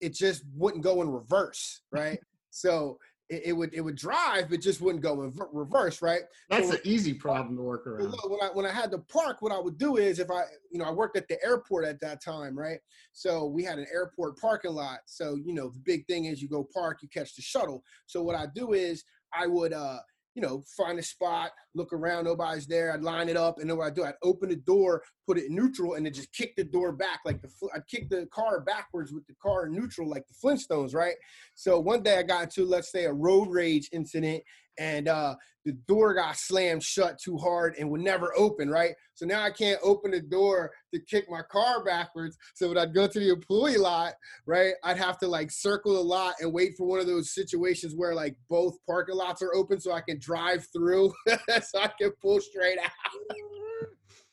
it 0.00 0.14
just 0.14 0.44
wouldn't 0.54 0.84
go 0.84 1.02
in 1.02 1.10
reverse, 1.10 1.82
right? 1.90 2.18
so 2.50 2.98
it, 3.30 3.42
it, 3.46 3.52
would 3.52 3.72
it 3.72 3.80
would 3.80 3.94
drive, 3.94 4.50
but 4.50 4.60
just 4.60 4.80
wouldn't 4.80 5.02
go 5.02 5.22
in 5.22 5.32
reverse, 5.52 6.02
right? 6.02 6.22
That's 6.48 6.68
so 6.68 6.74
an 6.74 6.80
easy 6.84 7.14
problem 7.14 7.56
to 7.56 7.62
work 7.62 7.86
around. 7.86 8.12
When 8.28 8.40
I 8.42 8.48
when 8.52 8.66
I 8.66 8.72
had 8.72 8.90
to 8.90 8.98
park, 8.98 9.40
what 9.40 9.52
I 9.52 9.58
would 9.58 9.78
do 9.78 9.96
is 9.96 10.18
if 10.18 10.30
I 10.30 10.42
you 10.70 10.78
know 10.78 10.84
I 10.84 10.90
worked 10.90 11.16
at 11.16 11.28
the 11.28 11.42
airport 11.44 11.84
at 11.84 12.00
that 12.00 12.22
time, 12.22 12.58
right? 12.58 12.80
So 13.12 13.46
we 13.46 13.62
had 13.62 13.78
an 13.78 13.86
airport 13.92 14.36
parking 14.38 14.72
lot. 14.72 14.98
So 15.06 15.36
you 15.36 15.54
know 15.54 15.70
the 15.70 15.78
big 15.78 16.06
thing 16.06 16.24
is 16.24 16.42
you 16.42 16.48
go 16.48 16.66
park, 16.74 16.98
you 17.02 17.08
catch 17.08 17.36
the 17.36 17.42
shuttle. 17.42 17.84
So 18.06 18.20
what 18.22 18.34
I 18.34 18.46
do 18.52 18.72
is 18.72 19.04
I 19.32 19.46
would 19.46 19.72
uh 19.72 20.00
you 20.34 20.42
know, 20.42 20.62
find 20.76 20.98
a 20.98 21.02
spot, 21.02 21.50
look 21.74 21.92
around, 21.92 22.24
nobody's 22.24 22.66
there. 22.66 22.92
I'd 22.92 23.02
line 23.02 23.28
it 23.28 23.36
up, 23.36 23.58
and 23.58 23.68
then 23.68 23.76
what 23.76 23.86
I 23.86 23.90
do, 23.90 24.04
I'd 24.04 24.14
open 24.22 24.48
the 24.48 24.56
door, 24.56 25.02
put 25.26 25.38
it 25.38 25.46
in 25.46 25.54
neutral, 25.54 25.94
and 25.94 26.06
then 26.06 26.12
just 26.12 26.32
kick 26.32 26.54
the 26.56 26.64
door 26.64 26.92
back 26.92 27.20
like 27.24 27.42
the 27.42 27.50
I'd 27.74 27.86
kick 27.88 28.08
the 28.08 28.26
car 28.32 28.60
backwards 28.60 29.12
with 29.12 29.26
the 29.26 29.34
car 29.42 29.66
in 29.66 29.74
neutral 29.74 30.08
like 30.08 30.24
the 30.28 30.34
Flintstones, 30.34 30.94
right? 30.94 31.16
So 31.54 31.80
one 31.80 32.02
day 32.02 32.18
I 32.18 32.22
got 32.22 32.44
into 32.44 32.64
let's 32.64 32.92
say 32.92 33.04
a 33.04 33.12
road 33.12 33.48
rage 33.50 33.88
incident, 33.92 34.42
and 34.78 35.08
uh, 35.08 35.34
the 35.64 35.72
door 35.86 36.14
got 36.14 36.36
slammed 36.36 36.82
shut 36.82 37.18
too 37.18 37.36
hard 37.36 37.74
and 37.78 37.90
would 37.90 38.00
never 38.00 38.32
open, 38.36 38.70
right? 38.70 38.94
So 39.14 39.26
now 39.26 39.42
I 39.42 39.50
can't 39.50 39.80
open 39.82 40.12
the 40.12 40.20
door 40.20 40.72
to 40.94 41.00
kick 41.00 41.26
my 41.30 41.42
car 41.42 41.84
backwards. 41.84 42.38
So 42.54 42.68
when 42.68 42.78
I'd 42.78 42.94
go 42.94 43.06
to 43.06 43.20
the 43.20 43.30
employee 43.30 43.76
lot, 43.76 44.14
right, 44.46 44.74
I'd 44.82 44.96
have 44.96 45.18
to 45.18 45.28
like 45.28 45.50
circle 45.50 45.94
the 45.94 46.00
lot 46.00 46.34
and 46.40 46.52
wait 46.52 46.76
for 46.76 46.86
one 46.86 47.00
of 47.00 47.06
those 47.06 47.34
situations 47.34 47.94
where 47.94 48.14
like 48.14 48.36
both 48.48 48.78
parking 48.86 49.16
lots 49.16 49.42
are 49.42 49.54
open 49.54 49.80
so 49.80 49.92
I 49.92 50.00
can 50.00 50.18
drive 50.18 50.66
through 50.72 51.12
so 51.28 51.80
I 51.80 51.90
can 52.00 52.10
pull 52.22 52.40
straight 52.40 52.78
out. 52.78 52.90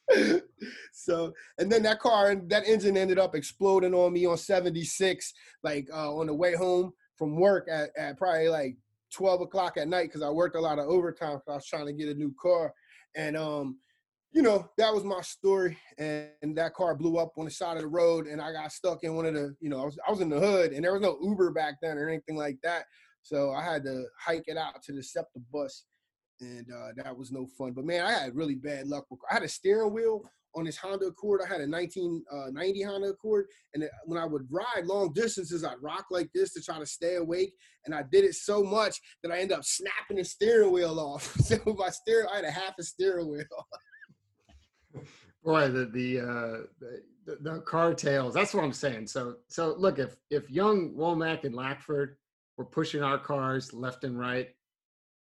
so 0.94 1.34
and 1.58 1.70
then 1.70 1.84
that 1.84 2.00
car 2.00 2.30
and 2.30 2.50
that 2.50 2.66
engine 2.66 2.96
ended 2.96 3.20
up 3.20 3.36
exploding 3.36 3.94
on 3.94 4.14
me 4.14 4.26
on 4.26 4.38
76 4.38 5.34
like 5.64 5.88
uh, 5.94 6.14
on 6.16 6.28
the 6.28 6.34
way 6.34 6.56
home 6.56 6.94
from 7.18 7.36
work 7.36 7.68
at, 7.70 7.90
at 7.98 8.18
probably 8.18 8.48
like 8.48 8.78
12 9.14 9.42
o'clock 9.42 9.78
at 9.78 9.88
night 9.88 10.08
because 10.08 10.22
I 10.22 10.30
worked 10.30 10.56
a 10.56 10.62
lot 10.62 10.80
of 10.80 10.88
overtime 10.88 11.38
because 11.38 11.52
I 11.52 11.56
was 11.56 11.66
trying 11.66 11.86
to 11.86 11.94
get 11.94 12.10
a 12.10 12.14
new 12.14 12.34
car. 12.42 12.74
And, 13.16 13.38
um, 13.38 13.80
you 14.32 14.42
know, 14.42 14.70
that 14.78 14.94
was 14.94 15.04
my 15.04 15.22
story. 15.22 15.78
And, 15.98 16.30
and, 16.42 16.58
that 16.58 16.74
car 16.74 16.96
blew 16.96 17.18
up 17.18 17.32
on 17.38 17.46
the 17.46 17.52
side 17.52 17.78
of 17.78 17.84
the 17.84 17.88
road 17.88 18.28
and 18.28 18.42
I 18.42 18.52
got 18.52 18.72
stuck 18.72 19.04
in 19.04 19.16
one 19.16 19.26
of 19.26 19.34
the, 19.34 19.56
you 19.60 19.70
know, 19.70 19.82
I 19.82 19.86
was, 19.86 19.98
I 20.08 20.12
was 20.12 20.22
in 20.22 20.30
the 20.30 20.40
hood 20.40 20.72
and 20.72 20.84
there 20.84 20.94
was 20.94 21.02
no 21.02 21.18
Uber 21.22 21.52
back 21.52 21.76
then 21.82 21.98
or 21.98 22.10
anything 22.10 22.36
like 22.36 22.58
that. 22.64 22.86
So 23.24 23.52
I 23.52 23.64
had 23.64 23.84
to 23.84 24.06
hike 24.20 24.46
it 24.48 24.58
out 24.58 24.84
to 24.84 24.94
the 24.94 25.02
SEPTA 25.02 25.40
bus 25.52 25.86
and 26.40 26.68
uh, 26.72 26.90
that 26.96 27.18
was 27.18 27.32
no 27.32 27.48
fun. 27.58 27.74
But 27.74 27.86
man, 27.86 28.06
I 28.06 28.12
had 28.12 28.36
really 28.36 28.56
bad 28.56 28.88
luck. 28.88 29.06
I 29.30 29.34
had 29.34 29.44
a 29.44 29.48
steering 29.48 29.94
wheel 29.94 30.22
on 30.58 30.66
this 30.66 30.78
Honda 30.78 31.06
Accord. 31.06 31.42
I 31.44 31.48
had 31.48 31.62
a 31.62 31.70
1990 31.70 32.84
uh, 32.84 32.90
Honda 32.90 33.08
Accord, 33.10 33.46
and 33.74 33.84
when 34.06 34.20
I 34.20 34.26
would 34.26 34.48
ride 34.50 34.86
long 34.86 35.14
distances, 35.14 35.64
I'd 35.64 35.82
rock 35.82 36.08
like 36.10 36.30
this 36.34 36.54
to 36.54 36.62
try 36.62 36.80
to 36.80 36.86
stay 36.86 37.16
awake. 37.16 37.54
And 37.86 37.94
I 37.94 38.04
did 38.12 38.26
it 38.26 38.34
so 38.34 38.64
much 38.64 39.00
that 39.24 39.32
I 39.32 39.40
ended 39.40 39.58
up 39.58 39.64
snapping 39.64 40.18
the 40.18 40.24
steering 40.24 40.72
wheel 40.72 41.00
off. 41.00 41.36
so 41.40 41.58
my 41.78 41.90
steering, 41.90 42.28
I 42.32 42.38
had 42.38 42.46
a 42.46 42.52
half 42.52 42.74
a 42.80 42.84
steering 42.84 43.30
wheel. 43.30 43.44
Boy, 45.44 45.70
the 45.70 45.86
the, 45.86 46.20
uh, 46.20 46.58
the 47.26 47.38
the 47.42 47.62
car 47.62 47.94
tails. 47.94 48.34
That's 48.34 48.54
what 48.54 48.64
I'm 48.64 48.74
saying. 48.74 49.08
So 49.08 49.36
so 49.48 49.76
look, 49.78 50.00
if 50.00 50.16
if 50.30 50.50
young 50.50 50.94
Wommack 50.94 51.44
and 51.44 51.56
Lackford 51.56 52.18
were 52.58 52.66
pushing 52.66 53.04
our 53.04 53.18
cars 53.18 53.74
left 53.74 54.04
and 54.04 54.18
right, 54.18 54.50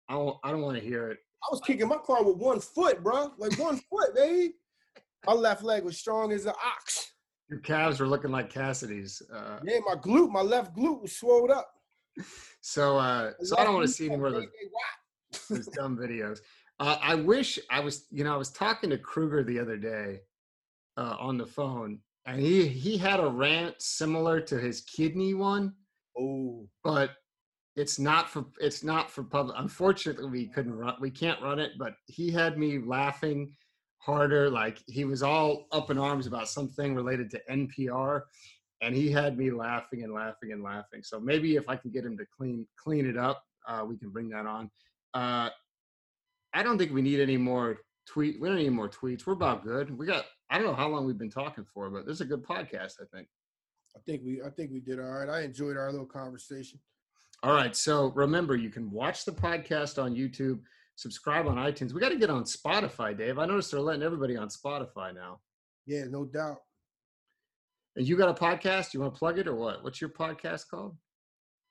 I 0.09 0.13
don't 0.13 0.38
I 0.43 0.51
don't 0.51 0.61
want 0.61 0.77
to 0.77 0.83
hear 0.83 1.11
it. 1.11 1.19
I 1.43 1.47
was 1.51 1.61
kicking 1.61 1.88
my 1.88 1.97
car 1.97 2.23
with 2.23 2.38
one 2.38 2.59
foot, 2.59 3.03
bro. 3.03 3.31
Like 3.38 3.57
one 3.59 3.79
foot, 3.89 4.15
baby. 4.15 4.55
My 5.26 5.34
left 5.34 5.63
leg 5.63 5.84
was 5.84 5.97
strong 5.97 6.32
as 6.32 6.45
an 6.45 6.53
ox. 6.65 7.11
Your 7.49 7.59
calves 7.59 7.99
were 7.99 8.07
looking 8.07 8.32
like 8.32 8.49
Cassidy's. 8.49 9.22
Uh, 9.34 9.59
yeah, 9.63 9.80
my 9.86 9.95
glute, 9.95 10.30
my 10.30 10.41
left 10.41 10.76
glute 10.76 11.01
was 11.01 11.15
swelled 11.15 11.51
up. 11.51 11.70
So, 12.59 12.97
uh, 12.97 13.32
so 13.43 13.57
I 13.57 13.63
don't 13.63 13.76
want 13.76 13.88
to 13.88 13.93
see 13.93 14.07
any 14.07 14.18
more 14.18 14.28
of 14.28 14.34
those, 14.34 15.47
those 15.49 15.68
dumb 15.68 15.95
videos. 15.97 16.39
Uh, 16.82 16.97
I 17.01 17.15
wish 17.15 17.57
I 17.70 17.80
was, 17.80 18.07
you 18.11 18.26
know, 18.26 18.34
I 18.34 18.38
was 18.38 18.51
talking 18.51 18.89
to 18.89 18.97
Kruger 18.97 19.41
the 19.41 19.57
other 19.57 19.78
day 19.78 20.20
uh, 20.97 21.15
on 21.18 21.38
the 21.38 21.45
phone, 21.45 21.99
and 22.26 22.41
he 22.41 22.68
he 22.68 22.97
had 22.97 23.22
a 23.22 23.30
rant 23.30 23.82
similar 23.82 24.41
to 24.41 24.59
his 24.59 24.82
kidney 24.82 25.34
one. 25.34 25.74
Oh, 26.20 26.68
but 26.84 27.11
it's 27.78 27.99
not 27.99 28.30
for 28.30 28.45
it's 28.59 28.84
not 28.84 29.09
for 29.09 29.24
public. 29.24 29.55
Unfortunately, 29.57 30.30
we 30.30 30.47
couldn't 30.47 30.76
run. 30.76 30.95
We 30.99 31.11
can't 31.11 31.41
run 31.41 31.59
it, 31.59 31.72
but 31.80 31.93
he 32.07 32.32
had 32.32 32.57
me 32.57 32.80
laughing 32.80 33.53
harder. 33.97 34.49
Like 34.49 34.79
he 34.87 35.05
was 35.05 35.23
all 35.23 35.67
up 35.71 35.91
in 35.91 35.97
arms 35.97 36.27
about 36.27 36.49
something 36.49 36.95
related 36.95 37.29
to 37.31 37.41
NPR, 37.49 38.21
and 38.81 38.95
he 38.95 39.11
had 39.11 39.37
me 39.37 39.51
laughing 39.51 40.03
and 40.03 40.13
laughing 40.13 40.51
and 40.51 40.63
laughing. 40.63 41.03
So 41.03 41.19
maybe 41.19 41.55
if 41.55 41.69
I 41.69 41.75
can 41.75 41.91
get 41.91 42.05
him 42.05 42.17
to 42.17 42.25
clean 42.25 42.65
clean 42.81 43.05
it 43.07 43.17
up, 43.17 43.43
uh, 43.67 43.83
we 43.87 43.97
can 43.97 44.09
bring 44.09 44.29
that 44.29 44.45
on. 44.45 44.69
Uh, 45.13 45.49
I 46.53 46.63
don't 46.63 46.77
think 46.77 46.93
we 46.93 47.01
need 47.01 47.19
any 47.19 47.37
more 47.37 47.77
tweet. 48.07 48.39
We 48.39 48.47
don't 48.47 48.57
need 48.57 48.69
more 48.69 48.89
tweets. 48.89 49.25
We're 49.25 49.33
about 49.33 49.63
good. 49.63 49.95
We 49.95 50.05
got. 50.05 50.25
I 50.49 50.57
don't 50.57 50.67
know 50.67 50.75
how 50.75 50.87
long 50.87 51.05
we've 51.05 51.17
been 51.17 51.29
talking 51.29 51.65
for, 51.73 51.89
but 51.89 52.05
this 52.05 52.15
is 52.15 52.21
a 52.21 52.25
good 52.25 52.43
podcast. 52.43 52.93
I 53.01 53.05
think. 53.13 53.27
I 53.95 53.99
think 54.05 54.21
we. 54.25 54.41
I 54.41 54.49
think 54.49 54.71
we 54.71 54.79
did 54.79 54.99
all 54.99 55.11
right. 55.11 55.29
I 55.29 55.41
enjoyed 55.41 55.77
our 55.77 55.91
little 55.91 56.05
conversation. 56.05 56.79
All 57.43 57.53
right. 57.53 57.75
So 57.75 58.11
remember, 58.15 58.55
you 58.55 58.69
can 58.69 58.89
watch 58.89 59.25
the 59.25 59.31
podcast 59.31 60.01
on 60.01 60.15
YouTube 60.15 60.59
subscribe 60.97 61.47
on 61.47 61.55
iTunes. 61.55 61.93
We 61.93 62.01
got 62.01 62.09
to 62.09 62.17
get 62.17 62.29
on 62.29 62.43
Spotify, 62.43 63.17
Dave. 63.17 63.37
I 63.37 63.45
noticed 63.45 63.71
they're 63.71 63.79
letting 63.79 64.03
everybody 64.03 64.35
on 64.35 64.49
Spotify 64.49 65.13
now. 65.13 65.39
Yeah, 65.85 66.05
no 66.09 66.25
doubt. 66.25 66.57
And 67.95 68.05
you 68.05 68.17
got 68.17 68.29
a 68.29 68.33
podcast? 68.33 68.93
You 68.93 68.99
want 68.99 69.13
to 69.13 69.17
plug 69.17 69.39
it 69.39 69.47
or 69.47 69.55
what? 69.55 69.83
What's 69.83 70.01
your 70.01 70.09
podcast 70.09 70.67
called? 70.69 70.97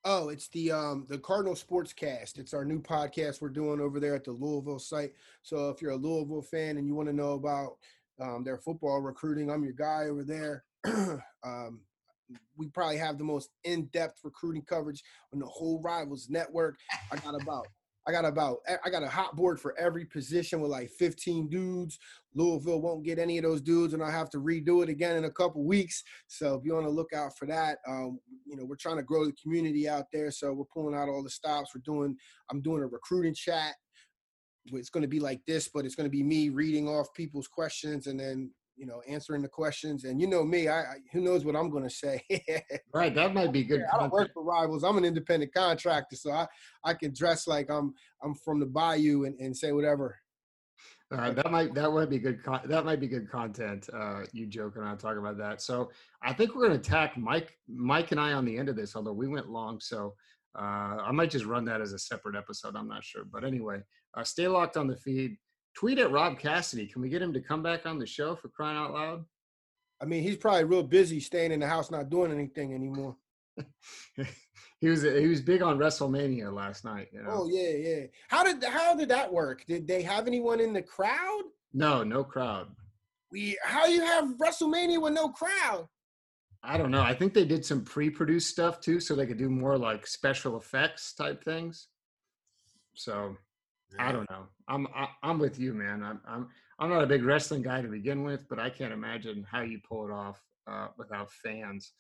Oh, 0.05 0.29
it's 0.29 0.49
the 0.49 0.70
um 0.70 1.05
the 1.09 1.18
Cardinal 1.18 1.57
Sports 1.57 1.93
Cast. 1.93 2.39
It's 2.39 2.55
our 2.55 2.64
new 2.64 2.81
podcast 2.81 3.41
we're 3.41 3.49
doing 3.49 3.81
over 3.81 3.99
there 3.99 4.14
at 4.14 4.24
the 4.24 4.31
Louisville 4.31 4.79
site. 4.79 5.12
So 5.43 5.68
if 5.70 5.83
you're 5.83 5.91
a 5.93 5.97
Louisville 5.97 6.43
fan 6.43 6.79
and 6.79 6.87
you 6.87 6.95
want 6.95 7.09
to 7.09 7.14
know 7.14 7.33
about 7.33 7.77
um, 8.20 8.45
their 8.45 8.57
football 8.57 9.01
recruiting, 9.01 9.51
I'm 9.51 9.64
your 9.64 9.72
guy 9.72 10.05
over 10.05 10.22
there. 10.22 10.64
um, 11.45 11.81
we 12.57 12.68
probably 12.68 12.99
have 12.99 13.18
the 13.18 13.24
most 13.24 13.51
in-depth 13.64 14.20
recruiting 14.22 14.62
coverage 14.62 15.03
on 15.33 15.41
the 15.41 15.47
whole 15.47 15.81
Rivals 15.83 16.29
network. 16.31 16.77
I 17.12 17.16
got 17.16 17.41
about 17.41 17.66
I 18.09 18.13
got 18.13 18.25
about 18.25 18.59
I 18.85 18.89
got 18.89 19.03
a 19.03 19.09
hot 19.09 19.35
board 19.35 19.61
for 19.61 19.77
every 19.79 20.05
position 20.05 20.61
with 20.61 20.71
like 20.71 20.91
15 20.91 21.49
dudes. 21.49 21.99
Louisville 22.35 22.81
won't 22.81 23.05
get 23.05 23.19
any 23.19 23.39
of 23.39 23.45
those 23.45 23.61
dudes, 23.61 23.95
and 23.95 24.03
I 24.03 24.11
have 24.11 24.31
to 24.31 24.39
redo 24.39 24.83
it 24.83 24.89
again 24.89 25.17
in 25.17 25.25
a 25.25 25.31
couple 25.31 25.65
weeks. 25.65 26.05
So 26.29 26.59
be 26.59 26.71
on 26.71 26.85
the 26.85 26.91
lookout 26.91 27.37
for 27.37 27.47
that. 27.47 27.79
Um, 27.89 28.21
you 28.45 28.57
know, 28.57 28.65
we're 28.65 28.77
trying 28.77 28.99
to 28.99 29.03
grow 29.03 29.25
the 29.25 29.35
community 29.43 29.89
out 29.89 30.05
there, 30.13 30.31
so 30.31 30.53
we're 30.53 30.65
pulling 30.73 30.95
out 30.95 31.09
all 31.09 31.23
the 31.23 31.31
stops. 31.31 31.73
We're 31.75 31.83
doing 31.85 32.17
I'm 32.51 32.63
doing 32.63 32.83
a 32.83 32.87
recruiting 32.87 33.35
chat. 33.35 33.75
It's 34.67 34.91
going 34.91 35.03
to 35.03 35.09
be 35.09 35.21
like 35.21 35.41
this, 35.47 35.69
but 35.73 35.85
it's 35.85 35.95
going 35.95 36.07
to 36.07 36.17
be 36.17 36.23
me 36.23 36.49
reading 36.49 36.89
off 36.89 37.13
people's 37.15 37.49
questions 37.49 38.07
and 38.07 38.19
then 38.19 38.51
you 38.77 38.87
know, 38.87 39.03
answering 39.09 39.43
the 39.43 39.49
questions. 39.49 40.05
And 40.05 40.20
you 40.20 40.27
know 40.27 40.45
me, 40.45 40.68
I, 40.68 40.81
I 40.81 40.95
who 41.12 41.20
knows 41.20 41.45
what 41.45 41.57
I'm 41.57 41.70
going 41.70 41.85
to 41.85 41.91
say. 41.91 42.22
right, 42.95 43.14
that 43.14 43.35
might 43.35 43.53
be 43.53 43.64
good. 43.64 43.83
I 43.93 43.99
don't 43.99 44.12
work 44.12 44.33
for 44.33 44.45
rivals. 44.45 44.85
I'm 44.85 44.99
an 44.99 45.05
independent 45.05 45.53
contractor, 45.55 46.16
so 46.16 46.33
I 46.33 46.47
I 46.85 46.95
can 46.95 47.12
dress 47.14 47.47
like 47.47 47.70
I'm 47.70 47.95
I'm 48.22 48.35
from 48.35 48.61
the 48.61 48.66
bayou 48.66 49.24
and, 49.24 49.39
and 49.41 49.57
say 49.57 49.72
whatever. 49.72 50.16
Uh, 51.12 51.31
that 51.31 51.53
might 51.53 51.72
that 51.74 51.91
might 51.91 52.11
be 52.11 52.18
good. 52.18 52.43
Con- 52.43 52.62
that 52.64 52.85
might 52.85 53.01
be 53.01 53.07
good 53.07 53.31
content. 53.31 53.89
Uh, 53.95 54.22
you 54.33 54.47
joking 54.47 54.83
around 54.83 54.99
talking 54.99 55.18
about 55.18 55.39
that. 55.39 55.62
So 55.62 55.91
I 56.22 56.33
think 56.33 56.55
we're 56.55 56.66
going 56.66 56.81
to 56.81 56.89
attack 56.89 57.16
Mike, 57.16 57.57
Mike 57.68 58.11
and 58.11 58.20
I 58.20 58.33
on 58.33 58.45
the 58.45 58.57
end 58.59 58.68
of 58.68 58.77
this. 58.77 58.97
Although 58.97 59.12
we 59.12 59.29
went 59.29 59.49
long, 59.49 59.79
so 59.79 60.14
uh, 60.59 60.99
I 61.05 61.12
might 61.12 61.31
just 61.31 61.45
run 61.45 61.64
that 61.66 61.81
as 61.81 61.93
a 61.93 61.99
separate 61.99 62.35
episode. 62.35 62.74
I'm 62.77 62.89
not 62.89 63.05
sure, 63.05 63.22
but 63.24 63.45
anyway, 63.45 63.83
uh, 64.16 64.24
stay 64.24 64.49
locked 64.49 64.77
on 64.77 64.89
the 64.89 64.97
feed. 64.97 65.37
Tweet 65.77 65.99
at 65.99 66.11
Rob 66.11 66.39
Cassidy. 66.39 66.87
Can 66.87 67.03
we 67.03 67.11
get 67.11 67.20
him 67.20 67.35
to 67.35 67.41
come 67.41 67.62
back 67.62 67.85
on 67.85 67.99
the 67.99 68.07
show 68.07 68.35
for 68.35 68.49
crying 68.49 68.79
out 68.79 68.95
loud? 68.95 69.24
I 70.01 70.07
mean, 70.07 70.22
he's 70.22 70.37
probably 70.37 70.64
real 70.64 70.83
busy 70.83 71.20
staying 71.20 71.53
in 71.53 71.61
the 71.61 71.66
house, 71.66 71.91
not 71.91 72.11
doing 72.11 72.33
anything 72.33 72.74
anymore. 72.74 73.16
he 74.81 74.89
was 74.89 75.03
he 75.03 75.27
was 75.27 75.41
big 75.41 75.62
on 75.62 75.79
WrestleMania 75.79 76.53
last 76.53 76.85
night. 76.85 77.09
You 77.12 77.22
know? 77.22 77.31
Oh 77.31 77.49
yeah, 77.49 77.70
yeah. 77.70 78.07
How 78.29 78.43
did 78.43 78.62
how 78.64 78.95
did 78.95 79.09
that 79.11 79.33
work? 79.33 79.64
Did 79.66 79.87
they 79.87 80.03
have 80.03 80.27
anyone 80.27 80.61
in 80.61 80.72
the 80.72 80.83
crowd? 80.83 81.43
No, 81.72 82.03
no 82.03 82.24
crowd. 82.24 82.68
We 83.31 83.59
how 83.62 83.87
you 83.87 84.01
have 84.03 84.37
WrestleMania 84.37 85.01
with 85.01 85.12
no 85.12 85.29
crowd? 85.29 85.89
I 86.62 86.77
don't 86.79 86.91
know. 86.91 87.03
I 87.03 87.14
think 87.14 87.33
they 87.33 87.45
did 87.45 87.64
some 87.64 87.85
pre-produced 87.85 88.51
stuff 88.51 88.81
too, 88.81 88.99
so 88.99 89.14
they 89.14 89.27
could 89.27 89.39
do 89.39 89.49
more 89.49 89.79
like 89.79 90.07
special 90.07 90.57
effects 90.57 91.14
type 91.14 91.45
things. 91.45 91.89
So 92.95 93.37
I 93.99 94.13
don't 94.13 94.29
know. 94.31 94.47
I'm 94.69 94.87
I, 94.95 95.03
am 95.03 95.09
i 95.23 95.31
am 95.31 95.39
with 95.39 95.59
you, 95.59 95.75
man. 95.75 96.03
I'm 96.03 96.21
I'm 96.27 96.49
I'm 96.79 96.91
not 96.91 97.03
a 97.03 97.07
big 97.07 97.25
wrestling 97.25 97.63
guy 97.63 97.81
to 97.83 97.89
begin 97.89 98.23
with, 98.23 98.49
but 98.49 98.59
I 98.59 98.71
can't 98.71 98.93
imagine 98.93 99.47
how 99.51 99.63
you 99.63 99.81
pull 99.89 100.07
it 100.07 100.13
off 100.13 100.43
uh, 100.71 100.89
without 100.99 101.31
fans. 101.33 101.93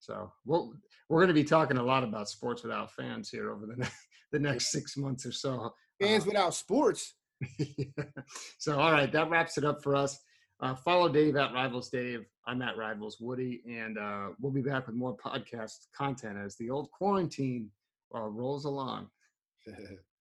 So 0.00 0.32
we'll, 0.44 0.74
we're 1.08 1.20
going 1.20 1.28
to 1.28 1.34
be 1.34 1.44
talking 1.44 1.78
a 1.78 1.82
lot 1.82 2.04
about 2.04 2.28
sports 2.28 2.62
without 2.62 2.92
fans 2.92 3.30
here 3.30 3.50
over 3.50 3.64
the 3.64 3.76
next, 3.76 3.96
the 4.32 4.38
next 4.38 4.70
six 4.70 4.96
months 4.96 5.24
or 5.24 5.32
so. 5.32 5.72
Fans 6.00 6.24
uh, 6.24 6.26
without 6.26 6.54
sports. 6.54 7.14
so 8.58 8.78
all 8.78 8.92
right, 8.92 9.12
that 9.12 9.30
wraps 9.30 9.56
it 9.56 9.64
up 9.64 9.82
for 9.82 9.94
us. 9.94 10.18
Uh, 10.60 10.74
follow 10.74 11.08
Dave 11.08 11.36
at 11.36 11.52
Rivals 11.52 11.88
Dave. 11.88 12.24
I'm 12.46 12.62
at 12.62 12.76
Rivals 12.76 13.18
Woody, 13.20 13.62
and 13.68 13.98
uh, 13.98 14.28
we'll 14.40 14.52
be 14.52 14.62
back 14.62 14.86
with 14.86 14.96
more 14.96 15.16
podcast 15.16 15.86
content 15.96 16.38
as 16.38 16.56
the 16.56 16.70
old 16.70 16.90
quarantine 16.90 17.70
uh, 18.14 18.28
rolls 18.28 18.64
along. 18.64 19.08